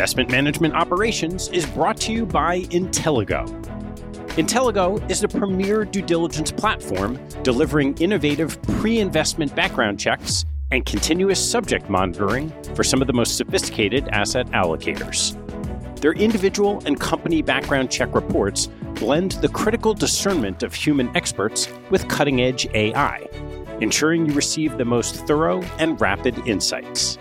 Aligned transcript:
Investment 0.00 0.30
Management 0.30 0.74
Operations 0.74 1.48
is 1.48 1.66
brought 1.66 1.98
to 1.98 2.10
you 2.10 2.24
by 2.24 2.60
Intellego. 2.70 3.44
Intellego 4.38 4.98
is 5.10 5.20
the 5.20 5.28
premier 5.28 5.84
due 5.84 6.00
diligence 6.00 6.50
platform 6.50 7.20
delivering 7.42 7.94
innovative 7.98 8.62
pre 8.62 8.98
investment 8.98 9.54
background 9.54 10.00
checks 10.00 10.46
and 10.70 10.86
continuous 10.86 11.38
subject 11.38 11.90
monitoring 11.90 12.50
for 12.74 12.82
some 12.82 13.02
of 13.02 13.08
the 13.08 13.12
most 13.12 13.36
sophisticated 13.36 14.08
asset 14.08 14.46
allocators. 14.52 15.36
Their 16.00 16.14
individual 16.14 16.82
and 16.86 16.98
company 16.98 17.42
background 17.42 17.90
check 17.90 18.14
reports 18.14 18.68
blend 18.94 19.32
the 19.32 19.50
critical 19.50 19.92
discernment 19.92 20.62
of 20.62 20.72
human 20.72 21.14
experts 21.14 21.68
with 21.90 22.08
cutting 22.08 22.40
edge 22.40 22.66
AI, 22.72 23.28
ensuring 23.82 24.24
you 24.24 24.32
receive 24.32 24.78
the 24.78 24.84
most 24.86 25.26
thorough 25.26 25.60
and 25.78 26.00
rapid 26.00 26.38
insights. 26.48 27.18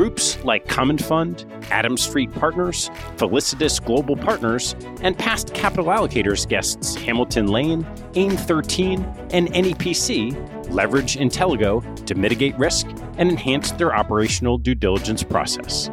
Groups 0.00 0.42
like 0.44 0.66
Common 0.66 0.96
Fund, 0.96 1.44
Adams 1.70 2.00
Street 2.00 2.32
Partners, 2.32 2.90
Felicitas 3.18 3.84
Global 3.84 4.16
Partners, 4.16 4.74
and 5.02 5.18
past 5.18 5.52
capital 5.52 5.84
allocators 5.84 6.48
guests 6.48 6.94
Hamilton 6.94 7.48
Lane, 7.48 7.86
AIM 8.14 8.30
13, 8.30 9.04
and 9.34 9.52
NEPC 9.52 10.70
leverage 10.70 11.16
Intellego 11.16 11.82
to 12.06 12.14
mitigate 12.14 12.56
risk 12.58 12.86
and 13.18 13.28
enhance 13.28 13.72
their 13.72 13.94
operational 13.94 14.56
due 14.56 14.74
diligence 14.74 15.22
process. 15.22 15.90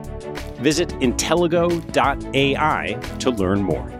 Visit 0.61 0.87
intellego.ai 1.01 2.93
to 3.19 3.29
learn 3.29 3.61
more. 3.61 3.91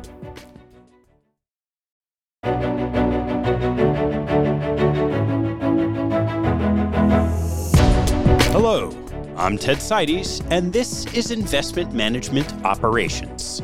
Hello, 8.54 8.97
I'm 9.38 9.56
Ted 9.56 9.78
Seides, 9.78 10.42
and 10.50 10.74
this 10.74 11.06
is 11.14 11.30
Investment 11.30 11.94
Management 11.94 12.52
Operations. 12.66 13.62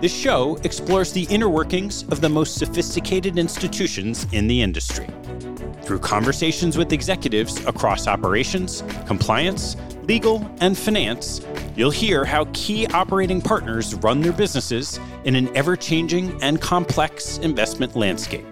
This 0.00 0.16
show 0.16 0.56
explores 0.64 1.12
the 1.12 1.24
inner 1.24 1.50
workings 1.50 2.04
of 2.04 2.22
the 2.22 2.30
most 2.30 2.54
sophisticated 2.54 3.38
institutions 3.38 4.26
in 4.32 4.46
the 4.46 4.62
industry. 4.62 5.06
Through 5.82 5.98
conversations 5.98 6.78
with 6.78 6.94
executives 6.94 7.62
across 7.66 8.06
operations, 8.06 8.82
compliance, 9.06 9.76
legal, 10.04 10.50
and 10.62 10.76
finance, 10.76 11.42
you'll 11.76 11.90
hear 11.90 12.24
how 12.24 12.46
key 12.54 12.86
operating 12.86 13.42
partners 13.42 13.94
run 13.96 14.22
their 14.22 14.32
businesses 14.32 14.98
in 15.24 15.36
an 15.36 15.54
ever 15.54 15.76
changing 15.76 16.42
and 16.42 16.62
complex 16.62 17.36
investment 17.38 17.94
landscape. 17.94 18.46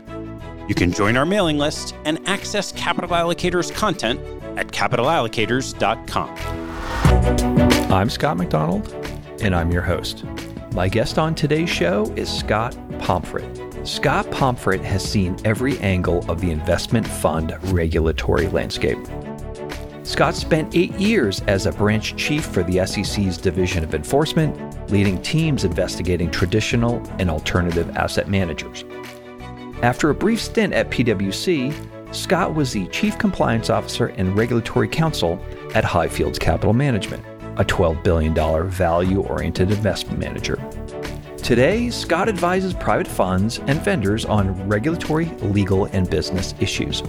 You 0.69 0.75
can 0.75 0.93
join 0.93 1.17
our 1.17 1.25
mailing 1.25 1.57
list 1.57 1.95
and 2.05 2.21
access 2.29 2.73
Capital 2.73 3.09
Allocators 3.09 3.75
content 3.75 4.21
at 4.59 4.69
capitalallocators.com. 4.69 6.68
I'm 7.91 8.11
Scott 8.11 8.37
McDonald, 8.37 8.93
and 9.41 9.55
I'm 9.55 9.71
your 9.71 9.83
host. 9.83 10.25
My 10.73 10.89
guest 10.89 11.19
on 11.19 11.35
today's 11.35 11.71
show 11.71 12.05
is 12.17 12.29
Scott 12.29 12.77
Pomfret. 12.99 13.87
Scott 13.87 14.27
Pomfret 14.31 14.83
has 14.83 15.03
seen 15.03 15.37
every 15.45 15.79
angle 15.79 16.29
of 16.31 16.41
the 16.41 16.51
investment 16.51 17.07
fund 17.07 17.57
regulatory 17.73 18.49
landscape. 18.49 18.99
Scott 20.03 20.35
spent 20.35 20.75
eight 20.77 20.95
years 20.95 21.41
as 21.43 21.67
a 21.67 21.73
branch 21.73 22.17
chief 22.17 22.45
for 22.45 22.63
the 22.63 22.87
SEC's 22.87 23.37
Division 23.37 23.85
of 23.85 23.95
Enforcement, 23.95 24.91
leading 24.91 25.21
teams 25.23 25.65
investigating 25.65 26.31
traditional 26.31 27.03
and 27.19 27.29
alternative 27.29 27.95
asset 27.97 28.29
managers. 28.29 28.85
After 29.83 30.11
a 30.11 30.15
brief 30.15 30.41
stint 30.41 30.73
at 30.73 30.91
PwC, 30.91 31.75
Scott 32.15 32.55
was 32.55 32.73
the 32.73 32.87
Chief 32.89 33.19
Compliance 33.19 33.71
Officer 33.71 34.07
and 34.07 34.37
Regulatory 34.37 34.89
Counsel 34.89 35.39
at 35.75 35.85
Highfields 35.85 36.39
Capital 36.39 36.73
Management, 36.73 37.25
a 37.59 37.65
$12 37.65 38.03
billion 38.03 38.35
value 38.69 39.21
oriented 39.23 39.71
investment 39.71 40.19
manager. 40.19 40.57
Today, 41.39 41.89
Scott 41.91 42.29
advises 42.29 42.75
private 42.75 43.07
funds 43.07 43.59
and 43.61 43.81
vendors 43.83 44.25
on 44.25 44.69
regulatory, 44.69 45.27
legal, 45.41 45.87
and 45.87 46.09
business 46.11 46.55
issues. 46.61 47.03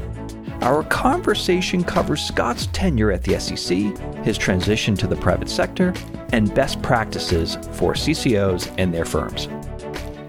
Our 0.62 0.84
conversation 0.84 1.84
covers 1.84 2.22
Scott's 2.22 2.68
tenure 2.68 3.12
at 3.12 3.24
the 3.24 3.40
SEC, 3.40 3.78
his 4.24 4.38
transition 4.38 4.96
to 4.96 5.08
the 5.08 5.16
private 5.16 5.50
sector, 5.50 5.94
and 6.34 6.54
best 6.54 6.82
practices 6.82 7.56
for 7.74 7.94
CCOs 7.94 8.74
and 8.78 8.94
their 8.94 9.06
firms. 9.06 9.48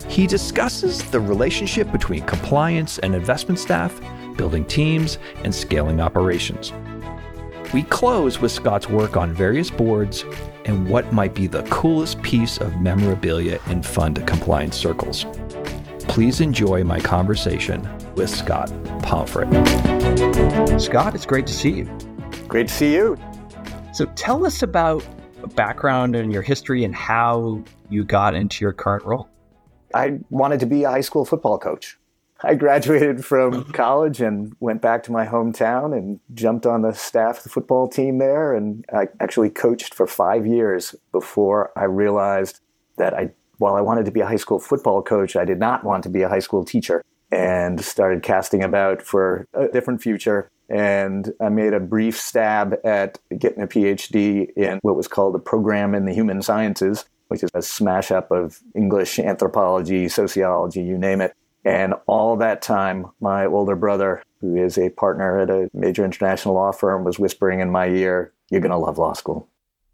He 0.08 0.26
discusses 0.26 1.02
the 1.10 1.20
relationship 1.20 1.90
between 1.92 2.24
compliance 2.26 2.98
and 2.98 3.14
investment 3.14 3.58
staff, 3.58 4.00
building 4.36 4.64
teams, 4.64 5.19
and 5.44 5.54
scaling 5.54 6.00
operations. 6.00 6.72
We 7.72 7.84
close 7.84 8.41
with 8.41 8.50
Scott's 8.50 8.88
work 8.88 9.16
on 9.16 9.32
various 9.32 9.70
boards 9.70 10.25
and 10.64 10.88
what 10.88 11.12
might 11.12 11.34
be 11.34 11.47
the 11.47 11.62
coolest 11.64 12.20
piece 12.20 12.58
of 12.58 12.81
memorabilia 12.81 13.60
in 13.69 13.84
fund 13.84 14.26
compliance 14.26 14.76
circles. 14.76 15.25
Please 16.00 16.41
enjoy 16.41 16.82
my 16.82 16.98
conversation 16.98 17.88
with 18.16 18.28
Scott 18.28 18.70
Pomfret. 19.03 19.48
Scott, 20.81 21.14
it's 21.14 21.26
great 21.26 21.47
to 21.47 21.53
see 21.53 21.70
you. 21.70 21.98
Great 22.48 22.66
to 22.66 22.75
see 22.75 22.92
you. 22.92 23.16
So 23.92 24.06
tell 24.16 24.44
us 24.44 24.64
about 24.64 25.04
background 25.54 26.16
and 26.16 26.32
your 26.32 26.42
history 26.42 26.82
and 26.82 26.92
how 26.92 27.62
you 27.88 28.02
got 28.02 28.34
into 28.34 28.64
your 28.64 28.72
current 28.72 29.04
role. 29.04 29.28
I 29.94 30.19
wanted 30.31 30.58
to 30.58 30.66
be 30.66 30.82
a 30.82 30.91
high 30.91 31.02
school 31.02 31.25
football 31.25 31.56
coach. 31.56 32.00
I 32.42 32.54
graduated 32.54 33.24
from 33.24 33.52
mm-hmm. 33.52 33.72
college 33.72 34.20
and 34.20 34.54
went 34.60 34.80
back 34.80 35.02
to 35.04 35.12
my 35.12 35.26
hometown 35.26 35.96
and 35.96 36.20
jumped 36.34 36.66
on 36.66 36.82
the 36.82 36.92
staff 36.92 37.38
of 37.38 37.42
the 37.44 37.48
football 37.50 37.88
team 37.88 38.18
there. 38.18 38.54
And 38.54 38.84
I 38.92 39.08
actually 39.20 39.50
coached 39.50 39.94
for 39.94 40.06
five 40.06 40.46
years 40.46 40.94
before 41.12 41.70
I 41.76 41.84
realized 41.84 42.60
that 42.96 43.14
I, 43.14 43.30
while 43.58 43.74
I 43.74 43.80
wanted 43.80 44.06
to 44.06 44.10
be 44.10 44.20
a 44.20 44.26
high 44.26 44.36
school 44.36 44.58
football 44.58 45.02
coach, 45.02 45.36
I 45.36 45.44
did 45.44 45.58
not 45.58 45.84
want 45.84 46.02
to 46.04 46.08
be 46.08 46.22
a 46.22 46.28
high 46.28 46.38
school 46.38 46.64
teacher 46.64 47.02
and 47.30 47.80
started 47.84 48.22
casting 48.22 48.62
about 48.62 49.02
for 49.02 49.46
a 49.54 49.68
different 49.68 50.02
future. 50.02 50.48
And 50.68 51.32
I 51.40 51.48
made 51.48 51.74
a 51.74 51.80
brief 51.80 52.18
stab 52.18 52.76
at 52.84 53.18
getting 53.36 53.62
a 53.62 53.66
PhD 53.66 54.50
in 54.56 54.78
what 54.82 54.96
was 54.96 55.08
called 55.08 55.34
a 55.34 55.38
program 55.38 55.94
in 55.94 56.06
the 56.06 56.14
human 56.14 56.42
sciences, 56.42 57.04
which 57.28 57.42
is 57.42 57.50
a 57.54 57.62
smash 57.62 58.10
up 58.10 58.30
of 58.30 58.60
English, 58.74 59.18
anthropology, 59.18 60.08
sociology, 60.08 60.82
you 60.82 60.96
name 60.96 61.20
it. 61.20 61.34
And 61.65 61.94
all 62.06 62.37
that 62.37 62.62
time, 62.62 63.06
my 63.21 63.47
older 63.47 63.76
brother, 63.76 64.22
who 64.41 64.56
is 64.56 64.78
a 64.78 64.91
partner 64.91 65.38
at 65.38 65.50
a 65.50 65.71
major 65.75 66.04
international 66.04 66.54
law 66.54 66.72
firm, 66.72 67.04
was 67.04 67.19
whispering 67.19 67.60
in 67.60 67.71
my 67.71 67.88
ear, 67.88 68.32
You're 68.50 68.60
going 68.60 68.71
to 68.71 68.78
love 68.78 68.98
law 68.98 69.12
school. 69.12 69.48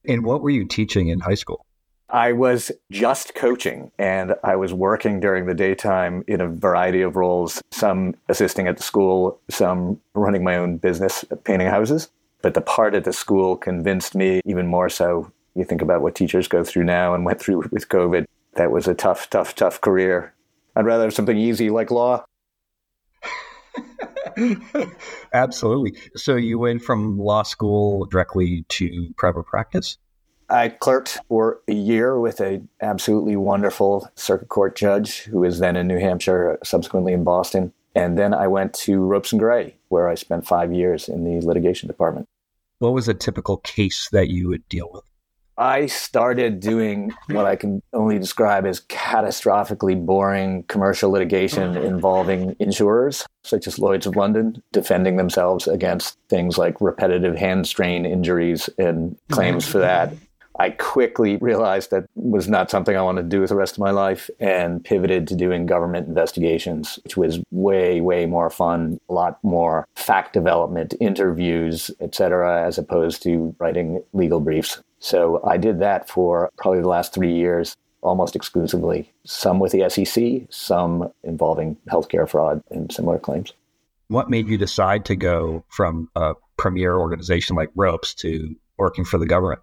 And 0.05 0.25
what 0.25 0.43
were 0.43 0.51
you 0.51 0.65
teaching 0.65 1.09
in 1.09 1.21
high 1.21 1.35
school? 1.35 1.67
I 2.09 2.33
was 2.33 2.71
just 2.93 3.35
coaching 3.35 3.91
and 3.99 4.37
I 4.45 4.55
was 4.55 4.73
working 4.73 5.19
during 5.19 5.47
the 5.47 5.55
daytime 5.55 6.23
in 6.29 6.41
a 6.41 6.47
variety 6.47 7.03
of 7.03 7.17
roles, 7.17 7.61
some 7.73 8.15
assisting 8.29 8.69
at 8.69 8.77
the 8.77 8.83
school, 8.83 9.41
some 9.51 10.01
running 10.15 10.45
my 10.45 10.57
own 10.57 10.77
business, 10.77 11.25
painting 11.43 11.67
houses. 11.67 12.09
But 12.43 12.55
the 12.55 12.61
part 12.61 12.95
at 12.95 13.05
the 13.05 13.13
school 13.13 13.57
convinced 13.57 14.15
me 14.15 14.41
even 14.45 14.69
more 14.69 14.89
so. 14.89 15.33
You 15.57 15.65
think 15.65 15.83
about 15.83 16.01
what 16.01 16.15
teachers 16.15 16.47
go 16.47 16.63
through 16.63 16.85
now 16.85 17.13
and 17.13 17.25
went 17.25 17.41
through 17.41 17.65
with 17.73 17.89
COVID. 17.89 18.27
That 18.55 18.71
was 18.71 18.87
a 18.87 18.95
tough, 18.95 19.29
tough, 19.29 19.57
tough 19.57 19.81
career. 19.81 20.33
I'd 20.77 20.85
rather 20.85 21.05
have 21.05 21.15
something 21.15 21.37
easy 21.37 21.71
like 21.71 21.91
law. 21.91 22.25
Absolutely. 25.33 25.97
So 26.15 26.37
you 26.37 26.59
went 26.59 26.83
from 26.83 27.19
law 27.19 27.43
school 27.43 28.05
directly 28.05 28.65
to 28.69 29.13
private 29.17 29.45
practice? 29.45 29.97
I 30.49 30.69
clerked 30.69 31.19
for 31.29 31.61
a 31.67 31.73
year 31.73 32.21
with 32.21 32.41
a 32.41 32.63
absolutely 32.81 33.35
wonderful 33.35 34.09
circuit 34.15 34.49
court 34.49 34.77
judge 34.77 35.23
who 35.23 35.41
was 35.41 35.59
then 35.59 35.75
in 35.75 35.89
New 35.89 35.99
Hampshire, 35.99 36.59
subsequently 36.63 37.13
in 37.13 37.25
Boston. 37.25 37.73
And 37.97 38.19
then 38.19 38.35
I 38.35 38.47
went 38.47 38.75
to 38.75 39.01
Ropes 39.01 39.33
and 39.33 39.41
Gray, 39.41 39.77
where 39.89 40.09
I 40.09 40.15
spent 40.15 40.47
five 40.47 40.73
years 40.73 41.09
in 41.09 41.25
the 41.25 41.45
litigation 41.45 41.89
department. 41.89 42.29
What 42.79 42.93
was 42.93 43.09
a 43.09 43.15
typical 43.15 43.57
case 43.57 44.11
that 44.11 44.29
you 44.29 44.49
would 44.49 44.69
deal 44.69 44.91
with? 44.93 45.05
I 45.59 45.87
started 45.87 46.61
doing 46.61 47.13
what 47.29 47.47
I 47.47 47.57
can 47.57 47.83
only 47.93 48.19
describe 48.19 48.67
as 48.67 48.81
catastrophically 48.81 50.05
boring 50.05 50.65
commercial 50.65 51.11
litigation 51.11 51.77
oh. 51.77 51.83
involving 51.83 52.55
insurers, 52.59 53.27
such 53.43 53.67
as 53.67 53.79
Lloyd's 53.79 54.07
of 54.07 54.17
London, 54.17 54.63
defending 54.73 55.17
themselves 55.17 55.67
against 55.67 56.19
things 56.29 56.59
like 56.59 56.81
repetitive 56.81 57.37
hand 57.37 57.67
strain 57.67 58.05
injuries 58.05 58.69
and 58.79 59.17
claims 59.31 59.67
for 59.67 59.79
that. 59.79 60.13
I 60.59 60.71
quickly 60.71 61.37
realized 61.37 61.91
that 61.91 62.07
was 62.15 62.49
not 62.49 62.71
something 62.71 62.97
I 62.97 63.03
wanted 63.03 63.23
to 63.23 63.29
do 63.29 63.41
with 63.41 63.51
the 63.51 63.57
rest 63.57 63.75
of 63.75 63.81
my 63.81 63.91
life 63.91 64.31
and 64.41 64.83
pivoted 64.83 65.29
to 65.29 65.37
doing 65.37 65.67
government 65.67 66.09
investigations, 66.09 66.99
which 67.05 67.17
was 67.17 67.41
way, 67.51 68.01
way 68.01 68.27
more 68.27 68.51
fun, 68.51 68.99
a 69.09 69.13
lot 69.13 69.39
more 69.43 69.87
fact 69.95 70.33
development, 70.33 70.95
interviews, 71.01 71.91
etc., 72.01 72.65
as 72.67 72.79
opposed 72.79 73.23
to 73.25 73.55
writing 73.59 74.03
legal 74.13 74.41
briefs. 74.41 74.83
So 74.99 75.41
I 75.45 75.57
did 75.59 75.81
that 75.81 76.09
for 76.09 76.51
probably 76.57 76.81
the 76.81 76.89
last 76.89 77.13
three 77.13 77.35
years, 77.35 77.77
almost 78.01 78.35
exclusively, 78.35 79.13
some 79.25 79.59
with 79.59 79.73
the 79.73 79.89
SEC, 79.91 80.49
some 80.49 81.13
involving 81.23 81.77
healthcare 81.91 82.29
fraud 82.29 82.63
and 82.71 82.91
similar 82.93 83.19
claims. 83.19 83.53
What 84.09 84.31
made 84.31 84.49
you 84.49 84.57
decide 84.57 85.05
to 85.07 85.17
go 85.17 85.65
from 85.69 86.09
a 86.15 86.35
premier 86.57 86.97
organization 86.97 87.57
like 87.57 87.71
Ropes 87.75 88.15
to 88.15 88.55
working 88.79 89.05
for 89.05 89.19
the 89.19 89.27
government? 89.27 89.61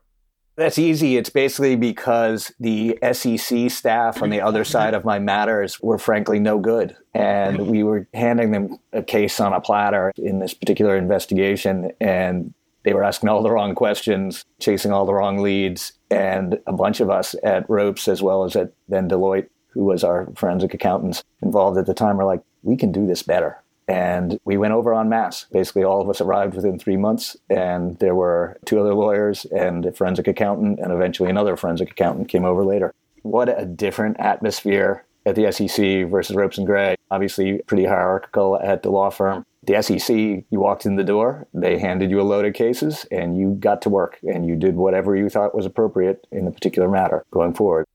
That's 0.55 0.77
easy. 0.77 1.17
It's 1.17 1.29
basically 1.29 1.75
because 1.75 2.53
the 2.59 2.97
SEC 3.11 3.71
staff 3.71 4.21
on 4.21 4.29
the 4.29 4.41
other 4.41 4.63
side 4.63 4.93
of 4.93 5.03
my 5.03 5.19
matters 5.19 5.81
were 5.81 5.97
frankly 5.97 6.39
no 6.39 6.59
good. 6.59 6.95
And 7.13 7.67
we 7.67 7.83
were 7.83 8.07
handing 8.13 8.51
them 8.51 8.77
a 8.91 9.01
case 9.01 9.39
on 9.39 9.53
a 9.53 9.61
platter 9.61 10.11
in 10.17 10.39
this 10.39 10.53
particular 10.53 10.95
investigation. 10.95 11.91
And 11.99 12.53
they 12.83 12.93
were 12.93 13.03
asking 13.03 13.29
all 13.29 13.41
the 13.41 13.51
wrong 13.51 13.73
questions, 13.73 14.45
chasing 14.59 14.91
all 14.91 15.05
the 15.05 15.13
wrong 15.13 15.39
leads. 15.39 15.93
And 16.11 16.59
a 16.67 16.73
bunch 16.73 16.99
of 16.99 17.09
us 17.09 17.35
at 17.43 17.67
Ropes, 17.69 18.07
as 18.07 18.21
well 18.21 18.43
as 18.43 18.55
at 18.55 18.73
then 18.87 19.09
Deloitte, 19.09 19.49
who 19.69 19.85
was 19.85 20.03
our 20.03 20.27
forensic 20.35 20.73
accountants 20.75 21.23
involved 21.41 21.77
at 21.79 21.87
the 21.87 21.95
time, 21.95 22.17
were 22.17 22.25
like, 22.25 22.43
we 22.61 22.77
can 22.77 22.91
do 22.91 23.07
this 23.07 23.23
better. 23.23 23.62
And 23.87 24.39
we 24.45 24.57
went 24.57 24.73
over 24.73 24.93
en 24.93 25.09
masse. 25.09 25.45
Basically, 25.51 25.83
all 25.83 26.01
of 26.01 26.09
us 26.09 26.21
arrived 26.21 26.55
within 26.55 26.79
three 26.79 26.97
months, 26.97 27.35
and 27.49 27.97
there 27.99 28.15
were 28.15 28.57
two 28.65 28.79
other 28.79 28.93
lawyers 28.93 29.45
and 29.45 29.85
a 29.85 29.91
forensic 29.91 30.27
accountant, 30.27 30.79
and 30.79 30.91
eventually 30.91 31.29
another 31.29 31.57
forensic 31.57 31.91
accountant 31.91 32.29
came 32.29 32.45
over 32.45 32.63
later. 32.63 32.93
What 33.23 33.49
a 33.49 33.65
different 33.65 34.19
atmosphere 34.19 35.05
at 35.25 35.35
the 35.35 35.51
SEC 35.51 36.09
versus 36.09 36.35
Ropes 36.35 36.57
and 36.57 36.67
Gray. 36.67 36.95
Obviously, 37.11 37.61
pretty 37.67 37.85
hierarchical 37.85 38.59
at 38.61 38.83
the 38.83 38.89
law 38.89 39.09
firm. 39.09 39.45
The 39.65 39.81
SEC, 39.81 40.09
you 40.09 40.59
walked 40.59 40.85
in 40.85 40.97
the 40.97 41.05
door, 41.05 41.47
they 41.53 41.79
handed 41.79 42.11
you 42.11 42.19
a 42.19 42.23
load 42.23 42.43
of 42.45 42.53
cases, 42.53 43.05
and 43.11 43.37
you 43.37 43.51
got 43.51 43.81
to 43.83 43.89
work, 43.89 44.19
and 44.23 44.45
you 44.45 44.57
did 44.57 44.75
whatever 44.75 45.15
you 45.15 45.29
thought 45.29 45.55
was 45.55 45.65
appropriate 45.65 46.27
in 46.33 46.43
the 46.43 46.51
particular 46.51 46.89
matter 46.89 47.23
going 47.31 47.53
forward. 47.53 47.85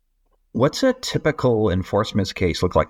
What's 0.52 0.82
a 0.82 0.94
typical 0.94 1.68
enforcement 1.70 2.34
case 2.34 2.62
look 2.62 2.74
like? 2.74 2.88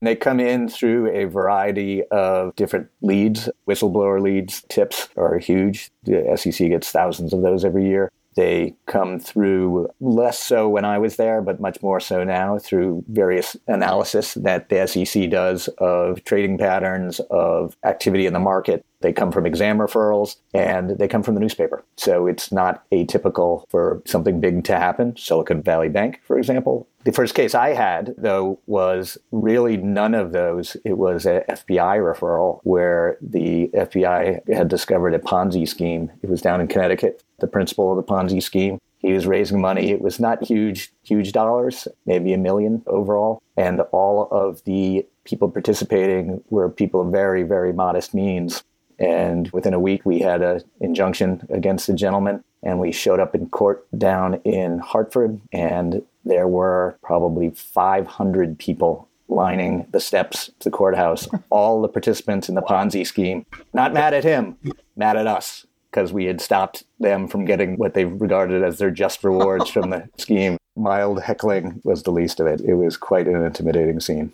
They 0.00 0.14
come 0.14 0.38
in 0.40 0.68
through 0.68 1.10
a 1.10 1.24
variety 1.24 2.04
of 2.04 2.54
different 2.54 2.88
leads. 3.02 3.48
Whistleblower 3.68 4.20
leads, 4.20 4.62
tips 4.68 5.08
are 5.16 5.38
huge. 5.38 5.90
The 6.04 6.36
SEC 6.36 6.68
gets 6.68 6.90
thousands 6.90 7.32
of 7.32 7.42
those 7.42 7.64
every 7.64 7.86
year. 7.86 8.12
They 8.36 8.76
come 8.86 9.18
through 9.18 9.88
less 9.98 10.38
so 10.38 10.68
when 10.68 10.84
I 10.84 10.98
was 10.98 11.16
there, 11.16 11.42
but 11.42 11.60
much 11.60 11.82
more 11.82 11.98
so 11.98 12.22
now 12.22 12.56
through 12.58 13.04
various 13.08 13.56
analysis 13.66 14.34
that 14.34 14.68
the 14.68 14.86
SEC 14.86 15.28
does 15.28 15.66
of 15.78 16.22
trading 16.22 16.56
patterns, 16.56 17.18
of 17.30 17.76
activity 17.82 18.26
in 18.26 18.34
the 18.34 18.38
market. 18.38 18.86
They 19.00 19.12
come 19.12 19.30
from 19.30 19.46
exam 19.46 19.78
referrals 19.78 20.36
and 20.52 20.90
they 20.90 21.08
come 21.08 21.22
from 21.22 21.34
the 21.34 21.40
newspaper. 21.40 21.84
So 21.96 22.26
it's 22.26 22.50
not 22.50 22.88
atypical 22.90 23.68
for 23.70 24.02
something 24.04 24.40
big 24.40 24.64
to 24.64 24.76
happen. 24.76 25.16
Silicon 25.16 25.62
Valley 25.62 25.88
Bank, 25.88 26.20
for 26.24 26.38
example, 26.38 26.88
the 27.04 27.12
first 27.12 27.34
case 27.34 27.54
I 27.54 27.70
had, 27.70 28.14
though, 28.18 28.58
was 28.66 29.16
really 29.30 29.76
none 29.76 30.14
of 30.14 30.32
those. 30.32 30.76
It 30.84 30.98
was 30.98 31.26
an 31.26 31.42
FBI 31.48 31.98
referral 32.00 32.60
where 32.64 33.16
the 33.22 33.70
FBI 33.72 34.52
had 34.52 34.68
discovered 34.68 35.14
a 35.14 35.18
Ponzi 35.18 35.66
scheme. 35.66 36.10
It 36.22 36.28
was 36.28 36.42
down 36.42 36.60
in 36.60 36.66
Connecticut. 36.66 37.22
The 37.38 37.46
principal 37.46 37.92
of 37.92 37.96
the 37.96 38.12
Ponzi 38.12 38.42
scheme 38.42 38.78
he 38.98 39.12
was 39.12 39.26
raising 39.26 39.60
money. 39.60 39.90
It 39.90 40.00
was 40.00 40.18
not 40.18 40.44
huge, 40.44 40.92
huge 41.04 41.32
dollars, 41.32 41.86
maybe 42.04 42.32
a 42.32 42.38
million 42.38 42.82
overall. 42.86 43.40
And 43.56 43.80
all 43.92 44.28
of 44.30 44.62
the 44.64 45.06
people 45.24 45.50
participating 45.50 46.42
were 46.50 46.68
people 46.68 47.00
of 47.00 47.12
very, 47.12 47.42
very 47.42 47.72
modest 47.72 48.12
means. 48.12 48.64
And 48.98 49.48
within 49.50 49.74
a 49.74 49.80
week, 49.80 50.04
we 50.04 50.18
had 50.20 50.42
an 50.42 50.62
injunction 50.80 51.46
against 51.50 51.86
the 51.86 51.94
gentleman. 51.94 52.42
And 52.62 52.80
we 52.80 52.90
showed 52.90 53.20
up 53.20 53.34
in 53.34 53.48
court 53.50 53.86
down 53.96 54.34
in 54.44 54.80
Hartford. 54.80 55.40
And 55.52 56.02
there 56.24 56.48
were 56.48 56.98
probably 57.02 57.50
500 57.50 58.58
people 58.58 59.08
lining 59.28 59.86
the 59.92 60.00
steps 60.00 60.50
to 60.58 60.70
the 60.70 60.76
courthouse, 60.76 61.28
all 61.50 61.82
the 61.82 61.88
participants 61.88 62.48
in 62.48 62.54
the 62.54 62.62
Ponzi 62.62 63.06
scheme. 63.06 63.46
Not 63.72 63.92
mad 63.92 64.14
at 64.14 64.24
him, 64.24 64.56
mad 64.96 65.16
at 65.16 65.26
us, 65.26 65.66
because 65.90 66.12
we 66.12 66.24
had 66.24 66.40
stopped 66.40 66.84
them 66.98 67.28
from 67.28 67.44
getting 67.44 67.76
what 67.76 67.94
they 67.94 68.04
regarded 68.04 68.62
as 68.62 68.78
their 68.78 68.90
just 68.90 69.22
rewards 69.22 69.70
from 69.70 69.90
the 69.90 70.08
scheme. 70.18 70.56
Mild 70.76 71.22
heckling 71.22 71.80
was 71.84 72.04
the 72.04 72.12
least 72.12 72.40
of 72.40 72.46
it. 72.46 72.60
It 72.60 72.74
was 72.74 72.96
quite 72.96 73.26
an 73.26 73.44
intimidating 73.44 74.00
scene. 74.00 74.32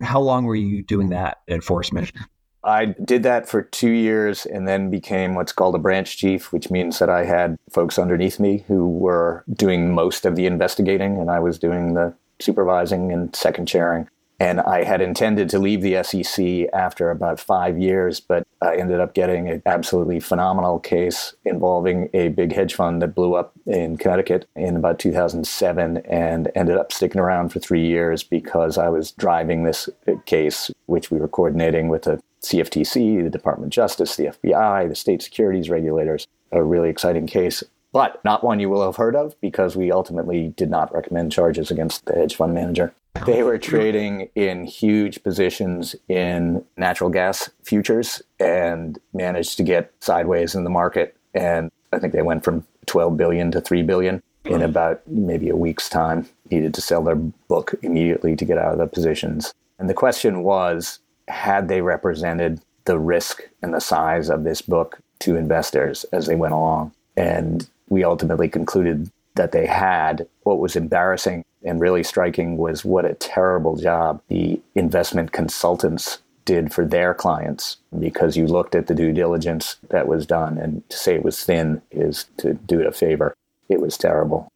How 0.00 0.20
long 0.20 0.44
were 0.44 0.54
you 0.54 0.82
doing 0.82 1.10
that 1.10 1.40
enforcement? 1.48 2.12
I 2.62 2.86
did 2.86 3.22
that 3.22 3.48
for 3.48 3.62
two 3.62 3.90
years 3.90 4.44
and 4.44 4.68
then 4.68 4.90
became 4.90 5.34
what's 5.34 5.52
called 5.52 5.74
a 5.74 5.78
branch 5.78 6.18
chief, 6.18 6.52
which 6.52 6.70
means 6.70 6.98
that 6.98 7.08
I 7.08 7.24
had 7.24 7.56
folks 7.70 7.98
underneath 7.98 8.38
me 8.38 8.64
who 8.68 8.86
were 8.86 9.44
doing 9.50 9.94
most 9.94 10.26
of 10.26 10.36
the 10.36 10.46
investigating 10.46 11.18
and 11.18 11.30
I 11.30 11.40
was 11.40 11.58
doing 11.58 11.94
the 11.94 12.14
supervising 12.38 13.12
and 13.12 13.34
second 13.34 13.66
chairing. 13.66 14.08
And 14.40 14.58
I 14.60 14.84
had 14.84 15.02
intended 15.02 15.50
to 15.50 15.58
leave 15.58 15.82
the 15.82 16.02
SEC 16.02 16.70
after 16.72 17.10
about 17.10 17.38
five 17.38 17.78
years, 17.78 18.20
but 18.20 18.46
I 18.62 18.76
ended 18.76 18.98
up 18.98 19.12
getting 19.12 19.50
an 19.50 19.62
absolutely 19.66 20.18
phenomenal 20.18 20.80
case 20.80 21.34
involving 21.44 22.08
a 22.14 22.28
big 22.28 22.52
hedge 22.52 22.74
fund 22.74 23.02
that 23.02 23.14
blew 23.14 23.34
up 23.34 23.52
in 23.66 23.98
Connecticut 23.98 24.48
in 24.56 24.76
about 24.76 24.98
2007 24.98 25.98
and 25.98 26.50
ended 26.54 26.78
up 26.78 26.90
sticking 26.90 27.20
around 27.20 27.50
for 27.50 27.60
three 27.60 27.86
years 27.86 28.22
because 28.22 28.78
I 28.78 28.88
was 28.88 29.12
driving 29.12 29.64
this 29.64 29.90
case, 30.24 30.70
which 30.86 31.10
we 31.10 31.18
were 31.18 31.28
coordinating 31.28 31.88
with 31.88 32.04
the 32.04 32.18
CFTC, 32.42 33.22
the 33.22 33.28
Department 33.28 33.66
of 33.66 33.74
Justice, 33.74 34.16
the 34.16 34.32
FBI, 34.42 34.88
the 34.88 34.94
state 34.94 35.20
securities 35.20 35.68
regulators. 35.68 36.26
A 36.50 36.64
really 36.64 36.88
exciting 36.88 37.26
case 37.26 37.62
but 37.92 38.24
not 38.24 38.44
one 38.44 38.60
you 38.60 38.70
will 38.70 38.84
have 38.84 38.96
heard 38.96 39.16
of 39.16 39.34
because 39.40 39.76
we 39.76 39.90
ultimately 39.90 40.48
did 40.56 40.70
not 40.70 40.94
recommend 40.94 41.32
charges 41.32 41.70
against 41.72 42.04
the 42.06 42.14
hedge 42.14 42.36
fund 42.36 42.54
manager. 42.54 42.94
They 43.26 43.42
were 43.42 43.58
trading 43.58 44.30
in 44.34 44.64
huge 44.64 45.22
positions 45.22 45.94
in 46.08 46.64
natural 46.76 47.10
gas 47.10 47.50
futures 47.62 48.22
and 48.38 48.98
managed 49.12 49.56
to 49.58 49.62
get 49.62 49.92
sideways 50.00 50.54
in 50.54 50.64
the 50.64 50.70
market. 50.70 51.16
And 51.34 51.70
I 51.92 51.98
think 51.98 52.12
they 52.12 52.22
went 52.22 52.44
from 52.44 52.66
12 52.86 53.16
billion 53.16 53.50
to 53.52 53.60
3 53.60 53.82
billion 53.82 54.22
in 54.44 54.62
about 54.62 55.06
maybe 55.06 55.48
a 55.48 55.56
week's 55.56 55.88
time. 55.88 56.28
Needed 56.50 56.74
to 56.74 56.80
sell 56.80 57.02
their 57.02 57.16
book 57.16 57.74
immediately 57.82 58.36
to 58.36 58.44
get 58.44 58.58
out 58.58 58.72
of 58.72 58.78
the 58.78 58.86
positions. 58.86 59.52
And 59.78 59.88
the 59.88 59.94
question 59.94 60.42
was 60.42 60.98
had 61.28 61.68
they 61.68 61.82
represented 61.82 62.60
the 62.84 62.98
risk 62.98 63.42
and 63.62 63.74
the 63.74 63.80
size 63.80 64.28
of 64.28 64.44
this 64.44 64.62
book 64.62 65.00
to 65.20 65.36
investors 65.36 66.04
as 66.12 66.26
they 66.26 66.36
went 66.36 66.54
along? 66.54 66.92
And 67.16 67.68
we 67.88 68.02
ultimately 68.02 68.48
concluded 68.48 69.10
that 69.34 69.52
they 69.52 69.66
had. 69.66 70.26
What 70.42 70.58
was 70.58 70.76
embarrassing 70.76 71.44
and 71.62 71.80
really 71.80 72.02
striking 72.02 72.56
was 72.56 72.84
what 72.84 73.04
a 73.04 73.14
terrible 73.14 73.76
job 73.76 74.22
the 74.28 74.60
investment 74.74 75.32
consultants 75.32 76.18
did 76.44 76.72
for 76.72 76.84
their 76.84 77.14
clients 77.14 77.76
because 77.98 78.36
you 78.36 78.46
looked 78.46 78.74
at 78.74 78.86
the 78.86 78.94
due 78.94 79.12
diligence 79.12 79.76
that 79.90 80.08
was 80.08 80.26
done 80.26 80.58
and 80.58 80.88
to 80.88 80.96
say 80.96 81.14
it 81.14 81.22
was 81.22 81.44
thin 81.44 81.80
is 81.90 82.26
to 82.38 82.54
do 82.54 82.80
it 82.80 82.86
a 82.86 82.92
favor. 82.92 83.34
It 83.68 83.80
was 83.80 83.96
terrible. 83.96 84.48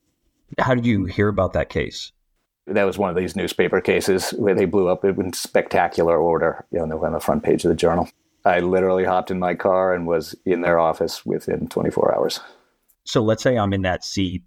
How 0.59 0.75
did 0.75 0.87
you 0.87 1.05
hear 1.05 1.29
about 1.29 1.53
that 1.53 1.69
case? 1.69 2.11
That 2.67 2.85
was 2.85 2.97
one 2.97 3.11
of 3.11 3.17
these 3.17 3.37
newspaper 3.37 3.81
cases 3.81 4.31
where 4.31 4.55
they 4.55 4.65
blew 4.65 4.89
up 4.89 5.05
in 5.05 5.33
spectacular 5.35 6.17
order 6.19 6.65
you 6.73 6.85
know, 6.87 7.05
on 7.05 7.13
the 7.13 7.21
front 7.21 7.43
page 7.43 7.65
of 7.65 7.69
the 7.69 7.75
journal. 7.75 8.09
I 8.47 8.61
literally 8.61 9.05
hopped 9.05 9.31
in 9.31 9.39
my 9.39 9.55
car 9.55 9.95
and 9.95 10.07
was 10.07 10.35
in 10.45 10.63
their 10.63 10.79
office 10.79 11.25
within 11.25 11.69
24 11.69 12.15
hours. 12.17 12.41
So 13.05 13.23
let's 13.23 13.43
say 13.43 13.57
I'm 13.57 13.73
in 13.73 13.83
that 13.83 14.05
seat 14.05 14.43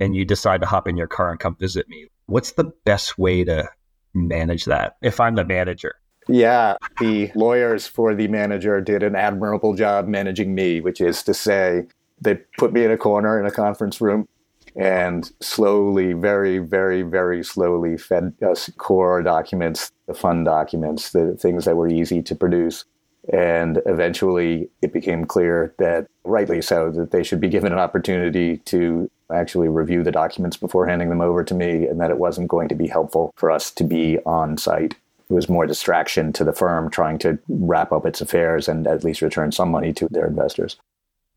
and 0.00 0.16
you 0.16 0.24
decide 0.24 0.60
to 0.62 0.66
hop 0.66 0.88
in 0.88 0.96
your 0.96 1.06
car 1.06 1.30
and 1.30 1.38
come 1.38 1.54
visit 1.56 1.88
me. 1.88 2.06
What's 2.26 2.52
the 2.52 2.72
best 2.84 3.18
way 3.18 3.44
to 3.44 3.68
manage 4.14 4.64
that 4.64 4.96
if 5.02 5.20
I'm 5.20 5.36
the 5.36 5.44
manager? 5.44 5.94
Yeah, 6.28 6.76
the 6.98 7.30
lawyers 7.34 7.86
for 7.86 8.14
the 8.14 8.28
manager 8.28 8.80
did 8.80 9.02
an 9.02 9.14
admirable 9.14 9.74
job 9.74 10.06
managing 10.06 10.54
me, 10.54 10.80
which 10.80 11.00
is 11.00 11.22
to 11.24 11.34
say, 11.34 11.86
they 12.20 12.36
put 12.58 12.72
me 12.72 12.84
in 12.84 12.90
a 12.90 12.96
corner 12.96 13.38
in 13.38 13.46
a 13.46 13.50
conference 13.50 14.00
room 14.00 14.28
and 14.76 15.32
slowly, 15.40 16.12
very, 16.12 16.58
very, 16.58 17.02
very 17.02 17.42
slowly 17.42 17.96
fed 17.96 18.34
us 18.42 18.70
core 18.76 19.22
documents, 19.22 19.90
the 20.06 20.14
fun 20.14 20.44
documents, 20.44 21.10
the 21.10 21.36
things 21.36 21.64
that 21.64 21.76
were 21.76 21.88
easy 21.88 22.22
to 22.22 22.34
produce. 22.34 22.84
And 23.32 23.80
eventually 23.86 24.70
it 24.82 24.92
became 24.92 25.24
clear 25.24 25.74
that, 25.78 26.06
rightly 26.24 26.62
so, 26.62 26.90
that 26.92 27.10
they 27.10 27.22
should 27.22 27.40
be 27.40 27.48
given 27.48 27.72
an 27.72 27.78
opportunity 27.78 28.58
to 28.66 29.10
actually 29.32 29.68
review 29.68 30.02
the 30.02 30.12
documents 30.12 30.56
before 30.56 30.86
handing 30.86 31.08
them 31.08 31.20
over 31.20 31.44
to 31.44 31.54
me, 31.54 31.86
and 31.86 32.00
that 32.00 32.10
it 32.10 32.18
wasn't 32.18 32.48
going 32.48 32.68
to 32.68 32.74
be 32.74 32.86
helpful 32.86 33.32
for 33.36 33.50
us 33.50 33.70
to 33.72 33.84
be 33.84 34.18
on 34.26 34.56
site. 34.56 34.94
It 35.28 35.34
was 35.34 35.48
more 35.48 35.66
distraction 35.66 36.32
to 36.34 36.44
the 36.44 36.52
firm 36.52 36.90
trying 36.90 37.18
to 37.18 37.38
wrap 37.48 37.92
up 37.92 38.04
its 38.04 38.20
affairs 38.20 38.68
and 38.68 38.86
at 38.86 39.04
least 39.04 39.22
return 39.22 39.52
some 39.52 39.70
money 39.70 39.92
to 39.92 40.08
their 40.10 40.26
investors. 40.26 40.76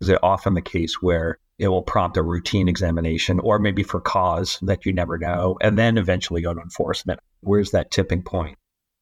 Is 0.01 0.09
it 0.09 0.19
often 0.23 0.55
the 0.55 0.61
case 0.61 1.01
where 1.01 1.37
it 1.59 1.67
will 1.67 1.83
prompt 1.83 2.17
a 2.17 2.23
routine 2.23 2.67
examination 2.67 3.39
or 3.39 3.59
maybe 3.59 3.83
for 3.83 4.01
cause 4.01 4.57
that 4.63 4.85
you 4.85 4.93
never 4.93 5.17
know, 5.17 5.57
and 5.61 5.77
then 5.77 5.97
eventually 5.97 6.41
go 6.41 6.53
to 6.53 6.61
enforcement? 6.61 7.19
Where's 7.41 7.71
that 7.71 7.91
tipping 7.91 8.23
point? 8.23 8.57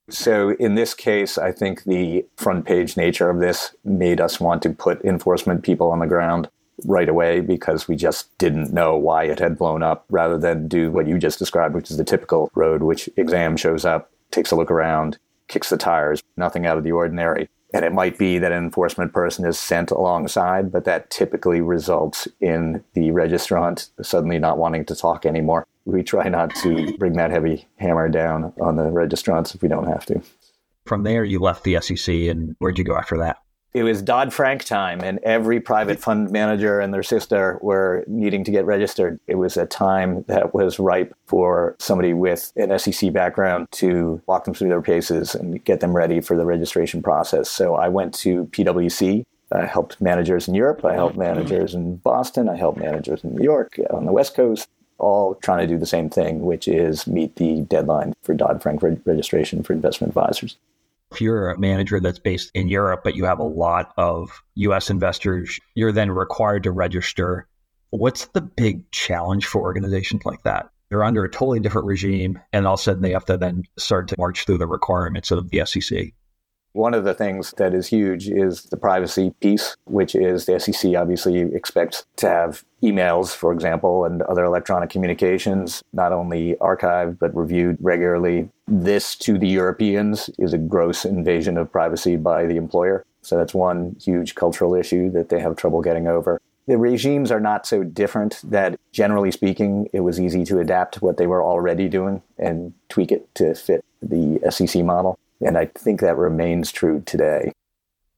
So, 0.09 0.51
in 0.59 0.75
this 0.75 0.93
case, 0.93 1.37
I 1.37 1.53
think 1.53 1.85
the 1.85 2.25
front 2.35 2.65
page 2.65 2.97
nature 2.97 3.29
of 3.29 3.39
this 3.39 3.73
made 3.85 4.19
us 4.19 4.41
want 4.41 4.61
to 4.63 4.71
put 4.71 5.03
enforcement 5.05 5.63
people 5.63 5.89
on 5.89 5.99
the 5.99 6.07
ground 6.07 6.49
right 6.85 7.09
away 7.09 7.41
because 7.41 7.87
we 7.87 7.95
just 7.95 8.35
didn't 8.37 8.73
know 8.73 8.95
why 8.95 9.25
it 9.25 9.39
had 9.39 9.57
blown 9.57 9.83
up 9.83 10.05
rather 10.09 10.37
than 10.37 10.67
do 10.67 10.91
what 10.91 11.07
you 11.07 11.17
just 11.17 11.39
described, 11.39 11.75
which 11.75 11.91
is 11.91 11.97
the 11.97 12.03
typical 12.03 12.51
road, 12.55 12.83
which 12.83 13.09
exam 13.17 13.57
shows 13.57 13.85
up, 13.85 14.11
takes 14.31 14.51
a 14.51 14.55
look 14.55 14.71
around, 14.71 15.17
kicks 15.47 15.69
the 15.69 15.77
tires, 15.77 16.23
nothing 16.37 16.65
out 16.65 16.77
of 16.77 16.83
the 16.83 16.91
ordinary. 16.91 17.49
And 17.73 17.85
it 17.85 17.93
might 17.93 18.17
be 18.17 18.37
that 18.37 18.51
an 18.51 18.57
enforcement 18.57 19.13
person 19.13 19.45
is 19.45 19.57
sent 19.57 19.91
alongside, 19.91 20.71
but 20.71 20.83
that 20.85 21.09
typically 21.09 21.61
results 21.61 22.27
in 22.41 22.83
the 22.93 23.09
registrant 23.09 23.89
suddenly 24.01 24.39
not 24.39 24.57
wanting 24.57 24.85
to 24.85 24.95
talk 24.95 25.25
anymore. 25.25 25.65
We 25.85 26.03
try 26.03 26.27
not 26.27 26.53
to 26.55 26.97
bring 26.97 27.13
that 27.13 27.31
heavy 27.31 27.67
hammer 27.77 28.09
down 28.09 28.53
on 28.59 28.75
the 28.75 28.83
registrants 28.83 29.55
if 29.55 29.61
we 29.61 29.69
don't 29.69 29.87
have 29.87 30.05
to. 30.07 30.21
From 30.85 31.03
there, 31.03 31.23
you 31.23 31.39
left 31.39 31.63
the 31.63 31.79
SEC, 31.79 32.13
and 32.13 32.55
where'd 32.59 32.77
you 32.77 32.83
go 32.83 32.97
after 32.97 33.17
that? 33.19 33.37
It 33.73 33.83
was 33.83 34.01
Dodd 34.01 34.33
Frank 34.33 34.65
time, 34.65 35.01
and 35.01 35.19
every 35.23 35.61
private 35.61 35.99
fund 35.99 36.29
manager 36.29 36.79
and 36.79 36.93
their 36.93 37.03
sister 37.03 37.57
were 37.61 38.03
needing 38.07 38.43
to 38.43 38.51
get 38.51 38.65
registered. 38.65 39.19
It 39.27 39.35
was 39.35 39.55
a 39.55 39.65
time 39.65 40.23
that 40.27 40.53
was 40.53 40.77
ripe 40.79 41.15
for 41.25 41.75
somebody 41.79 42.13
with 42.13 42.51
an 42.57 42.77
SEC 42.77 43.13
background 43.13 43.67
to 43.71 44.21
walk 44.27 44.43
them 44.43 44.53
through 44.53 44.69
their 44.69 44.81
paces 44.81 45.35
and 45.35 45.63
get 45.63 45.79
them 45.79 45.95
ready 45.95 46.19
for 46.19 46.35
the 46.35 46.45
registration 46.45 47.01
process. 47.01 47.49
So 47.49 47.75
I 47.75 47.87
went 47.87 48.13
to 48.15 48.45
PwC. 48.47 49.23
I 49.53 49.65
helped 49.65 50.01
managers 50.01 50.47
in 50.47 50.55
Europe. 50.55 50.83
I 50.83 50.93
helped 50.93 51.13
mm-hmm. 51.13 51.35
managers 51.35 51.73
in 51.73 51.97
Boston. 51.97 52.49
I 52.49 52.57
helped 52.57 52.77
managers 52.77 53.23
in 53.23 53.35
New 53.35 53.43
York 53.43 53.79
uh, 53.79 53.95
on 53.95 54.05
the 54.05 54.11
West 54.11 54.35
Coast, 54.35 54.67
all 54.97 55.35
trying 55.35 55.59
to 55.59 55.73
do 55.73 55.77
the 55.77 55.85
same 55.85 56.09
thing, 56.09 56.41
which 56.41 56.67
is 56.67 57.07
meet 57.07 57.37
the 57.37 57.61
deadline 57.61 58.13
for 58.21 58.33
Dodd 58.33 58.61
Frank 58.61 58.81
registration 59.05 59.63
for 59.63 59.71
investment 59.71 60.09
advisors 60.09 60.57
if 61.11 61.21
you're 61.21 61.51
a 61.51 61.59
manager 61.59 61.99
that's 61.99 62.19
based 62.19 62.51
in 62.53 62.67
Europe, 62.67 63.01
but 63.03 63.15
you 63.15 63.25
have 63.25 63.39
a 63.39 63.43
lot 63.43 63.93
of 63.97 64.41
US 64.55 64.89
investors, 64.89 65.59
you're 65.75 65.91
then 65.91 66.11
required 66.11 66.63
to 66.63 66.71
register. 66.71 67.47
What's 67.89 68.25
the 68.27 68.41
big 68.41 68.89
challenge 68.91 69.45
for 69.45 69.61
organizations 69.61 70.25
like 70.25 70.43
that? 70.43 70.69
They're 70.89 71.03
under 71.03 71.23
a 71.23 71.29
totally 71.29 71.59
different 71.59 71.87
regime, 71.87 72.39
and 72.51 72.67
all 72.67 72.73
of 72.73 72.79
a 72.79 72.83
sudden 72.83 73.01
they 73.01 73.11
have 73.11 73.25
to 73.25 73.37
then 73.37 73.63
start 73.77 74.07
to 74.09 74.15
march 74.17 74.45
through 74.45 74.57
the 74.57 74.67
requirements 74.67 75.31
of 75.31 75.49
the 75.49 75.65
SEC. 75.65 76.13
One 76.73 76.93
of 76.93 77.03
the 77.03 77.13
things 77.13 77.53
that 77.57 77.73
is 77.73 77.87
huge 77.87 78.29
is 78.29 78.63
the 78.63 78.77
privacy 78.77 79.33
piece, 79.41 79.75
which 79.85 80.15
is 80.15 80.45
the 80.45 80.57
SEC 80.57 80.95
obviously 80.95 81.39
expects 81.53 82.05
to 82.17 82.29
have 82.29 82.63
emails, 82.81 83.35
for 83.35 83.51
example, 83.51 84.05
and 84.05 84.21
other 84.23 84.45
electronic 84.45 84.89
communications 84.89 85.83
not 85.91 86.13
only 86.13 86.55
archived 86.61 87.19
but 87.19 87.35
reviewed 87.35 87.77
regularly. 87.81 88.49
This 88.67 89.15
to 89.17 89.37
the 89.37 89.49
Europeans 89.49 90.29
is 90.39 90.53
a 90.53 90.57
gross 90.57 91.03
invasion 91.03 91.57
of 91.57 91.71
privacy 91.71 92.15
by 92.15 92.45
the 92.45 92.55
employer. 92.55 93.05
So 93.21 93.37
that's 93.37 93.53
one 93.53 93.97
huge 94.01 94.35
cultural 94.35 94.73
issue 94.73 95.11
that 95.11 95.29
they 95.29 95.39
have 95.39 95.57
trouble 95.57 95.81
getting 95.81 96.07
over. 96.07 96.39
The 96.67 96.77
regimes 96.77 97.31
are 97.31 97.39
not 97.39 97.65
so 97.65 97.83
different 97.83 98.39
that, 98.45 98.79
generally 98.91 99.31
speaking, 99.31 99.89
it 99.91 100.01
was 100.01 100.21
easy 100.21 100.45
to 100.45 100.59
adapt 100.59 101.01
what 101.01 101.17
they 101.17 101.27
were 101.27 101.43
already 101.43 101.89
doing 101.89 102.21
and 102.37 102.73
tweak 102.87 103.11
it 103.11 103.33
to 103.35 103.55
fit 103.55 103.83
the 104.01 104.39
SEC 104.49 104.85
model. 104.85 105.19
And 105.41 105.57
I 105.57 105.65
think 105.65 105.99
that 106.01 106.17
remains 106.17 106.71
true 106.71 107.01
today. 107.05 107.51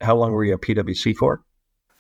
How 0.01 0.15
long 0.15 0.31
were 0.31 0.43
you 0.43 0.53
at 0.53 0.61
PwC 0.61 1.15
for? 1.15 1.41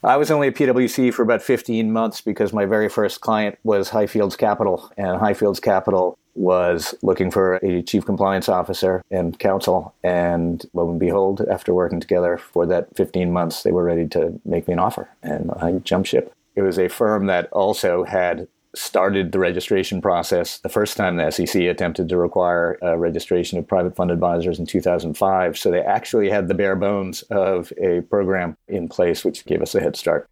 I 0.03 0.17
was 0.17 0.29
only 0.29 0.49
at 0.49 0.55
PwC 0.55 1.13
for 1.13 1.21
about 1.21 1.41
15 1.41 1.91
months 1.91 2.19
because 2.19 2.51
my 2.51 2.65
very 2.65 2.89
first 2.89 3.21
client 3.21 3.57
was 3.63 3.89
Highfields 3.89 4.37
Capital. 4.37 4.91
And 4.97 5.19
Highfields 5.19 5.61
Capital 5.61 6.17
was 6.35 6.93
looking 7.01 7.31
for 7.31 7.55
a 7.57 7.81
chief 7.83 8.05
compliance 8.05 8.49
officer 8.49 9.01
and 9.09 9.39
counsel. 9.39 9.93
And 10.03 10.65
lo 10.73 10.89
and 10.89 10.99
behold, 10.99 11.41
after 11.49 11.73
working 11.73 12.01
together 12.01 12.37
for 12.37 12.65
that 12.65 12.93
15 12.97 13.31
months, 13.31 13.63
they 13.63 13.71
were 13.71 13.83
ready 13.83 14.07
to 14.09 14.39
make 14.43 14.67
me 14.67 14.73
an 14.73 14.79
offer. 14.79 15.09
And 15.21 15.51
I 15.51 15.73
jumped 15.73 16.09
ship. 16.09 16.33
It 16.55 16.63
was 16.63 16.77
a 16.77 16.89
firm 16.89 17.27
that 17.27 17.51
also 17.51 18.03
had 18.03 18.47
started 18.75 19.31
the 19.31 19.39
registration 19.39 20.01
process 20.01 20.57
the 20.59 20.69
first 20.69 20.97
time 20.97 21.17
the 21.17 21.29
SEC 21.29 21.61
attempted 21.63 22.09
to 22.09 22.17
require 22.17 22.77
a 22.81 22.97
registration 22.97 23.59
of 23.59 23.67
private 23.67 23.95
fund 23.95 24.11
advisors 24.11 24.59
in 24.59 24.65
2005. 24.65 25.57
So 25.57 25.69
they 25.69 25.81
actually 25.81 26.29
had 26.29 26.47
the 26.47 26.53
bare 26.53 26.75
bones 26.75 27.21
of 27.23 27.71
a 27.81 28.01
program 28.01 28.57
in 28.67 28.87
place, 28.87 29.23
which 29.23 29.45
gave 29.45 29.61
us 29.61 29.75
a 29.75 29.79
head 29.79 29.95
start. 29.95 30.27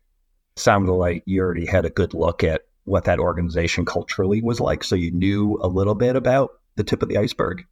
Sounded 0.56 0.92
like 0.92 1.24
you 1.26 1.42
already 1.42 1.66
had 1.66 1.86
a 1.86 1.90
good 1.90 2.14
look 2.14 2.44
at 2.44 2.64
what 2.86 3.06
that 3.06 3.20
organization 3.20 3.86
culturally 3.86 4.42
was 4.42 4.60
like. 4.60 4.84
So 4.84 4.96
you 4.96 5.12
knew 5.12 5.60
a 5.62 5.68
little 5.68 5.96
bit 5.96 6.16
about 6.16 6.52
the 6.76 6.84
tip 6.84 7.04
of 7.04 7.10
the 7.10 7.18
iceberg. 7.18 7.66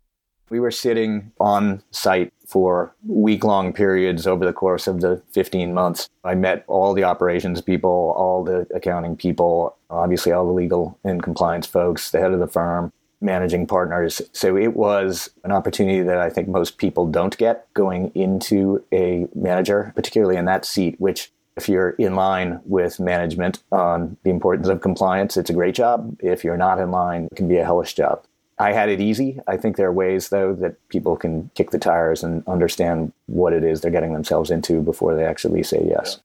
We 0.50 0.60
were 0.60 0.72
sitting 0.72 1.32
on 1.40 1.84
site 1.92 2.34
for 2.48 2.94
week 3.08 3.44
long 3.44 3.74
periods 3.74 4.26
over 4.26 4.46
the 4.46 4.54
course 4.54 4.88
of 4.88 5.02
the 5.02 5.22
15 5.32 5.74
months. 5.74 6.10
I 6.24 6.36
met 6.36 6.64
all 6.68 6.94
the 6.94 7.04
operations 7.04 7.62
people, 7.62 8.14
all 8.18 8.44
the 8.44 8.68
accounting 8.74 9.16
people, 9.16 9.78
obviously 9.90 10.32
all 10.32 10.46
the 10.46 10.54
legal 10.54 10.98
and 11.04 11.22
compliance 11.22 11.68
folks, 11.68 12.12
the 12.12 12.20
head 12.20 12.32
of 12.32 12.40
the 12.40 12.48
firm, 12.48 12.92
managing 13.22 13.68
partners. 13.68 14.22
So 14.34 14.58
it 14.58 14.76
was 14.76 15.30
an 15.44 15.52
opportunity 15.52 16.02
that 16.02 16.18
I 16.18 16.30
think 16.30 16.48
most 16.48 16.78
people 16.78 17.06
don't 17.06 17.38
get 17.38 17.72
going 17.74 18.12
into 18.16 18.84
a 18.92 19.28
manager, 19.36 19.92
particularly 19.96 20.38
in 20.38 20.46
that 20.46 20.66
seat, 20.66 20.96
which 21.00 21.32
if 21.58 21.68
you're 21.68 21.90
in 21.92 22.16
line 22.16 22.62
with 22.64 23.00
management 23.02 23.62
on 23.72 24.16
the 24.24 24.30
importance 24.30 24.70
of 24.70 24.80
compliance, 24.80 25.36
it's 25.36 25.50
a 25.50 25.54
great 25.54 25.76
job. 25.76 26.18
If 26.22 26.44
you're 26.44 26.58
not 26.58 26.80
in 26.80 26.90
line, 26.90 27.28
it 27.30 27.36
can 27.36 27.50
be 27.50 27.58
a 27.58 27.66
hellish 27.66 27.94
job. 27.94 28.24
I 28.60 28.74
had 28.74 28.90
it 28.90 29.00
easy. 29.00 29.40
I 29.48 29.56
think 29.56 29.78
there 29.78 29.88
are 29.88 29.94
ways, 29.94 30.30
though, 30.30 30.54
that 30.56 30.76
people 30.90 31.16
can 31.16 31.50
kick 31.56 31.72
the 31.72 31.80
tires 31.80 32.24
and 32.24 32.46
understand 32.46 33.14
what 33.28 33.54
it 33.54 33.64
is 33.64 33.82
they're 33.82 33.90
getting 33.90 34.14
themselves 34.14 34.52
into 34.52 34.82
before 34.82 35.16
they 35.16 35.24
actually 35.24 35.64
say 35.64 35.82
yes. 35.88 36.20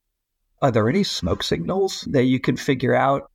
Are 0.61 0.73
there 0.73 0.89
any 0.89 1.05
smoke 1.05 1.43
signals 1.43 2.03
that 2.11 2.25
you 2.25 2.41
can 2.41 2.57
figure 2.57 2.95
out? 2.95 3.31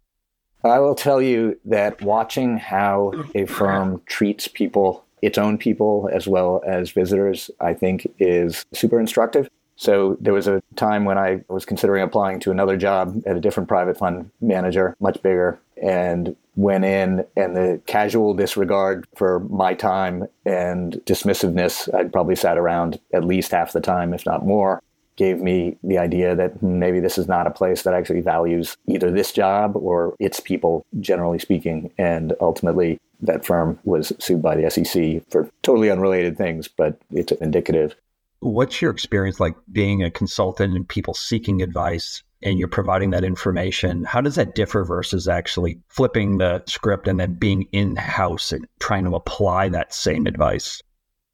I 0.64 0.80
will 0.80 0.96
tell 0.96 1.22
you 1.22 1.58
that 1.66 2.02
watching 2.02 2.58
how 2.58 3.14
a 3.34 3.46
firm 3.46 4.02
treats 4.08 4.50
people, 4.50 5.06
its 5.22 5.38
own 5.38 5.58
people, 5.58 6.10
as 6.12 6.28
well 6.28 6.62
as 6.68 6.92
visitors, 6.92 7.50
I 7.62 7.74
think 7.74 8.12
is 8.20 8.66
super 8.74 9.00
instructive. 9.00 9.50
So 9.78 10.18
there 10.20 10.34
was 10.34 10.48
a 10.48 10.62
time 10.76 11.06
when 11.06 11.18
I 11.18 11.42
was 11.48 11.64
considering 11.64 12.04
applying 12.04 12.42
to 12.42 12.52
another 12.52 12.76
job 12.76 13.24
at 13.26 13.38
a 13.38 13.40
different 13.40 13.70
private 13.70 13.98
fund 13.98 14.30
manager, 14.42 14.94
much 15.00 15.22
bigger, 15.22 15.58
and 15.82 16.36
went 16.60 16.84
in 16.84 17.26
and 17.38 17.56
the 17.56 17.82
casual 17.86 18.34
disregard 18.34 19.08
for 19.16 19.40
my 19.50 19.74
time 19.74 20.28
and 20.46 21.02
dismissiveness, 21.06 21.92
I'd 21.96 22.12
probably 22.12 22.36
sat 22.36 22.58
around 22.58 23.00
at 23.14 23.24
least 23.24 23.52
half 23.52 23.72
the 23.72 23.80
time, 23.80 24.14
if 24.14 24.26
not 24.26 24.46
more, 24.46 24.84
gave 25.16 25.40
me 25.40 25.78
the 25.84 25.98
idea 25.98 26.36
that 26.36 26.52
hmm, 26.56 26.78
maybe 26.78 27.00
this 27.00 27.18
is 27.18 27.30
not 27.30 27.48
a 27.48 27.52
place 27.52 27.84
that 27.84 27.94
actually 27.94 28.20
values 28.20 28.76
either 28.88 29.10
this 29.10 29.32
job 29.32 29.78
or 29.78 30.16
its 30.20 30.42
people, 30.42 30.86
generally 31.00 31.40
speaking. 31.40 31.92
And 31.98 32.34
ultimately, 32.42 33.00
that 33.22 33.46
firm 33.46 33.80
was 33.86 34.12
sued 34.20 34.42
by 34.42 34.58
the 34.58 34.70
SEC 34.70 35.24
for 35.32 35.50
totally 35.64 35.90
unrelated 35.90 36.38
things, 36.38 36.68
but 36.68 37.00
it's 37.12 37.32
indicative. 37.34 37.96
What's 38.42 38.82
your 38.82 38.92
experience 38.92 39.40
like 39.40 39.56
being 39.72 40.04
a 40.04 40.12
consultant 40.12 40.76
and 40.76 40.88
people 40.88 41.14
seeking 41.14 41.62
advice 41.62 42.22
and 42.42 42.58
you're 42.58 42.68
providing 42.68 43.10
that 43.12 43.24
information, 43.24 44.04
how 44.04 44.22
does 44.22 44.36
that 44.36 44.56
differ 44.56 44.84
versus 44.84 45.28
actually 45.28 45.80
flipping 45.88 46.38
the 46.38 46.64
script 46.66 47.08
and 47.08 47.20
then 47.20 47.34
being 47.34 47.68
in 47.72 47.96
house 47.96 48.52
and 48.52 48.66
trying 48.80 49.06
to 49.06 49.16
apply 49.16 49.70
that 49.70 49.94
same 49.94 50.26
advice? 50.26 50.82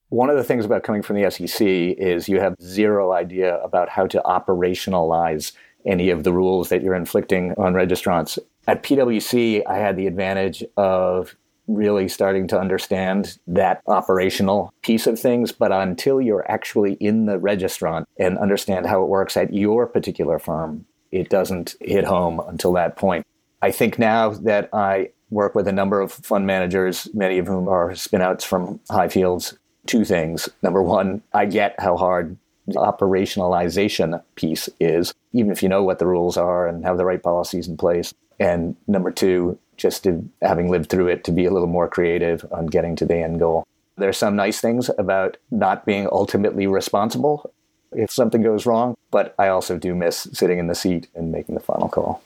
One 0.10 0.30
of 0.30 0.38
the 0.38 0.44
things 0.44 0.66
about 0.66 0.84
coming 0.84 1.02
from 1.02 1.20
the 1.22 1.30
SEC 1.30 1.62
is 1.62 2.30
you 2.30 2.40
have 2.40 2.56
zero 2.62 3.12
idea 3.12 3.58
about 3.62 3.90
how 3.90 4.08
to 4.08 4.22
operationalize 4.26 5.52
any 5.86 6.10
of 6.10 6.24
the 6.24 6.34
rules 6.34 6.70
that 6.70 6.82
you're 6.82 6.96
inflicting 6.96 7.54
on 7.58 7.74
registrants. 7.74 8.40
At 8.68 8.84
PwC, 8.84 9.62
I 9.68 9.78
had 9.78 9.98
the 9.98 10.08
advantage 10.08 10.64
of 10.78 11.36
really 11.68 12.08
starting 12.08 12.48
to 12.48 12.60
understand 12.60 13.38
that 13.48 13.82
operational 13.88 14.72
piece 14.84 15.08
of 15.08 15.20
things. 15.20 15.52
But 15.52 15.72
until 15.72 16.22
you're 16.22 16.50
actually 16.50 16.94
in 16.94 17.26
the 17.26 17.38
registrant 17.38 18.06
and 18.20 18.38
understand 18.38 18.86
how 18.86 19.04
it 19.04 19.10
works 19.10 19.36
at 19.38 19.54
your 19.54 19.88
particular 19.88 20.40
firm, 20.40 20.86
it 21.16 21.30
doesn't 21.30 21.76
hit 21.80 22.04
home 22.04 22.42
until 22.42 22.74
that 22.74 22.98
point. 22.98 23.26
I 23.62 23.72
think 23.72 23.98
now 23.98 24.30
that 24.30 24.70
I 24.74 25.10
work 25.30 25.56
with 25.56 25.68
a 25.68 25.72
number 25.72 26.02
of 26.02 26.12
fund 26.12 26.46
managers, 26.46 27.08
many 27.14 27.40
of 27.40 27.48
whom 27.48 27.68
are 27.68 27.92
spinouts 27.92 28.44
from 28.44 28.80
Highfields, 28.90 29.58
two 29.88 30.04
things. 30.04 30.50
Number 30.62 30.84
one, 30.84 31.22
I 31.34 31.46
get 31.46 31.80
how 31.80 31.98
hard 31.98 32.38
the 32.68 32.80
operationalization 32.80 34.22
piece 34.36 34.70
is, 34.80 35.14
even 35.34 35.52
if 35.52 35.64
you 35.64 35.70
know 35.70 35.84
what 35.84 36.00
the 36.00 36.08
rules 36.08 36.36
are 36.38 36.68
and 36.68 36.84
have 36.84 36.98
the 36.98 37.06
right 37.06 37.22
policies 37.22 37.68
in 37.68 37.78
place. 37.78 38.14
And 38.40 38.76
number 38.88 39.12
two, 39.12 39.58
just 39.78 40.04
to, 40.04 40.28
having 40.42 40.70
lived 40.70 40.90
through 40.90 41.08
it, 41.08 41.24
to 41.26 41.32
be 41.32 41.46
a 41.46 41.52
little 41.52 41.68
more 41.68 41.88
creative 41.88 42.46
on 42.52 42.66
getting 42.68 42.96
to 42.98 43.06
the 43.06 43.18
end 43.18 43.40
goal. 43.40 43.66
There 43.98 44.10
are 44.10 44.14
some 44.14 44.36
nice 44.36 44.60
things 44.60 44.90
about 44.98 45.38
not 45.52 45.86
being 45.86 46.08
ultimately 46.12 46.68
responsible 46.68 47.52
if 47.92 48.12
something 48.12 48.42
goes 48.42 48.66
wrong, 48.66 48.96
but 49.12 49.36
I 49.38 49.48
also 49.48 49.78
do 49.78 49.96
miss 49.96 50.28
sitting 50.34 50.60
in 50.60 50.68
the 50.68 50.76
seat 50.76 51.08
and 51.16 51.32
making 51.32 51.56
the 51.56 51.62
final 51.62 51.90
call. 51.90 52.22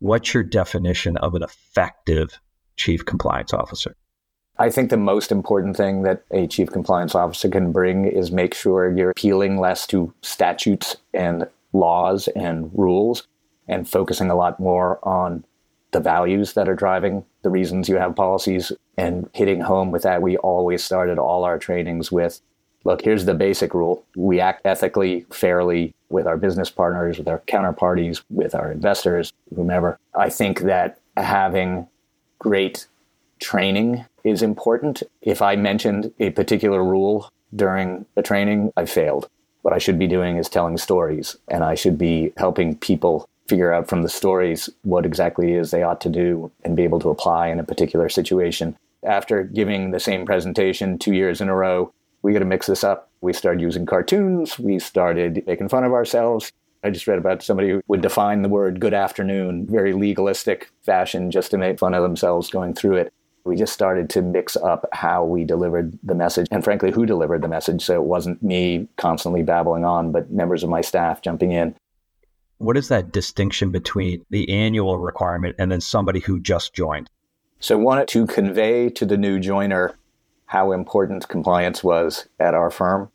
What's 0.00 0.32
your 0.32 0.42
definition 0.42 1.16
of 1.16 1.34
an 1.34 1.42
effective 1.42 2.40
chief 2.76 3.04
compliance 3.04 3.52
officer? 3.52 3.96
I 4.58 4.70
think 4.70 4.90
the 4.90 4.96
most 4.96 5.30
important 5.30 5.76
thing 5.76 6.02
that 6.02 6.24
a 6.32 6.46
chief 6.46 6.70
compliance 6.70 7.14
officer 7.14 7.48
can 7.48 7.70
bring 7.70 8.06
is 8.06 8.32
make 8.32 8.54
sure 8.54 8.90
you're 8.90 9.10
appealing 9.10 9.58
less 9.58 9.86
to 9.88 10.12
statutes 10.22 10.96
and 11.14 11.46
laws 11.72 12.28
and 12.28 12.70
rules 12.74 13.26
and 13.68 13.88
focusing 13.88 14.30
a 14.30 14.34
lot 14.34 14.58
more 14.58 14.98
on 15.06 15.44
the 15.92 16.00
values 16.00 16.54
that 16.54 16.68
are 16.68 16.74
driving 16.74 17.24
the 17.42 17.50
reasons 17.50 17.88
you 17.88 17.96
have 17.96 18.16
policies 18.16 18.72
and 18.96 19.30
hitting 19.32 19.60
home 19.60 19.90
with 19.90 20.02
that. 20.02 20.22
We 20.22 20.36
always 20.38 20.84
started 20.84 21.18
all 21.18 21.44
our 21.44 21.58
trainings 21.58 22.10
with 22.10 22.40
look, 22.88 23.02
here's 23.02 23.26
the 23.26 23.34
basic 23.34 23.74
rule. 23.74 24.02
We 24.16 24.40
act 24.40 24.62
ethically, 24.64 25.26
fairly 25.30 25.94
with 26.08 26.26
our 26.26 26.38
business 26.38 26.70
partners, 26.70 27.18
with 27.18 27.28
our 27.28 27.40
counterparties, 27.40 28.22
with 28.30 28.54
our 28.54 28.72
investors, 28.72 29.30
whomever. 29.54 29.98
I 30.14 30.30
think 30.30 30.60
that 30.60 30.98
having 31.14 31.86
great 32.38 32.86
training 33.40 34.06
is 34.24 34.40
important. 34.40 35.02
If 35.20 35.42
I 35.42 35.54
mentioned 35.54 36.12
a 36.18 36.30
particular 36.30 36.82
rule 36.82 37.28
during 37.54 38.06
a 38.16 38.22
training, 38.22 38.72
I 38.74 38.86
failed. 38.86 39.28
What 39.60 39.74
I 39.74 39.78
should 39.78 39.98
be 39.98 40.06
doing 40.06 40.38
is 40.38 40.48
telling 40.48 40.78
stories, 40.78 41.36
and 41.48 41.62
I 41.62 41.74
should 41.74 41.98
be 41.98 42.32
helping 42.38 42.74
people 42.74 43.28
figure 43.48 43.72
out 43.72 43.88
from 43.88 44.02
the 44.02 44.08
stories 44.08 44.70
what 44.82 45.04
exactly 45.04 45.52
is 45.52 45.70
they 45.70 45.82
ought 45.82 46.00
to 46.00 46.08
do 46.08 46.50
and 46.64 46.74
be 46.74 46.84
able 46.84 47.00
to 47.00 47.10
apply 47.10 47.48
in 47.48 47.60
a 47.60 47.64
particular 47.64 48.08
situation. 48.08 48.76
After 49.02 49.44
giving 49.44 49.90
the 49.90 50.00
same 50.00 50.24
presentation 50.24 50.98
two 50.98 51.12
years 51.12 51.42
in 51.42 51.50
a 51.50 51.54
row, 51.54 51.92
we 52.22 52.32
got 52.32 52.40
to 52.40 52.44
mix 52.44 52.66
this 52.66 52.84
up. 52.84 53.10
We 53.20 53.32
started 53.32 53.60
using 53.60 53.86
cartoons. 53.86 54.58
We 54.58 54.78
started 54.78 55.44
making 55.46 55.68
fun 55.68 55.84
of 55.84 55.92
ourselves. 55.92 56.52
I 56.84 56.90
just 56.90 57.06
read 57.06 57.18
about 57.18 57.42
somebody 57.42 57.70
who 57.70 57.82
would 57.88 58.02
define 58.02 58.42
the 58.42 58.48
word 58.48 58.80
good 58.80 58.94
afternoon, 58.94 59.66
very 59.66 59.92
legalistic 59.92 60.70
fashion, 60.82 61.30
just 61.30 61.50
to 61.50 61.58
make 61.58 61.78
fun 61.78 61.94
of 61.94 62.02
themselves 62.02 62.50
going 62.50 62.74
through 62.74 62.96
it. 62.96 63.12
We 63.44 63.56
just 63.56 63.72
started 63.72 64.10
to 64.10 64.22
mix 64.22 64.56
up 64.56 64.86
how 64.92 65.24
we 65.24 65.44
delivered 65.44 65.98
the 66.02 66.14
message 66.14 66.46
and, 66.50 66.62
frankly, 66.62 66.90
who 66.90 67.06
delivered 67.06 67.42
the 67.42 67.48
message. 67.48 67.82
So 67.82 67.94
it 67.94 68.04
wasn't 68.04 68.42
me 68.42 68.88
constantly 68.96 69.42
babbling 69.42 69.84
on, 69.84 70.12
but 70.12 70.30
members 70.30 70.62
of 70.62 70.70
my 70.70 70.82
staff 70.82 71.22
jumping 71.22 71.52
in. 71.52 71.74
What 72.58 72.76
is 72.76 72.88
that 72.88 73.12
distinction 73.12 73.70
between 73.70 74.24
the 74.30 74.48
annual 74.50 74.98
requirement 74.98 75.56
and 75.58 75.72
then 75.72 75.80
somebody 75.80 76.20
who 76.20 76.40
just 76.40 76.74
joined? 76.74 77.08
So, 77.60 77.76
I 77.78 77.82
wanted 77.82 78.08
to 78.08 78.26
convey 78.26 78.88
to 78.90 79.04
the 79.04 79.16
new 79.16 79.40
joiner 79.40 79.96
how 80.48 80.72
important 80.72 81.28
compliance 81.28 81.84
was 81.84 82.26
at 82.40 82.54
our 82.54 82.70
firm. 82.70 83.10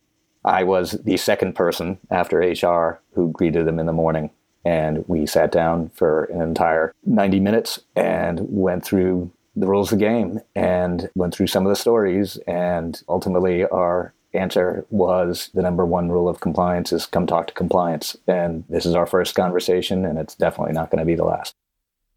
I 0.46 0.64
was 0.64 0.92
the 0.92 1.18
second 1.18 1.54
person 1.54 1.98
after 2.10 2.38
HR 2.38 3.02
who 3.14 3.32
greeted 3.32 3.66
them 3.66 3.80
in 3.80 3.86
the 3.86 3.94
morning. 3.94 4.30
And 4.66 5.04
we 5.08 5.26
sat 5.26 5.52
down 5.52 5.90
for 5.90 6.26
an 6.26 6.42
entire 6.42 6.94
90 7.06 7.40
minutes 7.40 7.80
and 7.96 8.40
went 8.44 8.86
through 8.86 9.32
the 9.56 9.68
rules 9.68 9.92
of 9.92 10.00
the 10.00 10.06
game 10.06 10.40
and 10.56 11.10
went 11.16 11.36
through 11.36 11.48
some 11.48 11.66
of 11.66 11.70
the 11.70 11.76
stories. 11.76 12.38
And 12.48 13.02
ultimately, 13.10 13.66
our 13.66 14.14
answer 14.34 14.86
was 14.90 15.50
the 15.54 15.62
number 15.62 15.86
one 15.86 16.10
rule 16.10 16.30
of 16.30 16.40
compliance 16.40 16.94
is 16.94 17.06
come 17.06 17.28
talk 17.28 17.48
to 17.48 17.54
compliance. 17.54 18.16
And 18.28 18.64
this 18.70 18.86
is 18.86 18.96
our 18.96 19.06
first 19.06 19.36
conversation, 19.36 20.06
and 20.06 20.18
it's 20.18 20.36
definitely 20.36 20.74
not 20.74 20.92
going 20.92 21.00
to 21.00 21.06
be 21.06 21.16
the 21.16 21.26
last. 21.26 21.56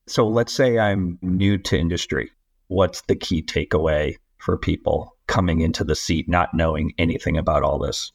So 0.07 0.29
let's 0.29 0.53
say 0.53 0.79
I'm 0.79 1.19
new 1.23 1.59
to 1.59 1.79
industry. 1.79 2.31
What's 2.69 3.03
the 3.03 3.17
key 3.17 3.43
takeaway 3.43 4.17
for 4.47 4.57
people 4.57 5.17
coming 5.27 5.61
into 5.61 5.83
the 5.83 5.97
seat 5.97 6.29
not 6.29 6.55
knowing 6.55 6.95
anything 6.99 7.37
about 7.37 7.65
all 7.65 7.81
this? 7.81 8.13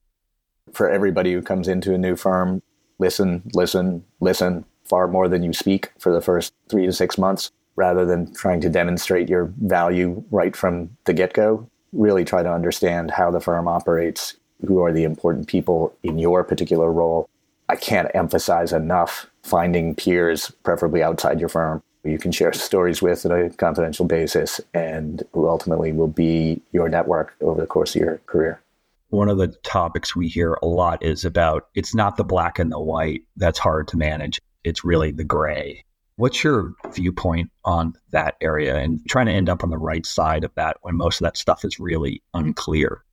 For 0.72 0.90
everybody 0.90 1.34
who 1.34 1.42
comes 1.42 1.68
into 1.68 1.94
a 1.94 1.98
new 1.98 2.16
firm, 2.16 2.64
listen, 3.00 3.44
listen, 3.54 4.06
listen 4.22 4.64
far 4.86 5.10
more 5.10 5.28
than 5.28 5.44
you 5.44 5.52
speak 5.52 5.92
for 6.00 6.14
the 6.14 6.22
first 6.22 6.54
three 6.70 6.86
to 6.86 6.94
six 6.94 7.18
months 7.18 7.52
rather 7.76 8.06
than 8.06 8.34
trying 8.34 8.62
to 8.62 8.70
demonstrate 8.70 9.28
your 9.28 9.54
value 9.60 10.24
right 10.32 10.56
from 10.56 10.96
the 11.04 11.12
get 11.12 11.34
go. 11.34 11.70
Really 11.92 12.24
try 12.24 12.42
to 12.42 12.52
understand 12.52 13.12
how 13.12 13.30
the 13.30 13.42
firm 13.42 13.68
operates, 13.68 14.38
who 14.66 14.82
are 14.82 14.94
the 14.94 15.04
important 15.04 15.48
people 15.48 15.94
in 16.02 16.18
your 16.18 16.46
particular 16.46 16.94
role. 16.94 17.30
I 17.68 17.76
can't 17.76 18.10
emphasize 18.14 18.72
enough 18.72 19.30
finding 19.44 19.96
peers, 19.96 20.50
preferably 20.64 21.04
outside 21.04 21.42
your 21.42 21.50
firm, 21.50 21.84
you 22.04 22.18
can 22.18 22.32
share 22.32 22.54
stories 22.54 23.02
with 23.02 23.26
on 23.26 23.32
a 23.32 23.50
confidential 23.52 24.06
basis 24.06 24.60
and 24.74 25.24
who 25.34 25.48
ultimately 25.48 25.92
will 25.92 26.08
be 26.08 26.62
your 26.72 26.90
network 26.90 27.36
over 27.42 27.62
the 27.62 27.68
course 27.68 27.96
of 27.96 28.02
your 28.02 28.18
career. 28.26 28.62
One 29.10 29.30
of 29.30 29.38
the 29.38 29.50
topics 29.64 30.16
we 30.16 30.28
hear 30.28 30.58
a 30.62 30.68
lot 30.68 31.04
is 31.04 31.26
about 31.26 31.68
it's 31.76 31.94
not 31.94 32.18
the 32.18 32.24
black 32.24 32.60
and 32.60 32.72
the 32.72 32.80
white 32.80 33.24
that's 33.36 33.60
hard 33.60 33.88
to 33.90 33.98
manage, 33.98 34.40
it's 34.64 34.86
really 34.86 35.12
the 35.12 35.24
gray. 35.24 35.84
What's 36.16 36.44
your 36.44 36.74
viewpoint 36.94 37.50
on 37.66 37.94
that 38.12 38.36
area 38.42 38.78
and 38.78 39.00
trying 39.08 39.26
to 39.26 39.32
end 39.32 39.50
up 39.50 39.64
on 39.64 39.70
the 39.70 39.78
right 39.78 40.06
side 40.06 40.44
of 40.44 40.54
that 40.56 40.78
when 40.82 40.96
most 40.96 41.20
of 41.20 41.26
that 41.26 41.38
stuff 41.38 41.66
is 41.66 41.80
really 41.80 42.22
unclear? 42.34 43.04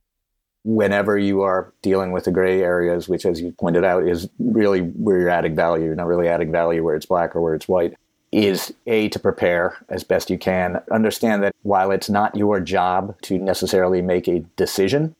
Whenever 0.63 1.17
you 1.17 1.41
are 1.41 1.73
dealing 1.81 2.11
with 2.11 2.25
the 2.25 2.31
gray 2.31 2.61
areas, 2.61 3.07
which, 3.07 3.25
as 3.25 3.41
you 3.41 3.51
pointed 3.53 3.83
out, 3.83 4.07
is 4.07 4.29
really 4.37 4.81
where 4.81 5.17
you're 5.17 5.29
adding 5.29 5.55
value, 5.55 5.85
you're 5.85 5.95
not 5.95 6.05
really 6.05 6.27
adding 6.27 6.51
value 6.51 6.83
where 6.83 6.95
it's 6.95 7.05
black 7.05 7.35
or 7.35 7.41
where 7.41 7.55
it's 7.55 7.67
white 7.67 7.95
is 8.31 8.73
A, 8.85 9.09
to 9.09 9.19
prepare 9.19 9.77
as 9.89 10.03
best 10.03 10.29
you 10.29 10.37
can. 10.37 10.81
Understand 10.91 11.43
that 11.43 11.55
while 11.63 11.91
it's 11.91 12.09
not 12.09 12.35
your 12.35 12.59
job 12.59 13.19
to 13.23 13.37
necessarily 13.37 14.01
make 14.01 14.27
a 14.27 14.39
decision, 14.55 15.15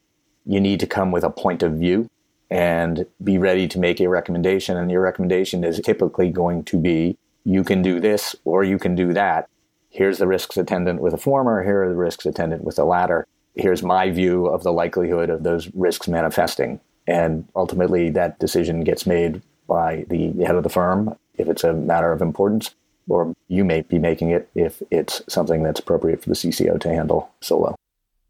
you 0.46 0.62
need 0.62 0.80
to 0.80 0.88
come 0.88 1.12
with 1.12 1.24
a 1.24 1.30
point 1.30 1.64
of 1.64 1.74
view 1.74 2.10
and 2.52 3.06
be 3.24 3.38
ready 3.38 3.68
to 3.68 3.80
make 3.80 4.00
a 4.00 4.10
recommendation. 4.10 4.78
And 4.78 4.92
your 4.92 5.02
recommendation 5.02 5.64
is 5.64 5.80
typically 5.80 6.30
going 6.30 6.64
to 6.66 6.78
be 6.78 7.18
you 7.46 7.64
can 7.64 7.82
do 7.82 8.00
this 8.00 8.36
or 8.46 8.64
you 8.64 8.78
can 8.78 8.96
do 8.96 9.14
that. 9.14 9.50
Here's 9.90 10.20
the 10.20 10.28
risks 10.28 10.58
attendant 10.58 11.02
with 11.02 11.14
the 11.14 11.18
former, 11.18 11.64
here 11.64 11.84
are 11.84 11.90
the 11.90 11.96
risks 11.96 12.26
attendant 12.26 12.64
with 12.64 12.76
the 12.76 12.86
latter. 12.86 13.26
Here's 13.56 13.82
my 13.82 14.12
view 14.12 14.46
of 14.46 14.64
the 14.64 14.72
likelihood 14.72 15.30
of 15.30 15.44
those 15.44 15.74
risks 15.74 16.08
manifesting. 16.08 16.80
And 17.08 17.48
ultimately, 17.56 18.12
that 18.12 18.38
decision 18.38 18.84
gets 18.84 19.08
made 19.08 19.42
by 19.68 20.06
the 20.10 20.32
head 20.44 20.56
of 20.56 20.64
the 20.64 20.70
firm 20.70 21.16
if 21.38 21.48
it's 21.48 21.64
a 21.64 21.74
matter 21.74 22.12
of 22.12 22.22
importance 22.22 22.76
or 23.10 23.34
you 23.48 23.66
may 23.66 23.82
be 23.82 24.00
making 24.00 24.30
it 24.30 24.50
if 24.56 24.82
it's 24.92 25.22
something 25.28 25.64
that's 25.64 25.80
appropriate 25.80 26.22
for 26.22 26.30
the 26.30 26.36
CCO 26.36 26.80
to 26.80 26.90
handle 26.90 27.30
solo. 27.42 27.76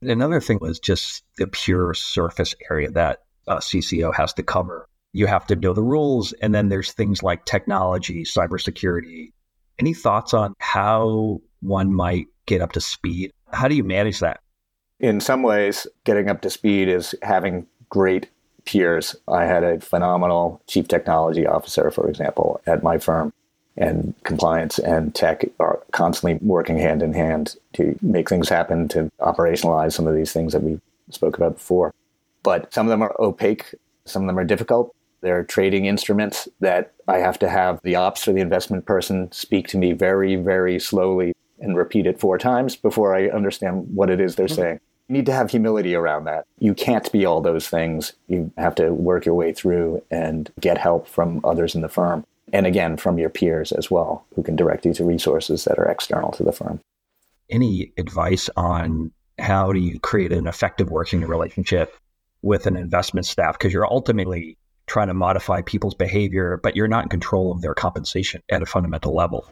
Another 0.02 0.40
thing 0.40 0.60
was 0.62 0.80
just 0.80 1.24
the 1.38 1.48
pure 1.48 1.94
surface 1.94 2.56
area 2.72 2.90
that 2.92 3.24
uh, 3.48 3.56
a 3.56 3.60
CCO 3.60 4.14
has 4.16 4.34
to 4.34 4.44
cover. 4.44 4.88
You 5.12 5.28
have 5.28 5.46
to 5.48 5.56
know 5.56 5.74
the 5.74 5.84
rules, 5.84 6.34
and 6.34 6.56
then 6.56 6.70
there's 6.70 6.94
things 6.94 7.22
like 7.22 7.46
technology, 7.46 8.24
cybersecurity. 8.24 9.34
Any 9.80 9.94
thoughts 9.94 10.34
on 10.34 10.54
how 10.60 11.42
one 11.62 11.94
might 11.94 12.28
get 12.46 12.62
up 12.62 12.72
to 12.74 12.82
speed? 12.82 13.34
How 13.52 13.68
do 13.68 13.76
you 13.76 13.84
manage 13.84 14.20
that? 14.20 14.40
In 15.00 15.20
some 15.20 15.44
ways, 15.44 15.88
getting 16.04 16.30
up 16.30 16.42
to 16.42 16.50
speed 16.50 16.88
is 16.88 17.16
having 17.22 17.66
great 17.90 18.30
peers. 18.66 19.16
I 19.28 19.46
had 19.46 19.64
a 19.64 19.80
phenomenal 19.80 20.62
chief 20.68 20.88
technology 20.88 21.46
officer, 21.48 21.90
for 21.92 22.10
example, 22.10 22.62
at 22.68 22.84
my 22.84 22.98
firm 22.98 23.34
and 23.78 24.14
compliance 24.24 24.78
and 24.78 25.16
tech 25.16 25.46
are 25.60 25.82
constantly 25.92 26.38
working 26.46 26.78
hand 26.78 27.02
in 27.02 27.14
hand 27.14 27.56
to 27.74 27.98
make 28.02 28.30
things 28.30 28.50
happen, 28.50 28.88
to 28.90 29.10
operationalize 29.22 29.94
some 29.94 30.08
of 30.08 30.16
these 30.16 30.34
things 30.34 30.54
that 30.54 30.64
we 30.64 30.80
spoke 31.10 31.38
about 31.38 31.56
before. 31.56 31.94
But 32.44 32.74
some 32.74 32.86
of 32.86 32.90
them 32.90 33.02
are 33.02 33.16
opaque, 33.20 33.74
some 34.06 34.24
of 34.24 34.28
them 34.28 34.38
are 34.38 34.44
difficult. 34.44 34.94
They're 35.22 35.44
trading 35.44 35.86
instruments 35.86 36.48
that 36.62 36.94
I 37.08 37.18
have 37.18 37.40
to 37.40 37.50
have 37.50 37.82
the 37.84 37.96
ops 37.96 38.28
or 38.28 38.34
the 38.34 38.42
investment 38.42 38.86
person 38.86 39.32
speak 39.32 39.68
to 39.70 39.78
me 39.78 39.92
very, 39.92 40.36
very 40.36 40.80
slowly 40.80 41.34
and 41.60 41.76
repeat 41.76 42.06
it 42.06 42.20
four 42.20 42.38
times 42.38 42.76
before 42.76 43.14
I 43.14 43.28
understand 43.28 43.94
what 43.94 44.10
it 44.10 44.22
is 44.22 44.36
they're 44.36 44.48
mm-hmm. 44.48 44.56
saying. 44.56 44.80
You 45.10 45.14
need 45.14 45.26
to 45.26 45.34
have 45.34 45.50
humility 45.52 45.96
around 45.96 46.26
that. 46.26 46.46
You 46.60 46.74
can't 46.74 47.12
be 47.12 47.26
all 47.26 47.42
those 47.42 47.68
things. 47.68 48.14
You 48.28 48.52
have 48.58 48.76
to 48.76 48.94
work 48.94 49.26
your 49.26 49.36
way 49.36 49.52
through 49.54 50.04
and 50.12 50.52
get 50.60 50.78
help 50.78 51.08
from 51.08 51.42
others 51.44 51.76
in 51.76 51.82
the 51.82 51.90
firm 51.90 52.26
and 52.54 52.66
again 52.66 52.98
from 52.98 53.18
your 53.18 53.30
peers 53.30 53.72
as 53.72 53.90
well, 53.90 54.26
who 54.36 54.44
can 54.44 54.56
direct 54.56 54.86
you 54.86 54.94
to 54.94 55.04
resources 55.04 55.66
that 55.66 55.78
are 55.80 55.90
external 55.90 56.32
to 56.32 56.44
the 56.44 56.52
firm. 56.52 56.80
Any 57.50 57.92
advice 57.98 58.50
on 58.56 59.12
how 59.38 59.74
do 59.74 59.80
you 59.80 60.00
create 60.00 60.32
an 60.32 60.48
effective 60.48 60.90
working 60.92 61.22
relationship 61.22 61.96
with 62.42 62.68
an 62.68 62.76
investment 62.76 63.26
staff? 63.26 63.58
Because 63.58 63.74
you're 63.74 63.92
ultimately 63.92 64.58
trying 64.88 65.08
to 65.08 65.14
modify 65.14 65.62
people's 65.62 65.96
behavior, 65.96 66.60
but 66.62 66.76
you're 66.76 66.88
not 66.88 67.04
in 67.04 67.10
control 67.10 67.52
of 67.52 67.62
their 67.62 67.74
compensation 67.74 68.42
at 68.50 68.62
a 68.62 68.66
fundamental 68.66 69.16
level. 69.16 69.48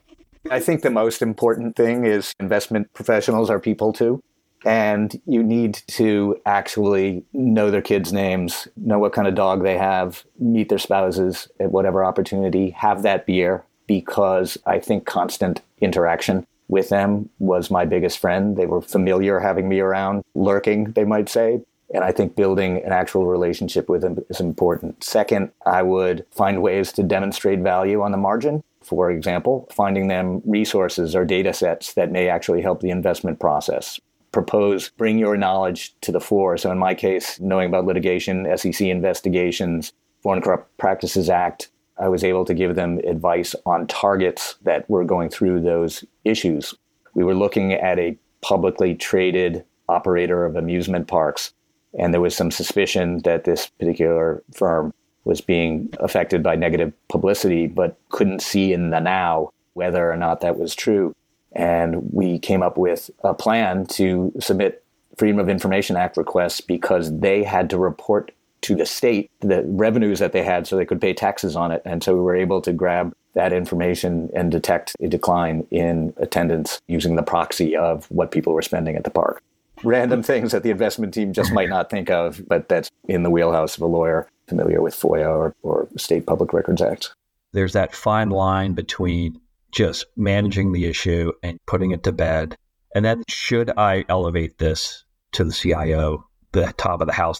I 0.49 0.59
think 0.59 0.81
the 0.81 0.89
most 0.89 1.21
important 1.21 1.75
thing 1.75 2.05
is 2.05 2.33
investment 2.39 2.93
professionals 2.93 3.49
are 3.49 3.59
people 3.59 3.93
too 3.93 4.21
and 4.65 5.19
you 5.25 5.43
need 5.43 5.81
to 5.87 6.39
actually 6.45 7.23
know 7.33 7.71
their 7.71 7.81
kids' 7.81 8.11
names, 8.11 8.67
know 8.75 8.99
what 8.99 9.13
kind 9.13 9.27
of 9.27 9.35
dog 9.35 9.63
they 9.63 9.77
have, 9.77 10.23
meet 10.39 10.69
their 10.69 10.77
spouses 10.77 11.47
at 11.59 11.71
whatever 11.71 12.03
opportunity, 12.03 12.71
have 12.71 13.03
that 13.03 13.25
beer, 13.25 13.63
because 13.87 14.57
I 14.65 14.79
think 14.79 15.05
constant 15.05 15.61
interaction 15.79 16.45
with 16.67 16.89
them 16.89 17.29
was 17.39 17.71
my 17.71 17.85
biggest 17.85 18.19
friend. 18.19 18.57
They 18.57 18.65
were 18.65 18.81
familiar 18.81 19.39
having 19.39 19.69
me 19.69 19.79
around, 19.79 20.23
lurking, 20.35 20.91
they 20.91 21.05
might 21.05 21.29
say. 21.29 21.61
And 21.93 22.03
I 22.03 22.11
think 22.11 22.35
building 22.35 22.83
an 22.83 22.91
actual 22.91 23.25
relationship 23.25 23.87
with 23.87 24.01
them 24.01 24.17
is 24.29 24.41
important. 24.41 25.01
Second, 25.03 25.51
I 25.65 25.83
would 25.83 26.25
find 26.31 26.61
ways 26.61 26.91
to 26.93 27.03
demonstrate 27.03 27.59
value 27.59 28.01
on 28.01 28.11
the 28.11 28.17
margin. 28.17 28.63
For 28.83 29.09
example, 29.09 29.69
finding 29.71 30.07
them 30.07 30.41
resources 30.45 31.15
or 31.15 31.23
data 31.23 31.53
sets 31.53 31.93
that 31.93 32.11
may 32.11 32.27
actually 32.27 32.61
help 32.61 32.81
the 32.81 32.89
investment 32.89 33.39
process 33.39 33.99
propose 34.31 34.89
bring 34.89 35.17
your 35.17 35.37
knowledge 35.37 35.95
to 36.01 36.11
the 36.11 36.19
fore. 36.19 36.57
So 36.57 36.71
in 36.71 36.77
my 36.77 36.93
case, 36.93 37.39
knowing 37.39 37.67
about 37.67 37.85
litigation, 37.85 38.47
SEC 38.57 38.81
investigations, 38.81 39.93
Foreign 40.21 40.41
Corrupt 40.41 40.75
Practices 40.77 41.29
Act, 41.29 41.69
I 41.99 42.09
was 42.09 42.23
able 42.23 42.45
to 42.45 42.53
give 42.53 42.75
them 42.75 42.99
advice 42.99 43.55
on 43.65 43.87
targets 43.87 44.55
that 44.63 44.89
were 44.89 45.03
going 45.03 45.29
through 45.29 45.61
those 45.61 46.03
issues. 46.25 46.73
We 47.15 47.23
were 47.23 47.33
looking 47.33 47.73
at 47.73 47.97
a 47.97 48.17
publicly 48.41 48.93
traded 48.93 49.63
operator 49.89 50.45
of 50.45 50.55
amusement 50.55 51.07
parks 51.07 51.53
And 51.97 52.13
there 52.13 52.21
was 52.21 52.35
some 52.35 52.51
suspicion 52.51 53.19
that 53.23 53.43
this 53.43 53.67
particular 53.67 54.43
firm 54.53 54.93
was 55.25 55.41
being 55.41 55.89
affected 55.99 56.43
by 56.43 56.55
negative 56.55 56.93
publicity, 57.09 57.67
but 57.67 57.97
couldn't 58.09 58.41
see 58.41 58.71
in 58.71 58.91
the 58.91 58.99
now 58.99 59.51
whether 59.73 60.09
or 60.11 60.17
not 60.17 60.41
that 60.41 60.57
was 60.57 60.75
true. 60.75 61.13
And 61.53 62.11
we 62.11 62.39
came 62.39 62.61
up 62.61 62.77
with 62.77 63.09
a 63.23 63.33
plan 63.33 63.85
to 63.87 64.33
submit 64.39 64.83
Freedom 65.17 65.39
of 65.39 65.49
Information 65.49 65.95
Act 65.95 66.17
requests 66.17 66.61
because 66.61 67.17
they 67.19 67.43
had 67.43 67.69
to 67.71 67.77
report 67.77 68.31
to 68.61 68.75
the 68.75 68.85
state 68.85 69.29
the 69.39 69.63
revenues 69.65 70.19
that 70.19 70.33
they 70.33 70.43
had 70.43 70.67
so 70.67 70.75
they 70.75 70.85
could 70.85 71.01
pay 71.01 71.13
taxes 71.13 71.55
on 71.55 71.71
it. 71.71 71.81
And 71.85 72.03
so 72.03 72.15
we 72.15 72.21
were 72.21 72.35
able 72.35 72.61
to 72.61 72.73
grab 72.73 73.13
that 73.33 73.53
information 73.53 74.29
and 74.35 74.51
detect 74.51 74.95
a 74.99 75.07
decline 75.07 75.65
in 75.69 76.13
attendance 76.17 76.81
using 76.87 77.15
the 77.15 77.23
proxy 77.23 77.75
of 77.75 78.05
what 78.09 78.31
people 78.31 78.53
were 78.53 78.61
spending 78.61 78.95
at 78.95 79.03
the 79.03 79.11
park. 79.11 79.43
Random 79.83 80.23
things 80.23 80.51
that 80.51 80.63
the 80.63 80.71
investment 80.71 81.13
team 81.13 81.33
just 81.33 81.51
might 81.53 81.69
not 81.69 81.89
think 81.91 82.09
of, 82.09 82.41
but 82.47 82.67
that's 82.67 82.89
in 83.07 83.21
the 83.21 83.29
wheelhouse 83.29 83.75
of 83.75 83.83
a 83.83 83.85
lawyer 83.85 84.27
familiar 84.47 84.81
with 84.81 84.95
FOIA 84.95 85.29
or, 85.29 85.55
or 85.61 85.87
State 85.97 86.25
Public 86.25 86.51
Records 86.51 86.81
Act. 86.81 87.13
There's 87.51 87.73
that 87.73 87.93
fine 87.93 88.29
line 88.31 88.73
between 88.73 89.39
just 89.71 90.05
managing 90.15 90.71
the 90.71 90.85
issue 90.85 91.31
and 91.43 91.59
putting 91.65 91.91
it 91.91 92.03
to 92.03 92.11
bed. 92.11 92.57
And 92.95 93.05
then, 93.05 93.23
should 93.29 93.71
I 93.77 94.05
elevate 94.09 94.57
this 94.57 95.03
to 95.33 95.43
the 95.43 95.51
CIO, 95.51 96.25
the 96.51 96.73
top 96.77 97.01
of 97.01 97.07
the 97.07 97.13
house? 97.13 97.39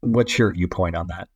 What's 0.00 0.38
your 0.38 0.52
viewpoint 0.52 0.96
on 0.96 1.06
that? 1.08 1.28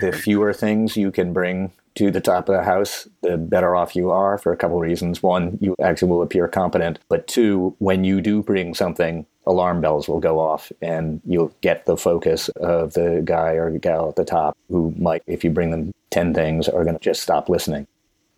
The 0.00 0.12
fewer 0.12 0.52
things 0.52 0.96
you 0.96 1.10
can 1.10 1.32
bring 1.32 1.72
to 1.94 2.10
the 2.10 2.20
top 2.20 2.48
of 2.48 2.54
the 2.54 2.62
house, 2.62 3.08
the 3.22 3.36
better 3.36 3.76
off 3.76 3.94
you 3.94 4.10
are 4.10 4.38
for 4.38 4.52
a 4.52 4.56
couple 4.56 4.76
of 4.76 4.82
reasons. 4.82 5.22
One, 5.22 5.58
you 5.60 5.74
actually 5.82 6.10
will 6.10 6.22
appear 6.22 6.48
competent. 6.48 6.98
But 7.08 7.26
two, 7.26 7.74
when 7.78 8.04
you 8.04 8.20
do 8.20 8.42
bring 8.42 8.74
something, 8.74 9.26
alarm 9.46 9.80
bells 9.80 10.08
will 10.08 10.20
go 10.20 10.38
off 10.38 10.70
and 10.80 11.20
you'll 11.24 11.54
get 11.60 11.84
the 11.86 11.96
focus 11.96 12.48
of 12.56 12.94
the 12.94 13.22
guy 13.24 13.52
or 13.52 13.70
gal 13.78 14.08
at 14.08 14.16
the 14.16 14.24
top 14.24 14.56
who 14.68 14.94
might, 14.96 15.22
if 15.26 15.44
you 15.44 15.50
bring 15.50 15.70
them 15.70 15.92
10 16.10 16.34
things, 16.34 16.68
are 16.68 16.84
going 16.84 16.96
to 16.96 17.02
just 17.02 17.22
stop 17.22 17.48
listening. 17.48 17.86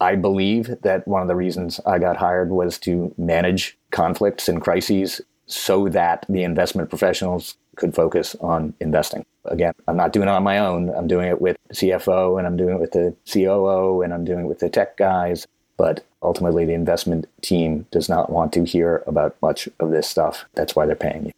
I 0.00 0.16
believe 0.16 0.74
that 0.82 1.06
one 1.06 1.22
of 1.22 1.28
the 1.28 1.36
reasons 1.36 1.80
I 1.86 1.98
got 1.98 2.16
hired 2.16 2.50
was 2.50 2.78
to 2.80 3.14
manage 3.16 3.78
conflicts 3.90 4.48
and 4.48 4.60
crises 4.60 5.20
so 5.46 5.88
that 5.88 6.26
the 6.28 6.42
investment 6.42 6.88
professionals 6.88 7.56
could 7.76 7.94
focus 7.94 8.34
on 8.40 8.74
investing. 8.80 9.24
Again, 9.46 9.72
I'm 9.88 9.96
not 9.96 10.12
doing 10.12 10.28
it 10.28 10.32
on 10.32 10.42
my 10.42 10.58
own. 10.58 10.90
I'm 10.90 11.06
doing 11.06 11.28
it 11.28 11.40
with 11.40 11.56
CFO 11.72 12.38
and 12.38 12.46
I'm 12.46 12.56
doing 12.56 12.74
it 12.76 12.80
with 12.80 12.92
the 12.92 13.14
COO 13.30 14.02
and 14.02 14.14
I'm 14.14 14.24
doing 14.24 14.44
it 14.44 14.48
with 14.48 14.60
the 14.60 14.70
tech 14.70 14.96
guys. 14.96 15.46
But 15.76 16.04
ultimately, 16.22 16.64
the 16.64 16.72
investment 16.72 17.26
team 17.42 17.86
does 17.90 18.08
not 18.08 18.30
want 18.30 18.52
to 18.52 18.64
hear 18.64 19.02
about 19.06 19.36
much 19.42 19.68
of 19.80 19.90
this 19.90 20.08
stuff. 20.08 20.44
That's 20.54 20.76
why 20.76 20.86
they're 20.86 20.94
paying 20.94 21.26
you. 21.26 21.32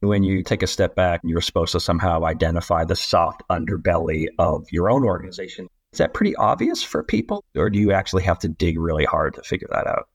When 0.00 0.22
you 0.22 0.42
take 0.42 0.62
a 0.62 0.66
step 0.66 0.94
back, 0.94 1.20
you're 1.22 1.40
supposed 1.40 1.72
to 1.72 1.80
somehow 1.80 2.24
identify 2.24 2.84
the 2.84 2.96
soft 2.96 3.42
underbelly 3.50 4.28
of 4.38 4.66
your 4.70 4.90
own 4.90 5.04
organization. 5.04 5.68
Is 5.94 5.98
that 5.98 6.12
pretty 6.12 6.34
obvious 6.34 6.82
for 6.82 7.04
people, 7.04 7.44
or 7.54 7.70
do 7.70 7.78
you 7.78 7.92
actually 7.92 8.24
have 8.24 8.40
to 8.40 8.48
dig 8.48 8.80
really 8.80 9.04
hard 9.04 9.34
to 9.34 9.42
figure 9.44 9.68
that 9.70 9.86
out? 9.86 10.08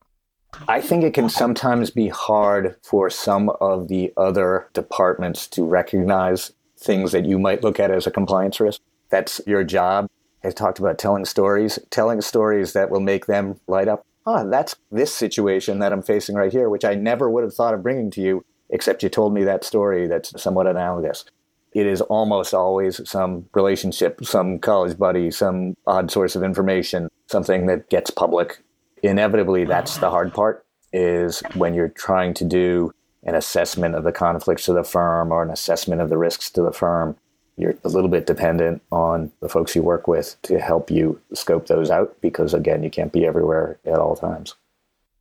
I 0.68 0.78
think 0.78 1.04
it 1.04 1.14
can 1.14 1.30
sometimes 1.30 1.88
be 1.88 2.08
hard 2.08 2.76
for 2.82 3.08
some 3.08 3.48
of 3.62 3.88
the 3.88 4.12
other 4.14 4.68
departments 4.74 5.46
to 5.46 5.64
recognize 5.64 6.52
things 6.78 7.12
that 7.12 7.24
you 7.24 7.38
might 7.38 7.64
look 7.64 7.80
at 7.80 7.90
as 7.90 8.06
a 8.06 8.10
compliance 8.10 8.60
risk. 8.60 8.82
That's 9.08 9.40
your 9.46 9.64
job. 9.64 10.10
I 10.44 10.50
talked 10.50 10.80
about 10.80 10.98
telling 10.98 11.24
stories, 11.24 11.78
telling 11.88 12.20
stories 12.20 12.74
that 12.74 12.90
will 12.90 13.00
make 13.00 13.24
them 13.24 13.58
light 13.66 13.88
up. 13.88 14.04
Oh, 14.26 14.50
that's 14.50 14.76
this 14.92 15.14
situation 15.14 15.78
that 15.78 15.94
I'm 15.94 16.02
facing 16.02 16.34
right 16.34 16.52
here, 16.52 16.68
which 16.68 16.84
I 16.84 16.94
never 16.94 17.30
would 17.30 17.42
have 17.42 17.54
thought 17.54 17.72
of 17.72 17.82
bringing 17.82 18.10
to 18.10 18.20
you, 18.20 18.44
except 18.68 19.02
you 19.02 19.08
told 19.08 19.32
me 19.32 19.44
that 19.44 19.64
story 19.64 20.06
that's 20.06 20.42
somewhat 20.42 20.66
analogous. 20.66 21.24
It 21.72 21.86
is 21.86 22.00
almost 22.00 22.52
always 22.52 23.00
some 23.08 23.46
relationship, 23.54 24.24
some 24.24 24.58
college 24.58 24.98
buddy, 24.98 25.30
some 25.30 25.76
odd 25.86 26.10
source 26.10 26.34
of 26.34 26.42
information, 26.42 27.08
something 27.28 27.66
that 27.66 27.90
gets 27.90 28.10
public. 28.10 28.62
Inevitably 29.02 29.64
that's 29.64 29.98
the 29.98 30.10
hard 30.10 30.34
part 30.34 30.64
is 30.92 31.42
when 31.54 31.74
you're 31.74 31.88
trying 31.88 32.34
to 32.34 32.44
do 32.44 32.92
an 33.22 33.34
assessment 33.34 33.94
of 33.94 34.02
the 34.02 34.12
conflicts 34.12 34.64
to 34.64 34.72
the 34.72 34.82
firm 34.82 35.30
or 35.30 35.42
an 35.42 35.50
assessment 35.50 36.00
of 36.00 36.08
the 36.08 36.18
risks 36.18 36.50
to 36.50 36.62
the 36.62 36.72
firm 36.72 37.16
you're 37.60 37.74
a 37.84 37.88
little 37.88 38.08
bit 38.08 38.26
dependent 38.26 38.82
on 38.90 39.30
the 39.40 39.48
folks 39.48 39.76
you 39.76 39.82
work 39.82 40.08
with 40.08 40.36
to 40.42 40.58
help 40.58 40.90
you 40.90 41.20
scope 41.34 41.66
those 41.66 41.90
out 41.90 42.16
because 42.20 42.54
again 42.54 42.82
you 42.82 42.90
can't 42.90 43.12
be 43.12 43.26
everywhere 43.26 43.78
at 43.84 43.98
all 43.98 44.16
times. 44.16 44.54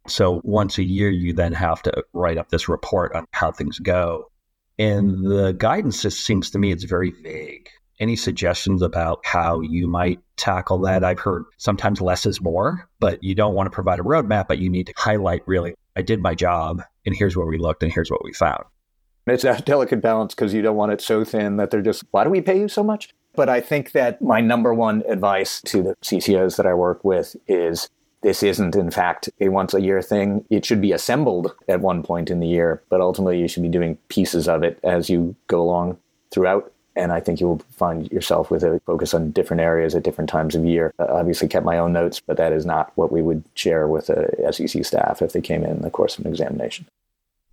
So 0.07 0.41
once 0.43 0.77
a 0.77 0.83
year 0.83 1.09
you 1.09 1.33
then 1.33 1.53
have 1.53 1.83
to 1.83 2.03
write 2.13 2.37
up 2.37 2.49
this 2.49 2.69
report 2.69 3.13
on 3.13 3.25
how 3.31 3.51
things 3.51 3.77
go 3.79 4.31
and 4.79 5.11
mm-hmm. 5.11 5.27
the 5.27 5.53
guidance 5.53 6.01
just 6.01 6.21
seems 6.21 6.49
to 6.51 6.57
me 6.57 6.71
it's 6.71 6.85
very 6.85 7.11
vague 7.21 7.69
any 7.99 8.15
suggestions 8.15 8.81
about 8.81 9.19
how 9.25 9.61
you 9.61 9.87
might 9.87 10.19
tackle 10.37 10.79
that? 10.79 11.03
I've 11.03 11.19
heard 11.19 11.43
sometimes 11.57 12.01
less 12.01 12.25
is 12.25 12.41
more, 12.41 12.87
but 12.99 13.23
you 13.23 13.35
don't 13.35 13.53
want 13.53 13.67
to 13.67 13.71
provide 13.71 13.99
a 13.99 14.03
roadmap, 14.03 14.47
but 14.47 14.59
you 14.59 14.69
need 14.69 14.87
to 14.87 14.93
highlight 14.95 15.41
really, 15.45 15.75
I 15.95 16.01
did 16.01 16.21
my 16.21 16.33
job, 16.33 16.81
and 17.05 17.15
here's 17.15 17.35
where 17.35 17.45
we 17.45 17.57
looked, 17.57 17.83
and 17.83 17.91
here's 17.91 18.09
what 18.09 18.23
we 18.23 18.33
found. 18.33 18.63
It's 19.27 19.43
a 19.43 19.61
delicate 19.61 20.01
balance 20.01 20.33
because 20.33 20.53
you 20.53 20.61
don't 20.61 20.77
want 20.77 20.91
it 20.91 21.01
so 21.01 21.23
thin 21.23 21.57
that 21.57 21.71
they're 21.71 21.81
just, 21.81 22.03
why 22.11 22.23
do 22.23 22.29
we 22.29 22.41
pay 22.41 22.57
you 22.57 22.67
so 22.67 22.83
much? 22.83 23.09
But 23.35 23.49
I 23.49 23.61
think 23.61 23.91
that 23.91 24.21
my 24.21 24.41
number 24.41 24.73
one 24.73 25.03
advice 25.07 25.61
to 25.63 25.83
the 25.83 25.95
CCOs 26.01 26.57
that 26.57 26.65
I 26.65 26.73
work 26.73 27.03
with 27.03 27.35
is 27.47 27.89
this 28.21 28.43
isn't, 28.43 28.75
in 28.75 28.91
fact, 28.91 29.29
a 29.39 29.49
once 29.49 29.73
a 29.73 29.81
year 29.81 30.01
thing. 30.01 30.45
It 30.49 30.65
should 30.65 30.81
be 30.81 30.91
assembled 30.91 31.53
at 31.67 31.81
one 31.81 32.03
point 32.03 32.29
in 32.29 32.39
the 32.39 32.47
year, 32.47 32.83
but 32.89 33.01
ultimately 33.01 33.39
you 33.39 33.47
should 33.47 33.63
be 33.63 33.69
doing 33.69 33.97
pieces 34.09 34.47
of 34.47 34.63
it 34.63 34.79
as 34.83 35.09
you 35.09 35.35
go 35.47 35.61
along 35.61 35.97
throughout 36.31 36.71
and 36.99 37.13
I 37.13 37.21
think 37.21 37.39
you'll 37.39 37.61
find 37.71 38.11
yourself 38.11 38.51
with 38.51 38.63
a 38.63 38.81
focus 38.85 39.13
on 39.13 39.31
different 39.31 39.61
areas 39.61 39.95
at 39.95 40.03
different 40.03 40.29
times 40.29 40.53
of 40.53 40.65
year. 40.65 40.93
I 40.99 41.03
obviously 41.03 41.47
kept 41.47 41.65
my 41.65 41.77
own 41.77 41.93
notes, 41.93 42.19
but 42.19 42.35
that 42.37 42.51
is 42.51 42.65
not 42.65 42.91
what 42.95 43.11
we 43.11 43.21
would 43.21 43.43
share 43.53 43.87
with 43.87 44.07
the 44.07 44.51
SEC 44.51 44.83
staff 44.83 45.21
if 45.21 45.31
they 45.31 45.39
came 45.39 45.63
in, 45.63 45.71
in 45.71 45.81
the 45.81 45.89
course 45.89 46.17
of 46.17 46.25
an 46.25 46.31
examination. 46.31 46.85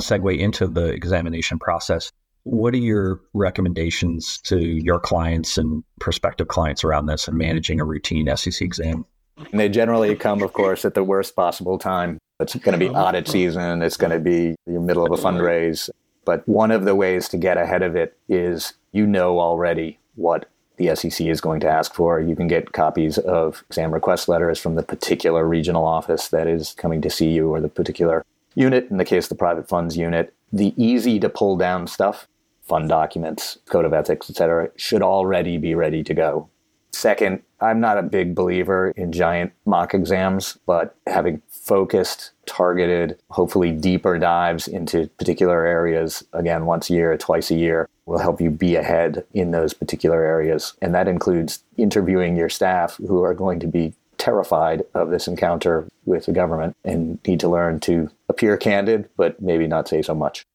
Segue 0.03 0.37
into 0.39 0.67
the 0.67 0.87
examination 0.87 1.59
process. 1.61 2.11
What 2.43 2.75
are 2.75 2.79
your 2.79 3.21
recommendations 3.35 4.39
to 4.43 4.59
your 4.59 4.99
clients 4.99 5.59
and 5.59 5.85
prospective 6.01 6.49
clients 6.49 6.83
around 6.83 7.07
this 7.07 7.29
and 7.29 7.39
managing 7.39 7.81
a 7.81 7.85
routine 7.85 8.35
SEC 8.37 8.61
exam? 8.63 9.05
And 9.37 9.61
they 9.61 9.69
generally 9.69 10.15
come, 10.17 10.43
of 10.43 10.53
course, 10.53 10.85
at 10.85 10.95
the 10.95 11.05
worst 11.05 11.37
possible 11.37 11.79
time. 11.79 12.19
It's 12.41 12.55
going 12.55 12.79
to 12.79 12.85
be 12.85 12.91
audit 12.91 13.29
season. 13.29 13.83
It's 13.83 13.97
going 13.97 14.13
to 14.13 14.19
be 14.19 14.57
the 14.67 14.81
middle 14.81 15.07
of 15.07 15.19
a 15.19 15.23
fundraise. 15.23 15.89
But 16.25 16.47
one 16.49 16.71
of 16.71 16.85
the 16.85 16.95
ways 16.95 17.29
to 17.29 17.37
get 17.37 17.57
ahead 17.57 17.83
of 17.83 17.97
it 17.97 18.17
is 18.29 18.75
you 18.93 19.07
know 19.07 19.39
already 19.39 19.99
what 20.17 20.49
the 20.77 20.95
SEC 20.95 21.27
is 21.27 21.41
going 21.41 21.61
to 21.61 21.69
ask 21.69 21.95
for. 21.95 22.21
You 22.21 22.37
can 22.37 22.49
get 22.49 22.73
copies 22.73 23.19
of 23.19 23.63
exam 23.69 23.93
request 23.93 24.29
letters 24.29 24.59
from 24.59 24.75
the 24.75 24.83
particular 24.83 25.47
regional 25.47 25.87
office 25.87 26.29
that 26.29 26.47
is 26.47 26.75
coming 26.77 27.01
to 27.03 27.11
see 27.11 27.31
you 27.31 27.49
or 27.49 27.61
the 27.61 27.69
particular 27.69 28.25
unit, 28.55 28.89
in 28.91 28.97
the 28.97 29.05
case 29.05 29.27
of 29.27 29.31
the 29.31 29.35
private 29.37 29.69
funds 29.69 29.97
unit. 29.97 30.35
The 30.53 30.75
easy 30.77 31.19
to 31.21 31.29
pull 31.29 31.57
down 31.57 31.87
stuff, 31.87 32.27
fund 32.63 32.89
documents, 32.89 33.59
code 33.67 33.85
of 33.85 33.93
ethics, 33.93 34.29
etc., 34.29 34.71
should 34.77 35.03
already 35.03 35.57
be 35.57 35.75
ready 35.75 36.03
to 36.03 36.15
go. 36.15 36.49
Second, 36.97 37.43
I'm 37.61 37.79
not 37.79 37.99
a 37.99 38.03
big 38.03 38.35
believer 38.35 38.91
in 38.97 39.13
giant 39.13 39.53
mock 39.67 39.93
exams, 39.93 40.59
but 40.65 40.97
having 41.07 41.43
focused, 41.47 42.31
targeted, 42.47 43.19
hopefully 43.29 43.71
deeper 43.71 44.19
dives 44.19 44.67
into 44.67 45.09
particular 45.19 45.67
areas, 45.67 46.25
again, 46.33 46.65
once 46.65 46.89
a 46.89 46.95
year, 46.95 47.15
twice 47.19 47.51
a 47.51 47.55
year, 47.55 47.87
will 48.07 48.19
help 48.19 48.41
you 48.41 48.49
be 48.49 48.77
ahead 48.77 49.27
in 49.35 49.51
those 49.51 49.75
particular 49.75 50.25
areas. 50.25 50.73
And 50.81 50.95
that 50.95 51.07
includes 51.07 51.63
interviewing 51.77 52.35
your 52.35 52.49
staff 52.49 52.97
who 52.97 53.23
are 53.23 53.35
going 53.35 53.61
to 53.61 53.67
be 53.67 53.93
terrified 54.17 54.83
of 54.95 55.11
this 55.11 55.29
encounter 55.29 55.87
with 56.07 56.25
the 56.25 56.33
government 56.33 56.75
and 56.83 57.19
need 57.27 57.41
to 57.41 57.49
learn 57.49 57.79
to 57.81 58.11
appear 58.31 58.57
candid, 58.57 59.07
but 59.19 59.39
maybe 59.43 59.67
not 59.67 59.87
say 59.87 60.01
so 60.01 60.15
much. 60.15 60.47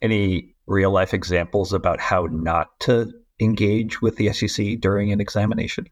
Any 0.00 0.54
real 0.66 0.90
life 0.90 1.12
examples 1.12 1.74
about 1.74 2.00
how 2.00 2.28
not 2.30 2.80
to 2.80 3.12
engage 3.40 4.00
with 4.00 4.16
the 4.16 4.32
SEC 4.32 4.80
during 4.80 5.12
an 5.12 5.20
examination? 5.20 5.88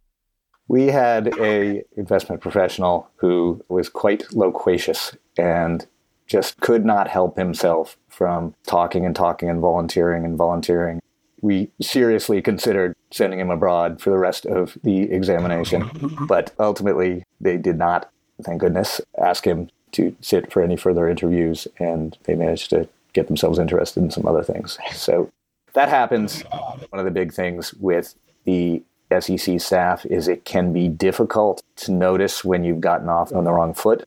We 0.69 0.87
had 0.87 1.39
a 1.39 1.83
investment 1.97 2.41
professional 2.41 3.11
who 3.17 3.63
was 3.69 3.89
quite 3.89 4.33
loquacious 4.33 5.15
and 5.37 5.87
just 6.27 6.59
could 6.61 6.85
not 6.85 7.09
help 7.09 7.37
himself 7.37 7.99
from 8.09 8.55
talking 8.67 9.05
and 9.05 9.15
talking 9.15 9.51
and 9.51 9.61
volunteering 9.61 10.25
and 10.25 10.39
volunteering. 10.39 11.01
We 11.43 11.71
seriously 11.83 12.41
considered 12.41 12.97
sending 13.11 13.41
him 13.41 13.51
abroad 13.51 14.01
for 14.01 14.09
the 14.09 14.19
rest 14.19 14.47
of 14.47 14.79
the 14.83 15.03
examination, 15.13 15.91
but 16.29 16.53
ultimately 16.59 17.25
they 17.41 17.59
did 17.59 17.77
not, 17.77 18.11
thank 18.43 18.63
goodness, 18.63 19.03
ask 19.19 19.47
him 19.47 19.69
to 19.93 20.17
sit 20.23 20.51
for 20.51 20.63
any 20.63 20.77
further 20.77 21.09
interviews, 21.09 21.69
and 21.79 22.17
they 22.25 22.35
managed 22.35 22.71
to 22.71 22.89
get 23.13 23.27
themselves 23.27 23.59
interested 23.59 24.03
in 24.03 24.11
some 24.11 24.27
other 24.27 24.43
things. 24.43 24.79
So 24.93 25.31
that 25.75 25.89
happens. 25.89 26.43
One 26.43 26.99
of 26.99 27.05
the 27.05 27.11
big 27.11 27.33
things 27.33 27.75
with 27.75 28.15
the 28.45 28.83
SEC 29.21 29.61
staff 29.61 30.07
is 30.07 30.29
it 30.29 30.45
can 30.45 30.73
be 30.73 30.89
difficult 30.89 31.63
to 31.77 31.93
notice 31.93 32.45
when 32.45 32.65
you've 32.65 32.81
gotten 32.81 33.09
off 33.09 33.33
on 33.33 33.45
the 33.45 33.53
wrong 33.53 33.75
foot 33.75 34.05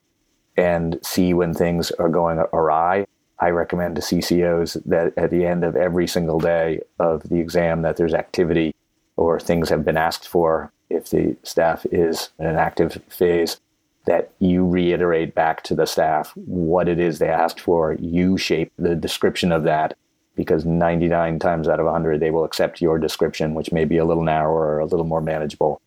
and 0.55 0.99
see 1.03 1.33
when 1.33 1.53
things 1.53 1.91
are 1.91 2.09
going 2.09 2.39
awry. 2.51 3.05
I 3.39 3.49
recommend 3.49 3.95
to 3.95 4.01
CCOs 4.01 4.83
that 4.85 5.13
at 5.15 5.29
the 5.29 5.45
end 5.45 5.63
of 5.63 5.75
every 5.75 6.07
single 6.07 6.39
day 6.39 6.81
of 6.99 7.23
the 7.23 7.39
exam 7.39 7.83
that 7.83 7.97
there's 7.97 8.13
activity 8.13 8.73
or 9.15 9.39
things 9.39 9.69
have 9.69 9.85
been 9.85 9.97
asked 9.97 10.27
for 10.27 10.71
if 10.89 11.09
the 11.09 11.35
staff 11.43 11.85
is 11.91 12.29
in 12.39 12.47
an 12.47 12.55
active 12.55 13.01
phase 13.09 13.59
that 14.05 14.31
you 14.39 14.65
reiterate 14.65 15.35
back 15.35 15.63
to 15.63 15.75
the 15.75 15.85
staff 15.85 16.31
what 16.35 16.87
it 16.87 16.99
is 16.99 17.19
they 17.19 17.27
asked 17.27 17.59
for 17.59 17.93
you 17.99 18.37
shape 18.37 18.71
the 18.77 18.95
description 18.95 19.51
of 19.51 19.63
that 19.63 19.97
because 20.37 20.65
99 20.65 21.39
times 21.39 21.67
out 21.67 21.79
of 21.79 21.85
100 21.85 22.21
they 22.21 22.31
will 22.31 22.45
accept 22.45 22.79
your 22.79 22.97
description 22.97 23.53
which 23.53 23.73
may 23.73 23.83
be 23.83 23.97
a 23.97 24.05
little 24.05 24.23
narrower 24.23 24.75
or 24.75 24.79
a 24.79 24.85
little 24.85 25.05
more 25.05 25.21
manageable 25.21 25.81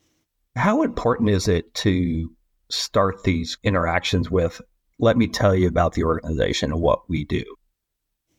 how 0.57 0.83
important 0.83 1.31
is 1.31 1.49
it 1.49 1.73
to 1.75 2.31
start 2.69 3.25
these 3.25 3.57
interactions 3.65 4.31
with 4.31 4.61
let 5.01 5.17
me 5.17 5.27
tell 5.27 5.55
you 5.55 5.67
about 5.67 5.95
the 5.95 6.05
organization 6.05 6.73
and 6.73 6.81
what 6.81 7.09
we 7.09 7.25
do. 7.25 7.43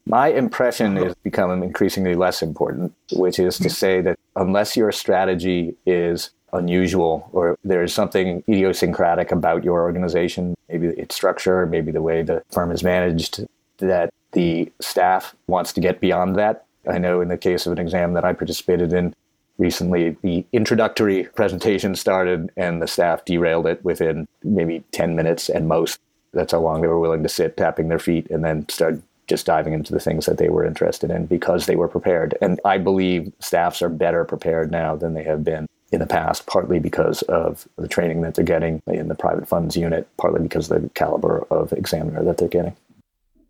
My 0.06 0.28
impression 0.28 0.98
is 0.98 1.14
becoming 1.24 1.64
increasingly 1.64 2.16
less 2.16 2.42
important, 2.42 2.94
which 3.14 3.40
is 3.40 3.58
to 3.58 3.64
mm-hmm. 3.64 3.70
say 3.70 4.02
that 4.02 4.18
unless 4.36 4.78
your 4.78 4.92
strategy 4.92 5.76
is 5.86 6.32
unusual 6.54 7.30
or 7.34 7.58
there's 7.64 7.94
something 7.94 8.44
idiosyncratic 8.48 9.32
about 9.32 9.64
your 9.64 9.82
organization, 9.82 10.56
maybe 10.70 10.88
its 10.88 11.16
structure, 11.16 11.66
maybe 11.66 11.92
the 11.92 12.02
way 12.02 12.24
the 12.24 12.44
firm 12.52 12.72
is 12.72 12.84
managed, 12.84 13.46
that 13.82 14.14
the 14.32 14.72
staff 14.80 15.36
wants 15.48 15.74
to 15.74 15.82
get 15.82 16.00
beyond 16.00 16.36
that. 16.38 16.66
I 16.90 16.98
know 16.98 17.22
in 17.22 17.28
the 17.28 17.38
case 17.38 17.66
of 17.66 17.74
an 17.74 17.80
exam 17.80 18.14
that 18.14 18.26
I 18.26 18.34
participated 18.34 18.94
in 18.94 19.14
recently, 19.58 20.18
the 20.24 20.46
introductory 20.54 21.26
presentation 21.36 21.96
started 21.96 22.52
and 22.58 22.82
the 22.82 22.88
staff 22.88 23.26
derailed 23.26 23.68
it 23.68 23.84
within 23.84 24.28
maybe 24.44 24.84
10 24.92 25.16
minutes 25.16 25.50
at 25.50 25.64
most 25.64 26.00
that's 26.34 26.54
how 26.54 26.60
long 26.60 26.82
they 26.82 26.88
were 26.88 27.00
willing 27.00 27.24
to 27.24 27.30
sit 27.30 27.58
tapping 27.58 27.90
their 27.90 28.00
feet 28.00 28.30
and 28.30 28.44
then 28.44 28.68
start 28.70 29.02
just 29.28 29.46
diving 29.46 29.74
into 29.74 29.94
the 29.94 30.00
things 30.00 30.26
that 30.26 30.38
they 30.38 30.50
were 30.50 30.66
interested 30.66 31.10
in 31.12 31.26
because 31.26 31.66
they 31.66 31.76
were 31.76 31.88
prepared. 31.88 32.38
And 32.42 32.60
I 32.66 32.78
believe 32.78 33.32
staffs 33.40 33.82
are 33.82 33.90
better 33.90 34.26
prepared 34.26 34.72
now 34.72 34.96
than 34.96 35.14
they 35.14 35.24
have 35.24 35.44
been 35.44 35.68
in 35.92 36.00
the 36.00 36.08
past, 36.08 36.48
partly 36.48 36.80
because 36.80 37.22
of 37.24 37.68
the 37.78 37.88
training 37.88 38.22
that 38.22 38.36
they're 38.36 38.46
getting 38.46 38.82
in 38.88 39.10
the 39.10 39.16
private 39.16 39.48
funds 39.48 39.76
unit, 39.78 40.08
partly 40.18 40.42
because 40.42 40.72
of 40.72 40.82
the 40.82 40.90
caliber 40.90 41.46
of 41.50 41.72
examiner 41.74 42.24
that 42.24 42.38
they're 42.38 42.48
getting. 42.48 42.76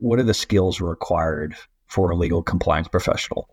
What 0.02 0.18
are 0.18 0.24
the 0.24 0.34
skills 0.34 0.82
required 0.82 1.56
for 1.86 2.10
a 2.10 2.16
legal 2.16 2.42
compliance 2.42 2.88
professional? 2.88 3.48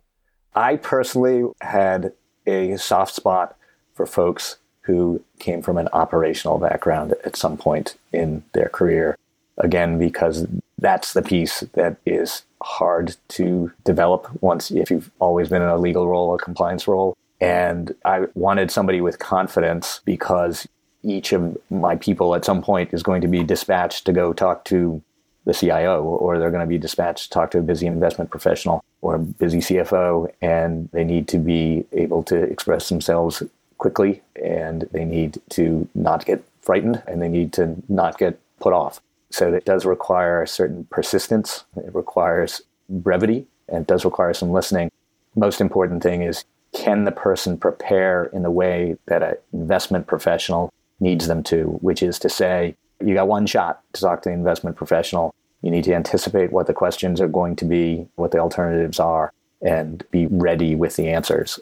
I 0.54 0.76
personally 0.76 1.44
had 1.60 2.14
a 2.46 2.78
soft 2.78 3.14
spot 3.14 3.54
for 3.92 4.06
folks 4.06 4.56
who 4.80 5.22
came 5.38 5.60
from 5.60 5.76
an 5.76 5.88
operational 5.92 6.56
background 6.56 7.12
at 7.22 7.36
some 7.36 7.58
point 7.58 7.96
in 8.14 8.42
their 8.54 8.70
career. 8.70 9.14
Again, 9.58 9.98
because 9.98 10.46
that's 10.78 11.12
the 11.12 11.20
piece 11.20 11.60
that 11.74 11.98
is 12.06 12.44
hard 12.62 13.16
to 13.28 13.70
develop 13.84 14.30
once 14.40 14.70
if 14.70 14.90
you've 14.90 15.10
always 15.18 15.50
been 15.50 15.60
in 15.60 15.68
a 15.68 15.76
legal 15.76 16.08
role, 16.08 16.34
a 16.34 16.38
compliance 16.38 16.88
role. 16.88 17.14
And 17.42 17.94
I 18.06 18.24
wanted 18.34 18.70
somebody 18.70 19.02
with 19.02 19.18
confidence 19.18 20.00
because 20.06 20.66
each 21.02 21.34
of 21.34 21.58
my 21.68 21.96
people 21.96 22.34
at 22.34 22.46
some 22.46 22.62
point 22.62 22.94
is 22.94 23.02
going 23.02 23.20
to 23.20 23.28
be 23.28 23.44
dispatched 23.44 24.06
to 24.06 24.14
go 24.14 24.32
talk 24.32 24.64
to 24.64 25.02
the 25.44 25.54
CIO, 25.54 26.02
or 26.02 26.38
they're 26.38 26.50
going 26.50 26.60
to 26.60 26.66
be 26.66 26.78
dispatched 26.78 27.24
to 27.24 27.30
talk 27.30 27.50
to 27.52 27.58
a 27.58 27.62
busy 27.62 27.86
investment 27.86 28.30
professional 28.30 28.84
or 29.00 29.14
a 29.14 29.18
busy 29.18 29.58
CFO, 29.58 30.30
and 30.42 30.88
they 30.92 31.04
need 31.04 31.28
to 31.28 31.38
be 31.38 31.84
able 31.92 32.22
to 32.24 32.36
express 32.36 32.88
themselves 32.88 33.42
quickly 33.78 34.20
and 34.42 34.88
they 34.92 35.04
need 35.04 35.40
to 35.50 35.88
not 35.94 36.26
get 36.26 36.44
frightened 36.60 37.02
and 37.06 37.22
they 37.22 37.28
need 37.28 37.52
to 37.54 37.76
not 37.88 38.18
get 38.18 38.38
put 38.60 38.72
off. 38.72 39.00
So 39.30 39.52
it 39.52 39.64
does 39.64 39.86
require 39.86 40.42
a 40.42 40.48
certain 40.48 40.86
persistence. 40.90 41.64
It 41.76 41.94
requires 41.94 42.60
brevity 42.88 43.46
and 43.68 43.82
it 43.82 43.86
does 43.86 44.04
require 44.04 44.34
some 44.34 44.50
listening. 44.50 44.90
Most 45.36 45.60
important 45.60 46.02
thing 46.02 46.22
is 46.22 46.44
can 46.74 47.04
the 47.04 47.12
person 47.12 47.56
prepare 47.56 48.24
in 48.24 48.42
the 48.42 48.50
way 48.50 48.98
that 49.06 49.22
an 49.22 49.36
investment 49.52 50.06
professional 50.06 50.72
needs 51.00 51.28
them 51.28 51.42
to, 51.44 51.78
which 51.80 52.02
is 52.02 52.18
to 52.18 52.28
say, 52.28 52.76
you 53.04 53.14
got 53.14 53.28
one 53.28 53.46
shot 53.46 53.80
to 53.92 54.00
talk 54.00 54.22
to 54.22 54.28
the 54.28 54.34
investment 54.34 54.76
professional. 54.76 55.34
You 55.62 55.70
need 55.70 55.84
to 55.84 55.94
anticipate 55.94 56.52
what 56.52 56.66
the 56.66 56.74
questions 56.74 57.20
are 57.20 57.28
going 57.28 57.56
to 57.56 57.64
be, 57.64 58.06
what 58.14 58.30
the 58.30 58.38
alternatives 58.38 59.00
are, 59.00 59.32
and 59.60 60.04
be 60.10 60.26
ready 60.30 60.74
with 60.74 60.96
the 60.96 61.08
answers 61.08 61.58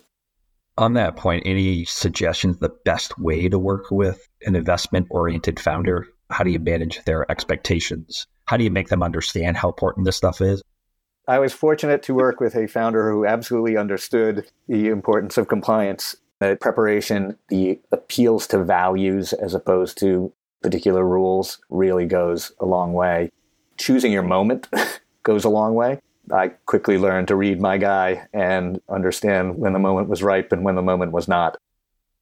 on 0.79 0.95
that 0.95 1.17
point, 1.17 1.45
any 1.47 1.85
suggestions 1.85 2.59
the 2.59 2.69
best 2.69 3.19
way 3.19 3.49
to 3.49 3.59
work 3.59 3.91
with 3.91 4.29
an 4.43 4.55
investment 4.55 5.07
oriented 5.11 5.59
founder? 5.59 6.07
How 6.31 6.45
do 6.45 6.51
you 6.51 6.59
manage 6.59 7.03
their 7.05 7.31
expectations? 7.31 8.27
How 8.47 8.57
do 8.57 8.65
you 8.65 8.71
make 8.71 8.89
them 8.89 9.03
understand 9.03 9.57
how 9.57 9.69
important 9.69 10.05
this 10.05 10.17
stuff 10.17 10.41
is? 10.41 10.63
I 11.29 11.39
was 11.39 11.53
fortunate 11.53 12.03
to 12.05 12.15
work 12.15 12.41
with 12.41 12.55
a 12.55 12.69
founder 12.69 13.11
who 13.11 13.27
absolutely 13.27 13.77
understood 13.77 14.49
the 14.69 14.89
importance 14.89 15.39
of 15.39 15.49
compliance, 15.49 16.15
the 16.41 16.57
preparation, 16.61 17.37
the 17.49 17.81
appeals 17.91 18.47
to 18.49 18.63
values 18.63 19.33
as 19.33 19.55
opposed 19.55 19.99
to 19.99 20.33
particular 20.63 21.05
rules 21.05 21.59
really 21.71 22.07
goes 22.07 22.53
a 22.61 22.67
long 22.67 22.93
way. 22.93 23.31
Choosing 23.79 24.13
your 24.13 24.23
moment 24.23 24.69
goes 25.23 25.45
a 25.45 25.49
long 25.49 25.75
way. 25.75 26.01
I 26.33 26.49
quickly 26.67 26.99
learned 26.99 27.29
to 27.29 27.37
read 27.37 27.61
my 27.61 27.79
guy 27.79 28.27
and 28.33 28.81
understand 28.89 29.59
when 29.59 29.73
the 29.73 29.79
moment 29.79 30.09
was 30.09 30.23
ripe 30.23 30.53
and 30.53 30.65
when 30.65 30.75
the 30.75 30.83
moment 30.83 31.13
was 31.13 31.29
not. 31.29 31.57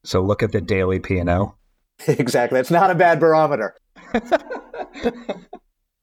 So 0.05 0.20
look 0.20 0.42
at 0.42 0.53
the 0.53 0.61
daily 0.61 1.01
P&L. 1.01 1.57
exactly. 2.07 2.61
It's 2.61 2.70
not 2.70 2.90
a 2.90 2.94
bad 2.94 3.18
barometer. 3.18 3.75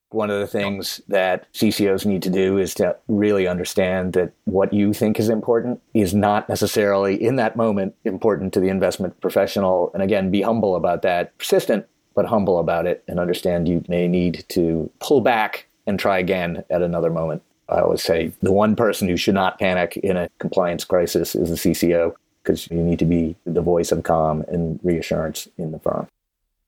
One 0.10 0.30
of 0.30 0.40
the 0.42 0.48
things 0.48 1.00
that 1.08 1.52
CCOs 1.54 2.06
need 2.06 2.22
to 2.24 2.30
do 2.30 2.58
is 2.58 2.74
to 2.76 2.98
really 3.08 3.48
understand 3.48 4.12
that 4.14 4.34
what 4.44 4.74
you 4.74 4.92
think 4.94 5.20
is 5.20 5.30
important 5.30 5.82
is 5.94 6.14
not 6.14 6.50
necessarily 6.50 7.16
in 7.22 7.38
that 7.38 7.56
moment 7.56 7.96
important 8.04 8.54
to 8.54 8.60
the 8.60 8.68
investment 8.68 9.22
professional. 9.22 9.90
And 9.94 10.04
again, 10.04 10.30
be 10.30 10.42
humble 10.42 10.76
about 10.76 11.02
that, 11.04 11.38
persistent, 11.38 11.86
but 12.14 12.26
humble 12.26 12.60
about 12.60 12.86
it, 12.86 13.04
and 13.08 13.20
understand 13.20 13.68
you 13.68 13.84
may 13.88 14.08
need 14.08 14.46
to 14.50 14.90
pull 15.00 15.22
back 15.22 15.68
and 15.88 16.00
try 16.00 16.20
again 16.20 16.64
at 16.70 16.82
another 16.82 17.10
moment. 17.10 17.42
I 17.70 17.80
always 17.80 18.04
say 18.04 18.34
the 18.42 18.52
one 18.52 18.76
person 18.76 19.08
who 19.08 19.18
should 19.18 19.34
not 19.34 19.60
panic 19.60 19.98
in 19.98 20.18
a 20.18 20.30
compliance 20.40 20.84
crisis 20.84 21.36
is 21.36 21.50
the 21.50 21.56
CCO 21.56 22.14
because 22.44 22.70
you 22.70 22.78
need 22.78 23.00
to 23.00 23.06
be 23.06 23.36
the 23.46 23.62
voice 23.62 23.92
of 23.92 24.04
calm 24.04 24.44
and 24.48 24.80
reassurance 24.84 25.48
in 25.58 25.72
the 25.72 25.80
firm. 25.80 26.08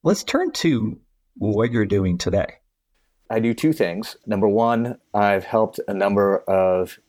Let's 0.03 0.23
turn 0.23 0.51
to 0.51 0.97
what 1.38 1.71
you're 1.71 1.86
doing 1.86 2.17
today. 2.17 2.56
I 3.29 3.39
do 3.39 3.53
two 3.53 3.73
things. 3.73 4.15
Number 4.25 4.47
one, 4.47 4.97
I've 5.13 5.43
helped 5.43 5.79
a 5.88 5.93
number 5.93 6.38
of 6.39 6.99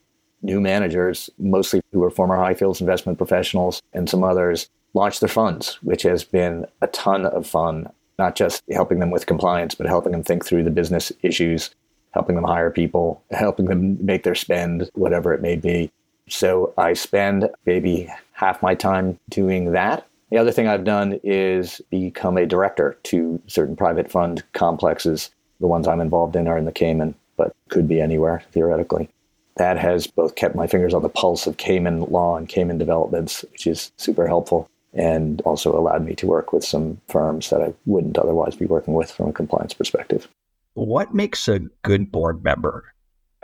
new 0.42 0.60
managers, 0.60 1.30
mostly 1.38 1.82
who 1.92 2.02
are 2.02 2.10
former 2.10 2.36
Highfields 2.36 2.80
investment 2.80 3.18
professionals 3.18 3.82
and 3.92 4.08
some 4.08 4.24
others, 4.24 4.68
launch 4.94 5.20
their 5.20 5.28
funds, 5.28 5.78
which 5.82 6.02
has 6.02 6.24
been 6.24 6.66
a 6.80 6.86
ton 6.88 7.26
of 7.26 7.46
fun, 7.46 7.90
not 8.18 8.36
just 8.36 8.62
helping 8.70 8.98
them 9.00 9.10
with 9.10 9.26
compliance, 9.26 9.74
but 9.74 9.86
helping 9.86 10.12
them 10.12 10.22
think 10.22 10.44
through 10.44 10.64
the 10.64 10.70
business 10.70 11.12
issues 11.22 11.70
helping 12.14 12.36
them 12.36 12.44
hire 12.44 12.70
people, 12.70 13.22
helping 13.32 13.66
them 13.66 13.98
make 14.04 14.22
their 14.22 14.36
spend, 14.36 14.88
whatever 14.94 15.34
it 15.34 15.42
may 15.42 15.56
be. 15.56 15.90
So 16.28 16.72
I 16.78 16.94
spend 16.94 17.50
maybe 17.66 18.10
half 18.32 18.62
my 18.62 18.74
time 18.74 19.18
doing 19.28 19.72
that. 19.72 20.06
The 20.30 20.38
other 20.38 20.52
thing 20.52 20.68
I've 20.68 20.84
done 20.84 21.20
is 21.22 21.82
become 21.90 22.38
a 22.38 22.46
director 22.46 22.96
to 23.04 23.42
certain 23.46 23.76
private 23.76 24.10
fund 24.10 24.42
complexes. 24.52 25.30
The 25.60 25.66
ones 25.66 25.86
I'm 25.86 26.00
involved 26.00 26.34
in 26.36 26.48
are 26.48 26.56
in 26.56 26.64
the 26.64 26.72
Cayman, 26.72 27.14
but 27.36 27.54
could 27.68 27.88
be 27.88 28.00
anywhere 28.00 28.42
theoretically. 28.52 29.08
That 29.56 29.76
has 29.78 30.06
both 30.06 30.34
kept 30.34 30.54
my 30.54 30.66
fingers 30.66 30.94
on 30.94 31.02
the 31.02 31.08
pulse 31.08 31.46
of 31.46 31.56
Cayman 31.56 32.00
law 32.06 32.36
and 32.36 32.48
Cayman 32.48 32.78
developments, 32.78 33.44
which 33.52 33.66
is 33.66 33.92
super 33.96 34.26
helpful, 34.26 34.68
and 34.94 35.40
also 35.42 35.76
allowed 35.76 36.04
me 36.04 36.14
to 36.14 36.26
work 36.26 36.52
with 36.52 36.64
some 36.64 37.00
firms 37.08 37.50
that 37.50 37.60
I 37.60 37.74
wouldn't 37.84 38.18
otherwise 38.18 38.54
be 38.56 38.66
working 38.66 38.94
with 38.94 39.10
from 39.10 39.28
a 39.28 39.32
compliance 39.32 39.74
perspective. 39.74 40.28
What 40.74 41.14
makes 41.14 41.48
a 41.48 41.60
good 41.82 42.10
board 42.10 42.42
member? 42.42 42.94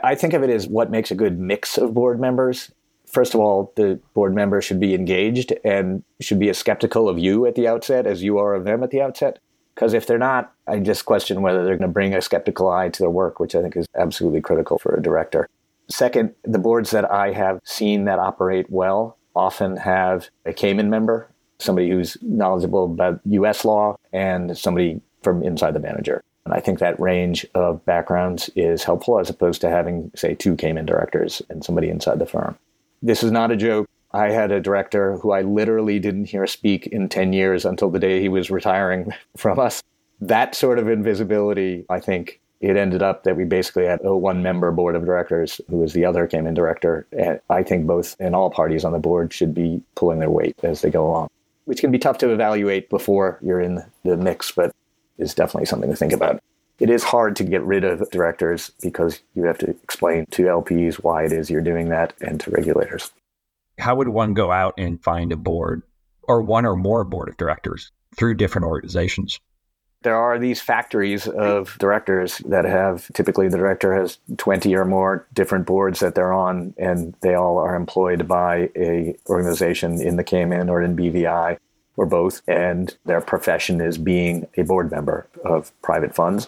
I 0.03 0.15
think 0.15 0.33
of 0.33 0.43
it 0.43 0.49
as 0.49 0.67
what 0.67 0.89
makes 0.89 1.11
a 1.11 1.15
good 1.15 1.39
mix 1.39 1.77
of 1.77 1.93
board 1.93 2.19
members. 2.19 2.71
First 3.05 3.33
of 3.33 3.41
all, 3.41 3.73
the 3.75 3.99
board 4.13 4.33
member 4.33 4.61
should 4.61 4.79
be 4.79 4.93
engaged 4.93 5.53
and 5.63 6.03
should 6.21 6.39
be 6.39 6.49
as 6.49 6.57
skeptical 6.57 7.09
of 7.09 7.19
you 7.19 7.45
at 7.45 7.55
the 7.55 7.67
outset 7.67 8.07
as 8.07 8.23
you 8.23 8.37
are 8.37 8.55
of 8.55 8.63
them 8.63 8.83
at 8.83 8.91
the 8.91 9.01
outset. 9.01 9.39
Because 9.75 9.93
if 9.93 10.05
they're 10.05 10.17
not, 10.17 10.53
I 10.67 10.79
just 10.79 11.05
question 11.05 11.41
whether 11.41 11.63
they're 11.63 11.77
going 11.77 11.89
to 11.89 11.93
bring 11.93 12.13
a 12.13 12.21
skeptical 12.21 12.69
eye 12.69 12.89
to 12.89 13.03
their 13.03 13.09
work, 13.09 13.39
which 13.39 13.55
I 13.55 13.61
think 13.61 13.75
is 13.75 13.85
absolutely 13.95 14.41
critical 14.41 14.77
for 14.77 14.95
a 14.95 15.01
director. 15.01 15.47
Second, 15.89 16.33
the 16.43 16.59
boards 16.59 16.91
that 16.91 17.09
I 17.11 17.31
have 17.31 17.59
seen 17.63 18.05
that 18.05 18.19
operate 18.19 18.69
well 18.69 19.17
often 19.35 19.77
have 19.77 20.29
a 20.45 20.53
Cayman 20.53 20.89
member, 20.89 21.30
somebody 21.61 21.89
who's 21.89 22.17
knowledgeable 22.21 22.85
about 22.85 23.21
US 23.25 23.65
law, 23.65 23.95
and 24.11 24.57
somebody 24.57 25.01
from 25.21 25.43
inside 25.43 25.73
the 25.73 25.79
manager. 25.79 26.21
And 26.45 26.53
I 26.53 26.59
think 26.59 26.79
that 26.79 26.99
range 26.99 27.45
of 27.53 27.85
backgrounds 27.85 28.49
is 28.55 28.83
helpful 28.83 29.19
as 29.19 29.29
opposed 29.29 29.61
to 29.61 29.69
having, 29.69 30.11
say, 30.15 30.33
two 30.33 30.55
Cayman 30.55 30.85
directors 30.85 31.41
and 31.49 31.63
somebody 31.63 31.89
inside 31.89 32.19
the 32.19 32.25
firm. 32.25 32.57
This 33.01 33.23
is 33.23 33.31
not 33.31 33.51
a 33.51 33.55
joke. 33.55 33.87
I 34.13 34.31
had 34.31 34.51
a 34.51 34.59
director 34.59 35.17
who 35.17 35.31
I 35.31 35.41
literally 35.41 35.99
didn't 35.99 36.25
hear 36.25 36.45
speak 36.47 36.87
in 36.87 37.09
10 37.09 37.33
years 37.33 37.63
until 37.63 37.89
the 37.89 37.99
day 37.99 38.19
he 38.21 38.29
was 38.29 38.51
retiring 38.51 39.13
from 39.37 39.59
us. 39.59 39.83
That 40.19 40.55
sort 40.55 40.79
of 40.79 40.87
invisibility, 40.87 41.85
I 41.89 41.99
think, 41.99 42.39
it 42.59 42.77
ended 42.77 43.01
up 43.01 43.23
that 43.23 43.35
we 43.35 43.43
basically 43.43 43.85
had 43.85 43.99
a 44.03 44.15
one 44.15 44.43
member 44.43 44.71
board 44.71 44.95
of 44.95 45.03
directors 45.03 45.59
who 45.67 45.77
was 45.77 45.93
the 45.93 46.05
other 46.05 46.27
Cayman 46.27 46.53
director. 46.53 47.07
And 47.11 47.39
I 47.49 47.63
think 47.63 47.87
both 47.87 48.15
and 48.19 48.35
all 48.35 48.51
parties 48.51 48.85
on 48.85 48.91
the 48.91 48.99
board 48.99 49.33
should 49.33 49.53
be 49.53 49.81
pulling 49.95 50.19
their 50.19 50.29
weight 50.29 50.55
as 50.61 50.81
they 50.81 50.91
go 50.91 51.07
along, 51.07 51.29
which 51.65 51.81
can 51.81 51.91
be 51.91 51.99
tough 51.99 52.17
to 52.19 52.31
evaluate 52.31 52.89
before 52.89 53.39
you're 53.41 53.61
in 53.61 53.83
the 54.03 54.17
mix, 54.17 54.51
but 54.51 54.71
is 55.17 55.33
definitely 55.33 55.65
something 55.65 55.89
to 55.89 55.95
think 55.95 56.13
about. 56.13 56.41
It 56.79 56.89
is 56.89 57.03
hard 57.03 57.35
to 57.35 57.43
get 57.43 57.61
rid 57.61 57.83
of 57.83 58.09
directors 58.09 58.71
because 58.81 59.21
you 59.35 59.43
have 59.43 59.59
to 59.59 59.69
explain 59.69 60.25
to 60.31 60.43
LPs 60.43 60.95
why 60.95 61.23
it 61.25 61.31
is 61.31 61.49
you're 61.49 61.61
doing 61.61 61.89
that 61.89 62.13
and 62.21 62.39
to 62.41 62.49
regulators. 62.49 63.11
How 63.77 63.95
would 63.95 64.09
one 64.09 64.33
go 64.33 64.51
out 64.51 64.73
and 64.77 65.01
find 65.03 65.31
a 65.31 65.37
board 65.37 65.83
or 66.23 66.41
one 66.41 66.65
or 66.65 66.75
more 66.75 67.03
board 67.03 67.29
of 67.29 67.37
directors 67.37 67.91
through 68.17 68.35
different 68.35 68.65
organizations? 68.65 69.39
There 70.03 70.15
are 70.15 70.39
these 70.39 70.61
factories 70.61 71.27
of 71.27 71.77
directors 71.77 72.39
that 72.39 72.65
have 72.65 73.11
typically 73.13 73.47
the 73.47 73.57
director 73.57 73.93
has 73.93 74.17
20 74.37 74.75
or 74.75 74.85
more 74.85 75.27
different 75.33 75.65
boards 75.65 75.99
that 75.99 76.15
they're 76.15 76.33
on 76.33 76.73
and 76.77 77.15
they 77.21 77.35
all 77.35 77.57
are 77.57 77.75
employed 77.75 78.27
by 78.27 78.69
a 78.75 79.15
organization 79.29 80.01
in 80.01 80.15
the 80.15 80.23
Cayman 80.23 80.69
or 80.69 80.81
in 80.81 80.95
BVI 80.95 81.57
or 81.97 82.05
both 82.05 82.41
and 82.47 82.97
their 83.05 83.21
profession 83.21 83.79
is 83.81 83.97
being 83.97 84.47
a 84.57 84.63
board 84.63 84.89
member 84.91 85.27
of 85.45 85.71
private 85.81 86.15
funds 86.15 86.47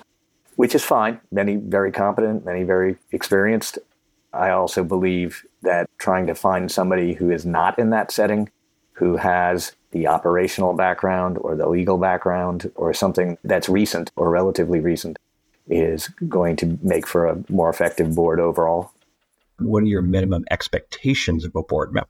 which 0.56 0.76
is 0.76 0.84
fine. 0.84 1.20
Many 1.32 1.56
very 1.56 1.92
competent 1.92 2.46
many 2.46 2.64
very 2.64 2.98
experienced. 3.12 3.78
I 4.34 4.50
also 4.50 4.84
believe 4.84 5.46
that 5.62 5.90
trying 6.00 6.26
to 6.28 6.36
find 6.36 6.72
somebody 6.72 7.14
who 7.14 7.30
is 7.30 7.46
not 7.46 7.78
in 7.78 7.92
that 7.92 8.12
setting 8.12 8.50
who 8.94 9.18
has 9.18 9.74
the 9.94 10.08
operational 10.08 10.74
background 10.74 11.38
or 11.40 11.56
the 11.56 11.70
legal 11.70 11.98
background 11.98 12.70
or 12.76 12.94
something 12.94 13.38
that's 13.44 13.70
recent 13.70 14.12
or 14.16 14.30
relatively 14.30 14.80
recent 14.80 15.18
is 15.68 16.10
going 16.28 16.56
to 16.58 16.78
make 16.82 17.08
for 17.08 17.28
a 17.28 17.44
more 17.48 17.70
effective 17.70 18.14
board 18.14 18.40
overall. 18.40 18.92
What 19.60 19.84
are 19.84 19.88
your 19.88 20.02
minimum 20.02 20.46
expectations 20.52 21.46
of 21.46 21.56
a 21.56 21.64
board 21.64 21.94
member? 21.94 22.10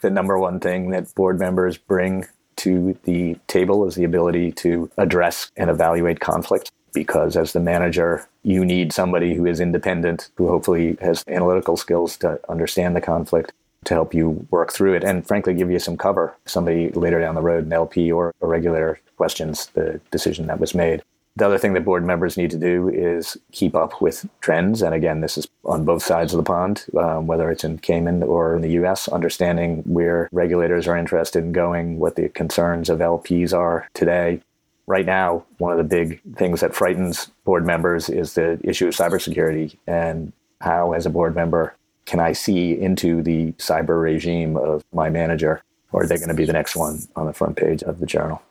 The 0.00 0.10
number 0.10 0.38
one 0.38 0.60
thing 0.60 0.90
that 0.90 1.14
board 1.14 1.38
members 1.38 1.76
bring 1.76 2.26
to 2.56 2.96
the 3.04 3.36
table 3.48 3.86
is 3.86 3.96
the 3.96 4.04
ability 4.04 4.52
to 4.52 4.90
address 4.96 5.50
and 5.56 5.68
evaluate 5.68 6.20
conflict 6.20 6.70
because 6.94 7.36
as 7.36 7.52
the 7.52 7.60
manager, 7.60 8.26
you 8.42 8.64
need 8.64 8.92
somebody 8.92 9.34
who 9.34 9.44
is 9.44 9.60
independent, 9.60 10.30
who 10.36 10.48
hopefully 10.48 10.96
has 11.02 11.22
analytical 11.28 11.76
skills 11.76 12.16
to 12.18 12.40
understand 12.48 12.96
the 12.96 13.00
conflict 13.02 13.52
to 13.86 13.94
help 13.94 14.12
you 14.12 14.46
work 14.50 14.72
through 14.72 14.94
it 14.94 15.04
and 15.04 15.26
frankly 15.26 15.54
give 15.54 15.70
you 15.70 15.78
some 15.78 15.96
cover. 15.96 16.34
Somebody 16.44 16.90
later 16.90 17.20
down 17.20 17.34
the 17.34 17.40
road, 17.40 17.64
an 17.64 17.72
LP 17.72 18.12
or 18.12 18.34
a 18.40 18.46
regulator 18.46 19.00
questions 19.16 19.66
the 19.68 20.00
decision 20.10 20.46
that 20.46 20.60
was 20.60 20.74
made. 20.74 21.02
The 21.36 21.46
other 21.46 21.58
thing 21.58 21.74
that 21.74 21.84
board 21.84 22.04
members 22.04 22.38
need 22.38 22.50
to 22.52 22.58
do 22.58 22.88
is 22.88 23.36
keep 23.52 23.74
up 23.74 24.00
with 24.00 24.26
trends. 24.40 24.80
And 24.80 24.94
again, 24.94 25.20
this 25.20 25.36
is 25.36 25.46
on 25.66 25.84
both 25.84 26.02
sides 26.02 26.32
of 26.32 26.38
the 26.38 26.42
pond, 26.42 26.86
um, 26.96 27.26
whether 27.26 27.50
it's 27.50 27.62
in 27.62 27.78
Cayman 27.78 28.22
or 28.22 28.56
in 28.56 28.62
the 28.62 28.70
US, 28.82 29.06
understanding 29.08 29.82
where 29.84 30.30
regulators 30.32 30.88
are 30.88 30.96
interested 30.96 31.44
in 31.44 31.52
going, 31.52 31.98
what 31.98 32.16
the 32.16 32.30
concerns 32.30 32.88
of 32.88 33.00
LPs 33.00 33.52
are 33.52 33.88
today. 33.92 34.40
Right 34.86 35.04
now, 35.04 35.44
one 35.58 35.72
of 35.72 35.78
the 35.78 35.84
big 35.84 36.22
things 36.36 36.60
that 36.60 36.74
frightens 36.74 37.30
board 37.44 37.66
members 37.66 38.08
is 38.08 38.32
the 38.32 38.58
issue 38.64 38.88
of 38.88 38.94
cybersecurity 38.94 39.76
and 39.86 40.32
how, 40.62 40.92
as 40.92 41.04
a 41.04 41.10
board 41.10 41.34
member, 41.34 41.74
can 42.06 42.20
I 42.20 42.32
see 42.32 42.72
into 42.72 43.22
the 43.22 43.52
cyber 43.52 44.00
regime 44.00 44.56
of 44.56 44.84
my 44.92 45.10
manager? 45.10 45.62
Or 45.92 46.02
are 46.02 46.06
they 46.06 46.16
going 46.16 46.28
to 46.28 46.34
be 46.34 46.44
the 46.44 46.52
next 46.52 46.76
one 46.76 47.00
on 47.16 47.26
the 47.26 47.32
front 47.32 47.56
page 47.56 47.82
of 47.82 48.00
the 48.00 48.06
journal? 48.06 48.42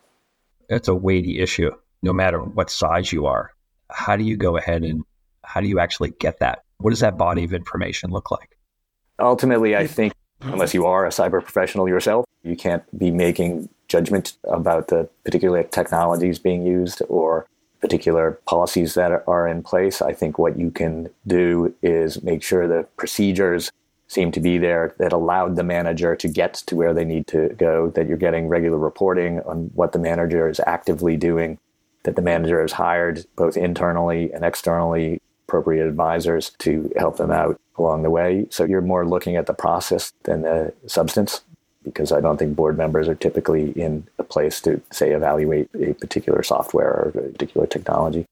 That's 0.70 0.88
a 0.88 0.96
weighty 0.96 1.40
issue, 1.40 1.72
no 2.02 2.14
matter 2.14 2.40
what 2.40 2.70
size 2.70 3.12
you 3.12 3.26
are. 3.26 3.52
How 3.90 4.16
do 4.16 4.24
you 4.24 4.36
go 4.36 4.58
ahead 4.58 4.84
and 4.84 5.04
how 5.44 5.62
do 5.62 5.68
you 5.68 5.80
actually 5.80 6.12
get 6.20 6.40
that? 6.40 6.64
What 6.78 6.90
does 6.90 7.00
that 7.00 7.18
body 7.18 7.44
of 7.44 7.54
information 7.54 8.12
look 8.12 8.32
like? 8.32 8.58
Ultimately, 9.20 9.76
I 9.76 9.88
think 9.88 10.14
unless 10.42 10.74
you 10.74 10.86
are 10.86 11.06
a 11.06 11.10
cyber 11.10 11.42
professional 11.42 11.88
yourself, 11.88 12.26
you 12.44 12.56
can't 12.56 12.84
be 12.98 13.12
making 13.12 13.70
judgment 13.88 14.34
about 14.46 14.88
the 14.88 15.08
particular 15.24 15.64
technologies 15.64 16.40
being 16.40 16.66
used 16.66 17.02
or 17.08 17.48
particular 17.86 18.40
policies 18.48 18.96
that 18.96 19.24
are 19.28 19.48
in 19.48 19.62
place. 19.62 20.02
I 20.02 20.12
think 20.12 20.40
what 20.40 20.58
you 20.58 20.72
can 20.72 21.08
do 21.28 21.72
is 21.84 22.24
make 22.24 22.42
sure 22.42 22.68
the 22.68 22.88
procedures 22.98 23.72
seem 24.08 24.32
to 24.32 24.40
be 24.40 24.58
there 24.58 24.96
that 24.98 25.14
allowed 25.14 25.56
the 25.56 25.64
manager 25.64 26.16
to 26.16 26.28
get 26.28 26.56
to 26.56 26.76
where 26.76 26.96
they 26.96 27.06
need 27.06 27.28
to 27.28 27.50
go, 27.50 27.92
that 27.92 28.08
you're 28.08 28.18
getting 28.18 28.48
regular 28.48 28.80
reporting 28.80 29.40
on 29.42 29.70
what 29.76 29.92
the 29.92 30.00
manager 30.00 30.50
is 30.50 30.60
actively 30.66 31.16
doing, 31.16 31.60
that 32.06 32.16
the 32.16 32.24
manager 32.24 32.60
has 32.60 32.72
hired 32.72 33.24
both 33.36 33.56
internally 33.56 34.34
and 34.34 34.44
externally 34.44 35.22
appropriate 35.48 35.88
advisors 35.88 36.54
to 36.58 36.92
help 36.98 37.18
them 37.18 37.30
out 37.30 37.62
along 37.78 38.02
the 38.02 38.10
way. 38.10 38.48
So 38.50 38.64
you're 38.64 38.82
more 38.82 39.08
looking 39.08 39.36
at 39.36 39.46
the 39.46 39.54
process 39.54 40.12
than 40.24 40.42
the 40.42 40.74
substance 40.88 41.42
because 41.86 42.12
I 42.12 42.20
don't 42.20 42.38
think 42.38 42.56
board 42.56 42.78
members 42.78 43.08
are 43.08 43.16
typically 43.16 43.72
in 43.72 44.06
a 44.20 44.24
place 44.24 44.60
to, 44.62 44.82
say, 44.92 45.12
evaluate 45.12 45.70
a 45.80 45.94
particular 45.94 46.44
software 46.44 46.90
or 46.90 47.10
a 47.10 47.30
particular 47.30 47.68
technology. 47.68 48.26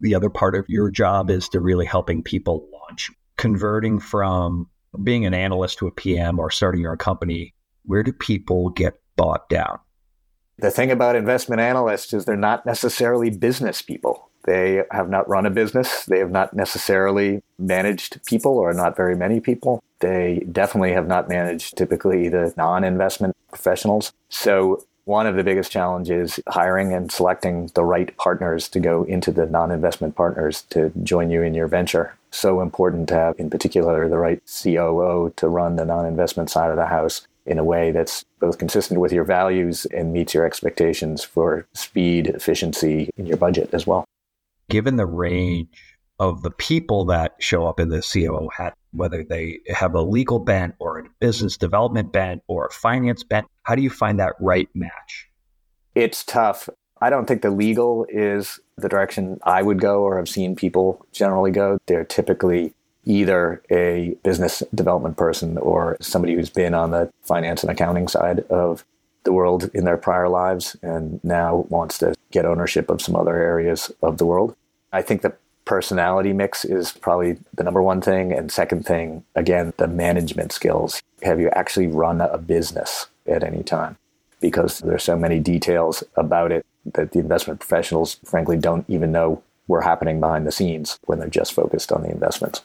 The 0.00 0.14
other 0.14 0.30
part 0.30 0.54
of 0.54 0.66
your 0.68 0.90
job 0.90 1.30
is 1.30 1.48
to 1.48 1.60
really 1.60 1.86
helping 1.86 2.22
people 2.22 2.68
launch, 2.72 3.10
converting 3.36 3.98
from 3.98 4.68
being 5.02 5.26
an 5.26 5.34
analyst 5.34 5.78
to 5.78 5.86
a 5.86 5.90
PM 5.90 6.38
or 6.38 6.50
starting 6.50 6.82
your 6.82 6.92
own 6.92 6.98
company. 6.98 7.54
Where 7.84 8.02
do 8.02 8.12
people 8.12 8.70
get 8.70 9.00
bought 9.16 9.48
down? 9.48 9.78
The 10.58 10.70
thing 10.70 10.90
about 10.90 11.16
investment 11.16 11.60
analysts 11.60 12.12
is 12.12 12.24
they're 12.24 12.36
not 12.36 12.64
necessarily 12.64 13.30
business 13.30 13.82
people. 13.82 14.30
They 14.44 14.82
have 14.90 15.10
not 15.10 15.28
run 15.28 15.46
a 15.46 15.50
business. 15.50 16.04
They 16.04 16.18
have 16.18 16.30
not 16.30 16.54
necessarily 16.54 17.42
managed 17.58 18.24
people 18.26 18.58
or 18.58 18.72
not 18.72 18.96
very 18.96 19.16
many 19.16 19.40
people. 19.40 19.82
They 20.00 20.46
definitely 20.50 20.92
have 20.92 21.06
not 21.06 21.28
managed 21.28 21.76
typically 21.76 22.28
the 22.28 22.54
non 22.56 22.84
investment 22.84 23.36
professionals. 23.50 24.12
So, 24.28 24.84
one 25.04 25.26
of 25.26 25.36
the 25.36 25.44
biggest 25.44 25.70
challenges 25.70 26.40
hiring 26.48 26.92
and 26.92 27.12
selecting 27.12 27.70
the 27.74 27.84
right 27.84 28.16
partners 28.16 28.68
to 28.68 28.80
go 28.80 29.04
into 29.04 29.30
the 29.30 29.46
non 29.46 29.70
investment 29.70 30.16
partners 30.16 30.62
to 30.70 30.92
join 31.02 31.30
you 31.30 31.42
in 31.42 31.54
your 31.54 31.68
venture. 31.68 32.14
So 32.30 32.60
important 32.60 33.08
to 33.08 33.14
have, 33.14 33.38
in 33.38 33.48
particular, 33.48 34.08
the 34.08 34.18
right 34.18 34.42
COO 34.62 35.32
to 35.36 35.48
run 35.48 35.76
the 35.76 35.84
non 35.84 36.06
investment 36.06 36.50
side 36.50 36.70
of 36.70 36.76
the 36.76 36.86
house 36.86 37.26
in 37.46 37.58
a 37.58 37.64
way 37.64 37.92
that's 37.92 38.24
both 38.40 38.58
consistent 38.58 39.00
with 39.00 39.12
your 39.12 39.24
values 39.24 39.86
and 39.86 40.12
meets 40.12 40.34
your 40.34 40.44
expectations 40.44 41.22
for 41.22 41.66
speed, 41.72 42.26
efficiency 42.26 43.08
in 43.16 43.26
your 43.26 43.36
budget 43.36 43.70
as 43.72 43.86
well 43.86 44.04
given 44.68 44.96
the 44.96 45.06
range 45.06 45.68
of 46.18 46.42
the 46.42 46.50
people 46.50 47.04
that 47.06 47.34
show 47.38 47.66
up 47.66 47.78
in 47.78 47.90
the 47.90 48.00
COO 48.00 48.48
hat, 48.56 48.74
whether 48.92 49.22
they 49.22 49.60
have 49.68 49.94
a 49.94 50.02
legal 50.02 50.38
bent 50.38 50.74
or 50.78 50.98
a 50.98 51.04
business 51.20 51.56
development 51.56 52.12
bent 52.12 52.42
or 52.46 52.66
a 52.66 52.72
finance 52.72 53.22
bent, 53.22 53.46
how 53.64 53.74
do 53.74 53.82
you 53.82 53.90
find 53.90 54.18
that 54.18 54.34
right 54.40 54.68
match? 54.74 55.28
It's 55.94 56.24
tough. 56.24 56.68
I 57.00 57.10
don't 57.10 57.26
think 57.26 57.42
the 57.42 57.50
legal 57.50 58.06
is 58.08 58.58
the 58.78 58.88
direction 58.88 59.38
I 59.42 59.62
would 59.62 59.80
go 59.80 60.02
or 60.02 60.16
have 60.16 60.28
seen 60.28 60.56
people 60.56 61.04
generally 61.12 61.50
go. 61.50 61.78
They're 61.86 62.04
typically 62.04 62.72
either 63.04 63.62
a 63.70 64.16
business 64.24 64.62
development 64.74 65.16
person 65.16 65.58
or 65.58 65.96
somebody 66.00 66.34
who's 66.34 66.50
been 66.50 66.74
on 66.74 66.90
the 66.90 67.10
finance 67.22 67.62
and 67.62 67.70
accounting 67.70 68.08
side 68.08 68.40
of 68.50 68.84
the 69.26 69.32
world 69.32 69.70
in 69.74 69.84
their 69.84 69.98
prior 69.98 70.30
lives 70.30 70.74
and 70.82 71.22
now 71.22 71.66
wants 71.68 71.98
to 71.98 72.14
get 72.30 72.46
ownership 72.46 72.88
of 72.88 73.02
some 73.02 73.14
other 73.14 73.36
areas 73.36 73.92
of 74.02 74.16
the 74.16 74.24
world. 74.24 74.56
I 74.92 75.02
think 75.02 75.20
the 75.20 75.34
personality 75.66 76.32
mix 76.32 76.64
is 76.64 76.92
probably 76.92 77.36
the 77.54 77.64
number 77.64 77.82
one 77.82 78.00
thing. 78.00 78.32
And 78.32 78.50
second 78.50 78.86
thing, 78.86 79.24
again, 79.34 79.74
the 79.76 79.88
management 79.88 80.52
skills. 80.52 81.02
Have 81.22 81.38
you 81.38 81.50
actually 81.50 81.88
run 81.88 82.22
a 82.22 82.38
business 82.38 83.08
at 83.26 83.44
any 83.44 83.62
time? 83.62 83.98
Because 84.40 84.78
there's 84.78 85.04
so 85.04 85.16
many 85.16 85.40
details 85.40 86.02
about 86.16 86.52
it 86.52 86.64
that 86.94 87.12
the 87.12 87.18
investment 87.18 87.60
professionals, 87.60 88.18
frankly, 88.24 88.56
don't 88.56 88.88
even 88.88 89.12
know 89.12 89.42
were 89.66 89.82
happening 89.82 90.20
behind 90.20 90.46
the 90.46 90.52
scenes 90.52 90.98
when 91.04 91.18
they're 91.18 91.28
just 91.28 91.52
focused 91.52 91.90
on 91.90 92.02
the 92.02 92.10
investments. 92.10 92.62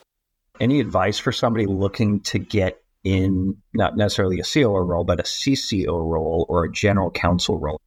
Any 0.60 0.80
advice 0.80 1.18
for 1.18 1.32
somebody 1.32 1.66
looking 1.66 2.20
to 2.22 2.38
get 2.38 2.81
in 3.04 3.58
not 3.74 3.98
necessarily 3.98 4.40
a 4.40 4.44
COO 4.44 4.82
role, 4.82 5.04
but 5.04 5.20
a 5.20 5.24
CCO 5.24 5.88
role 5.88 6.46
or 6.50 6.66
a 6.66 6.72
general 6.72 7.12
counsel 7.12 7.58
role? 7.58 7.82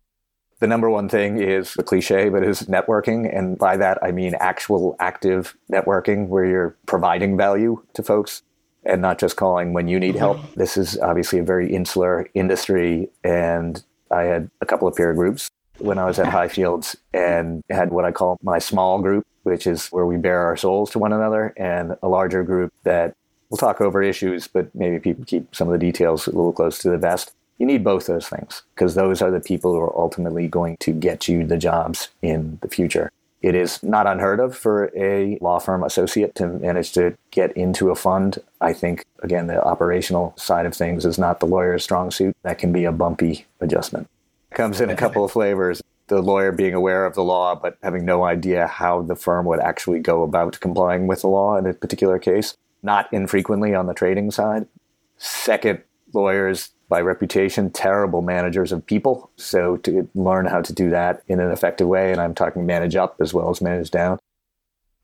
The 0.60 0.66
number 0.66 0.88
one 0.88 1.08
thing 1.08 1.38
is 1.38 1.74
the 1.74 1.82
cliche, 1.82 2.28
but 2.28 2.42
is 2.44 2.62
networking. 2.62 3.30
And 3.36 3.58
by 3.58 3.76
that, 3.76 3.98
I 4.02 4.12
mean 4.12 4.34
actual 4.40 4.96
active 4.98 5.56
networking 5.70 6.28
where 6.28 6.44
you're 6.44 6.76
providing 6.86 7.36
value 7.36 7.82
to 7.94 8.02
folks 8.02 8.42
and 8.86 9.02
not 9.02 9.18
just 9.18 9.36
calling 9.36 9.72
when 9.72 9.88
you 9.88 9.98
need 9.98 10.14
mm-hmm. 10.14 10.18
help. 10.18 10.54
This 10.54 10.76
is 10.76 10.98
obviously 10.98 11.38
a 11.38 11.44
very 11.44 11.72
insular 11.72 12.28
industry. 12.34 13.08
And 13.22 13.82
I 14.10 14.22
had 14.22 14.50
a 14.60 14.66
couple 14.66 14.86
of 14.86 14.94
peer 14.94 15.12
groups 15.12 15.50
when 15.78 15.98
I 15.98 16.04
was 16.04 16.18
at 16.18 16.26
Highfields 16.26 16.96
and 17.12 17.62
had 17.68 17.90
what 17.90 18.04
I 18.04 18.12
call 18.12 18.38
my 18.42 18.58
small 18.58 19.00
group, 19.00 19.26
which 19.42 19.66
is 19.66 19.88
where 19.88 20.06
we 20.06 20.16
bare 20.16 20.40
our 20.40 20.56
souls 20.56 20.90
to 20.90 20.98
one 20.98 21.12
another, 21.12 21.52
and 21.56 21.96
a 22.02 22.08
larger 22.08 22.44
group 22.44 22.72
that 22.84 23.16
we'll 23.54 23.72
talk 23.72 23.80
over 23.80 24.02
issues, 24.02 24.48
but 24.48 24.74
maybe 24.74 24.98
people 24.98 25.24
keep 25.24 25.54
some 25.54 25.68
of 25.68 25.72
the 25.72 25.78
details 25.78 26.26
a 26.26 26.30
little 26.30 26.52
close 26.52 26.80
to 26.80 26.90
the 26.90 26.98
vest. 26.98 27.32
You 27.58 27.66
need 27.66 27.84
both 27.84 28.06
those 28.06 28.28
things 28.28 28.62
because 28.74 28.96
those 28.96 29.22
are 29.22 29.30
the 29.30 29.38
people 29.38 29.72
who 29.72 29.78
are 29.78 29.96
ultimately 29.96 30.48
going 30.48 30.76
to 30.80 30.92
get 30.92 31.28
you 31.28 31.46
the 31.46 31.56
jobs 31.56 32.08
in 32.20 32.58
the 32.62 32.68
future. 32.68 33.12
It 33.42 33.54
is 33.54 33.80
not 33.80 34.08
unheard 34.08 34.40
of 34.40 34.56
for 34.56 34.90
a 34.96 35.38
law 35.40 35.60
firm 35.60 35.84
associate 35.84 36.34
to 36.34 36.48
manage 36.48 36.90
to 36.92 37.16
get 37.30 37.52
into 37.52 37.90
a 37.90 37.94
fund. 37.94 38.40
I 38.60 38.72
think, 38.72 39.04
again, 39.22 39.46
the 39.46 39.62
operational 39.62 40.34
side 40.36 40.66
of 40.66 40.74
things 40.74 41.04
is 41.04 41.16
not 41.16 41.38
the 41.38 41.46
lawyer's 41.46 41.84
strong 41.84 42.10
suit. 42.10 42.36
That 42.42 42.58
can 42.58 42.72
be 42.72 42.84
a 42.84 42.90
bumpy 42.90 43.46
adjustment. 43.60 44.08
Comes 44.50 44.80
in 44.80 44.90
a 44.90 44.96
couple 44.96 45.24
of 45.24 45.30
flavors. 45.30 45.80
The 46.08 46.20
lawyer 46.20 46.50
being 46.50 46.74
aware 46.74 47.06
of 47.06 47.14
the 47.14 47.22
law, 47.22 47.54
but 47.54 47.78
having 47.84 48.04
no 48.04 48.24
idea 48.24 48.66
how 48.66 49.02
the 49.02 49.14
firm 49.14 49.46
would 49.46 49.60
actually 49.60 50.00
go 50.00 50.24
about 50.24 50.58
complying 50.58 51.06
with 51.06 51.20
the 51.20 51.28
law 51.28 51.56
in 51.56 51.66
a 51.66 51.72
particular 51.72 52.18
case. 52.18 52.56
Not 52.84 53.12
infrequently 53.12 53.74
on 53.74 53.86
the 53.86 53.94
trading 53.94 54.30
side. 54.30 54.68
Second, 55.16 55.82
lawyers 56.12 56.70
by 56.88 57.00
reputation 57.00 57.70
terrible 57.70 58.22
managers 58.22 58.70
of 58.70 58.86
people. 58.86 59.30
So 59.36 59.78
to 59.78 60.08
learn 60.14 60.46
how 60.46 60.60
to 60.60 60.72
do 60.72 60.90
that 60.90 61.22
in 61.26 61.40
an 61.40 61.50
effective 61.50 61.88
way, 61.88 62.12
and 62.12 62.20
I'm 62.20 62.34
talking 62.34 62.66
manage 62.66 62.94
up 62.94 63.16
as 63.20 63.34
well 63.34 63.50
as 63.50 63.60
manage 63.60 63.90
down. 63.90 64.18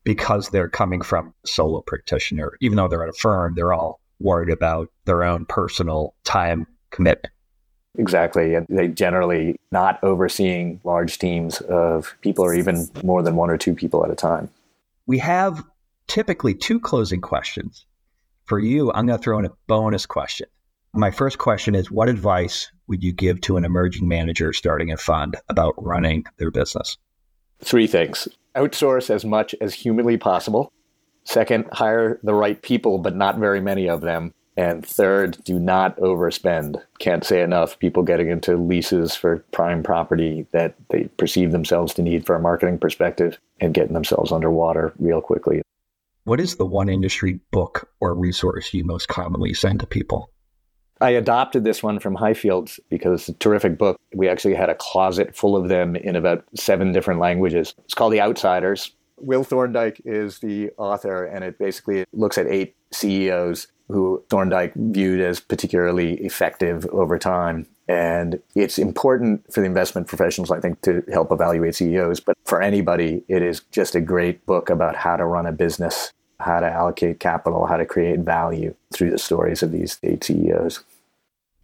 Because 0.03 0.49
they're 0.49 0.69
coming 0.69 1.01
from 1.01 1.33
solo 1.43 1.81
practitioner, 1.81 2.53
even 2.61 2.77
though 2.77 2.87
they're 2.87 3.03
at 3.03 3.09
a 3.09 3.13
firm, 3.13 3.55
they're 3.55 3.73
all 3.73 3.99
worried 4.19 4.49
about 4.49 4.89
their 5.05 5.23
own 5.23 5.45
personal 5.45 6.13
time 6.23 6.67
commitment. 6.91 7.33
Exactly. 7.97 8.53
And 8.53 8.65
they 8.69 8.87
generally 8.87 9.59
not 9.71 10.01
overseeing 10.03 10.79
large 10.83 11.17
teams 11.17 11.61
of 11.61 12.15
people 12.21 12.45
or 12.45 12.53
even 12.53 12.87
more 13.03 13.21
than 13.21 13.35
one 13.35 13.49
or 13.49 13.57
two 13.57 13.73
people 13.73 14.05
at 14.05 14.11
a 14.11 14.15
time. 14.15 14.49
We 15.07 15.17
have 15.17 15.63
typically 16.07 16.53
two 16.53 16.79
closing 16.79 17.21
questions. 17.21 17.85
For 18.45 18.59
you, 18.59 18.91
I'm 18.91 19.05
going 19.05 19.17
to 19.17 19.23
throw 19.23 19.39
in 19.39 19.45
a 19.45 19.53
bonus 19.67 20.05
question. 20.05 20.47
My 20.93 21.11
first 21.11 21.37
question 21.37 21.73
is 21.73 21.89
What 21.89 22.09
advice 22.09 22.69
would 22.87 23.03
you 23.03 23.13
give 23.13 23.39
to 23.41 23.57
an 23.57 23.63
emerging 23.63 24.07
manager 24.07 24.51
starting 24.51 24.91
a 24.91 24.97
fund 24.97 25.37
about 25.47 25.73
running 25.77 26.25
their 26.37 26.51
business? 26.51 26.97
Three 27.59 27.87
things 27.87 28.27
outsource 28.55 29.09
as 29.09 29.23
much 29.23 29.55
as 29.61 29.73
humanly 29.73 30.17
possible. 30.17 30.73
Second, 31.23 31.65
hire 31.71 32.19
the 32.23 32.33
right 32.33 32.61
people, 32.61 32.97
but 32.97 33.15
not 33.15 33.37
very 33.37 33.61
many 33.61 33.87
of 33.87 34.01
them. 34.01 34.33
And 34.57 34.85
third, 34.85 35.41
do 35.45 35.57
not 35.59 35.95
overspend. 35.97 36.81
Can't 36.99 37.23
say 37.23 37.41
enough. 37.41 37.79
People 37.79 38.03
getting 38.03 38.29
into 38.29 38.57
leases 38.57 39.15
for 39.15 39.45
prime 39.51 39.81
property 39.81 40.45
that 40.51 40.75
they 40.89 41.05
perceive 41.17 41.51
themselves 41.51 41.93
to 41.93 42.01
need 42.01 42.25
for 42.25 42.35
a 42.35 42.41
marketing 42.41 42.77
perspective 42.77 43.39
and 43.61 43.73
getting 43.73 43.93
themselves 43.93 44.31
underwater 44.31 44.93
real 44.99 45.21
quickly. 45.21 45.61
What 46.23 46.39
is 46.39 46.55
the 46.55 46.65
one 46.65 46.87
industry 46.87 47.39
book 47.49 47.89
or 47.99 48.13
resource 48.13 48.73
you 48.75 48.83
most 48.83 49.07
commonly 49.07 49.55
send 49.55 49.79
to 49.79 49.87
people? 49.87 50.29
I 50.99 51.09
adopted 51.11 51.63
this 51.63 51.81
one 51.81 51.97
from 51.97 52.15
Highfields 52.15 52.79
because 52.91 53.21
it's 53.21 53.29
a 53.29 53.33
terrific 53.33 53.79
book. 53.79 53.99
We 54.13 54.29
actually 54.29 54.53
had 54.53 54.69
a 54.69 54.75
closet 54.75 55.35
full 55.35 55.55
of 55.55 55.67
them 55.67 55.95
in 55.95 56.15
about 56.15 56.45
seven 56.55 56.91
different 56.91 57.19
languages. 57.19 57.73
It's 57.85 57.95
called 57.95 58.13
The 58.13 58.21
Outsiders. 58.21 58.91
Will 59.17 59.43
Thorndike 59.43 59.99
is 60.05 60.39
the 60.39 60.69
author, 60.77 61.25
and 61.25 61.43
it 61.43 61.57
basically 61.57 62.05
looks 62.13 62.37
at 62.37 62.45
eight 62.45 62.75
CEOs 62.93 63.67
who 63.87 64.23
Thorndike 64.29 64.73
viewed 64.75 65.21
as 65.21 65.39
particularly 65.39 66.13
effective 66.23 66.85
over 66.87 67.17
time. 67.17 67.65
And 67.91 68.41
it's 68.55 68.79
important 68.79 69.53
for 69.53 69.59
the 69.59 69.65
investment 69.65 70.07
professionals, 70.07 70.49
I 70.49 70.61
think, 70.61 70.79
to 70.83 71.03
help 71.11 71.29
evaluate 71.29 71.75
CEOs. 71.75 72.21
But 72.21 72.37
for 72.45 72.61
anybody, 72.61 73.21
it 73.27 73.41
is 73.41 73.63
just 73.71 73.95
a 73.95 73.99
great 73.99 74.45
book 74.45 74.69
about 74.69 74.95
how 74.95 75.17
to 75.17 75.25
run 75.25 75.45
a 75.45 75.51
business, 75.51 76.13
how 76.39 76.61
to 76.61 76.71
allocate 76.71 77.19
capital, 77.19 77.65
how 77.65 77.75
to 77.75 77.85
create 77.85 78.19
value 78.19 78.73
through 78.93 79.11
the 79.11 79.17
stories 79.17 79.61
of 79.61 79.73
these 79.73 79.99
eight 80.03 80.23
CEOs. 80.23 80.85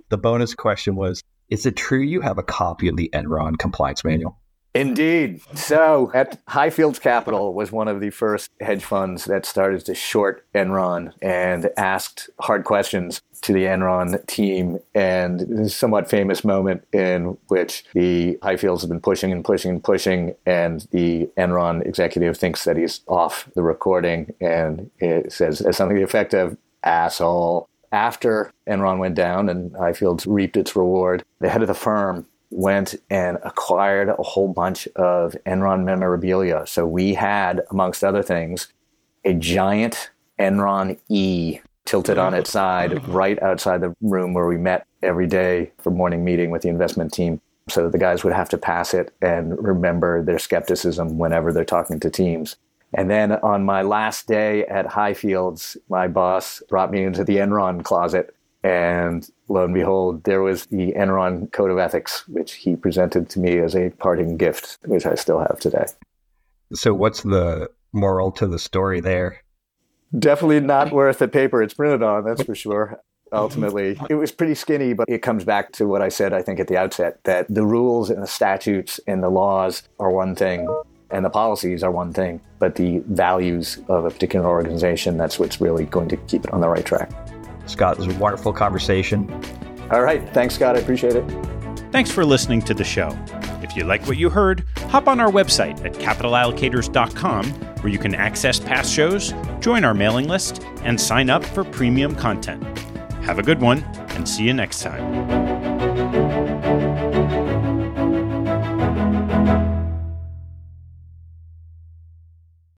The 0.10 0.18
bonus 0.18 0.54
question 0.54 0.98
was 0.98 1.24
Is 1.48 1.66
it 1.66 1.78
true 1.78 2.02
you 2.02 2.20
have 2.20 2.38
a 2.38 2.44
copy 2.44 2.90
of 2.90 2.98
the 2.98 3.10
Enron 3.14 3.58
compliance 3.58 4.04
manual? 4.04 4.38
Indeed. 4.78 5.42
So, 5.56 6.12
at 6.14 6.46
Highfields 6.46 7.02
Capital 7.02 7.54
was 7.54 7.72
one 7.72 7.88
of 7.88 8.00
the 8.00 8.12
first 8.12 8.52
hedge 8.62 8.84
funds 8.84 9.26
that 9.26 9.46
started 9.46 9.84
to 9.86 9.96
short 9.96 10.46
Enron 10.54 11.14
and 11.22 11.72
asked 11.78 12.30
hard 12.40 12.64
questions 12.64 13.22
to 13.42 13.54
the 13.54 13.64
Enron 13.64 14.26
team. 14.28 14.80
And 14.94 15.40
this 15.40 15.76
somewhat 15.76 16.10
famous 16.10 16.44
moment 16.44 16.84
in 16.94 17.38
which 17.48 17.86
the 17.94 18.38
Highfields 18.44 18.82
have 18.82 18.90
been 18.90 19.02
pushing 19.02 19.32
and 19.32 19.44
pushing 19.44 19.72
and 19.72 19.84
pushing, 19.84 20.36
and 20.46 20.88
the 20.92 21.28
Enron 21.38 21.84
executive 21.86 22.38
thinks 22.38 22.64
that 22.66 22.78
he's 22.78 23.02
off 23.08 23.50
the 23.56 23.64
recording 23.64 24.34
and 24.40 24.92
it 25.00 25.32
says 25.32 25.58
something 25.76 25.96
to 25.96 26.02
the 26.02 26.06
effect 26.06 26.36
of 26.36 26.56
asshole 26.84 27.68
after 27.92 28.52
Enron 28.68 29.00
went 29.00 29.16
down 29.16 29.50
and 29.50 29.72
Highfields 29.72 30.26
reaped 30.28 30.58
its 30.58 30.76
reward, 30.76 31.24
the 31.40 31.50
head 31.50 31.62
of 31.62 31.68
the 31.68 31.74
firm 31.74 32.28
went 32.50 32.96
and 33.10 33.38
acquired 33.44 34.10
a 34.10 34.24
whole 34.24 34.48
bunch 34.48 34.88
of 34.96 35.36
Enron 35.46 35.84
memorabilia. 35.84 36.66
So 36.66 36.86
we 36.86 37.14
had, 37.14 37.62
amongst 37.72 38.04
other 38.04 38.24
things, 38.24 38.72
a 39.26 39.34
giant 39.34 40.12
Enron 40.40 40.98
E 41.10 41.60
tilted 41.86 42.18
on 42.18 42.34
its 42.34 42.52
side 42.52 42.92
mm-hmm. 42.92 43.12
right 43.12 43.42
outside 43.42 43.82
the 43.82 43.96
room 44.02 44.34
where 44.34 44.48
we 44.48 44.58
met 44.58 44.86
every 45.04 45.28
day 45.28 45.72
for 45.78 45.90
morning 45.90 46.24
meeting 46.24 46.52
with 46.52 46.62
the 46.62 46.70
investment 46.70 47.14
team. 47.14 47.42
So 47.70 47.84
that 47.84 47.92
the 47.92 47.98
guys 47.98 48.24
would 48.24 48.32
have 48.32 48.48
to 48.50 48.58
pass 48.58 48.94
it 48.94 49.14
and 49.22 49.62
remember 49.62 50.24
their 50.24 50.40
skepticism 50.40 51.18
whenever 51.18 51.52
they're 51.52 51.66
talking 51.66 52.00
to 52.00 52.10
teams. 52.10 52.56
And 52.94 53.10
then 53.10 53.34
on 53.34 53.66
my 53.66 53.82
last 53.82 54.26
day 54.26 54.66
at 54.68 54.88
Highfields, 54.88 55.76
my 55.90 56.08
boss 56.08 56.64
brought 56.70 56.92
me 56.92 57.04
into 57.04 57.26
the 57.26 57.38
Enron 57.38 57.84
closet. 57.84 58.34
And 58.64 59.28
lo 59.48 59.66
and 59.66 59.74
behold, 59.74 60.24
there 60.24 60.42
was 60.42 60.66
the 60.66 60.94
Enron 60.94 61.52
Code 61.52 61.72
of 61.72 61.78
Ethics, 61.78 62.28
which 62.28 62.54
he 62.54 62.76
presented 62.76 63.30
to 63.30 63.40
me 63.40 63.60
as 63.60 63.76
a 63.76 63.92
parting 63.92 64.38
gift, 64.38 64.78
which 64.86 65.06
I 65.06 65.16
still 65.16 65.40
have 65.40 65.60
today. 65.60 65.86
So, 66.74 66.94
what's 66.94 67.22
the 67.22 67.70
moral 67.94 68.32
to 68.34 68.48
the 68.48 68.60
story 68.60 69.00
there? 69.00 69.42
Definitely 70.18 70.62
not 70.62 70.92
worth 70.92 71.20
the 71.20 71.28
paper 71.28 71.62
it's 71.62 71.74
printed 71.74 72.04
on, 72.04 72.26
that's 72.26 72.44
for 72.44 72.56
sure. 72.56 73.02
Ultimately, 73.34 74.00
it 74.10 74.16
was 74.16 74.32
pretty 74.32 74.56
skinny, 74.56 74.94
but 74.94 75.10
it 75.10 75.22
comes 75.22 75.44
back 75.44 75.74
to 75.74 75.88
what 75.88 76.02
I 76.02 76.08
said, 76.08 76.32
I 76.34 76.42
think, 76.42 76.60
at 76.62 76.68
the 76.68 76.78
outset 76.78 77.22
that 77.26 77.46
the 77.50 77.66
rules 77.66 78.10
and 78.10 78.24
the 78.24 78.28
statutes 78.28 79.02
and 79.06 79.22
the 79.22 79.30
laws 79.30 79.84
are 80.00 80.12
one 80.12 80.34
thing, 80.34 80.68
and 81.12 81.26
the 81.26 81.30
policies 81.30 81.84
are 81.84 81.92
one 81.92 82.14
thing, 82.14 82.40
but 82.60 82.76
the 82.76 83.00
values 83.08 83.80
of 83.90 84.06
a 84.06 84.12
particular 84.12 84.48
organization, 84.48 85.18
that's 85.18 85.40
what's 85.40 85.60
really 85.60 85.86
going 85.86 86.08
to 86.10 86.18
keep 86.18 86.46
it 86.46 86.54
on 86.54 86.62
the 86.62 86.70
right 86.70 86.86
track. 86.86 87.12
Scott, 87.68 87.98
this 87.98 88.08
was 88.08 88.16
a 88.16 88.20
wonderful 88.20 88.54
conversation. 88.54 89.30
All 89.92 90.02
right. 90.02 90.28
Thanks, 90.34 90.56
Scott. 90.56 90.76
I 90.76 90.80
appreciate 90.80 91.16
it. 91.16 91.24
Thanks 91.92 92.12
for 92.12 92.26
listening 92.26 92.62
to 92.64 92.74
the 92.74 92.84
show. 92.84 93.18
If 93.62 93.76
you 93.76 93.84
like 93.84 94.06
what 94.08 94.18
you 94.18 94.30
heard, 94.30 94.66
hop 94.90 95.08
on 95.08 95.20
our 95.20 95.32
website 95.32 95.84
at 95.86 95.94
capitalallocators.com 95.94 97.46
where 97.82 97.92
you 97.92 98.00
can 98.00 98.16
access 98.16 98.60
past 98.60 98.92
shows, 98.92 99.34
join 99.60 99.86
our 99.86 99.94
mailing 99.94 100.28
list, 100.28 100.64
and 100.84 101.00
sign 101.00 101.30
up 101.30 101.44
for 101.44 101.64
premium 101.64 102.16
content. 102.16 102.64
Have 103.24 103.40
a 103.40 103.44
good 103.44 103.62
one, 103.62 103.84
and 104.10 104.28
see 104.28 104.44
you 104.44 104.54
next 104.54 104.82
time. 104.82 105.57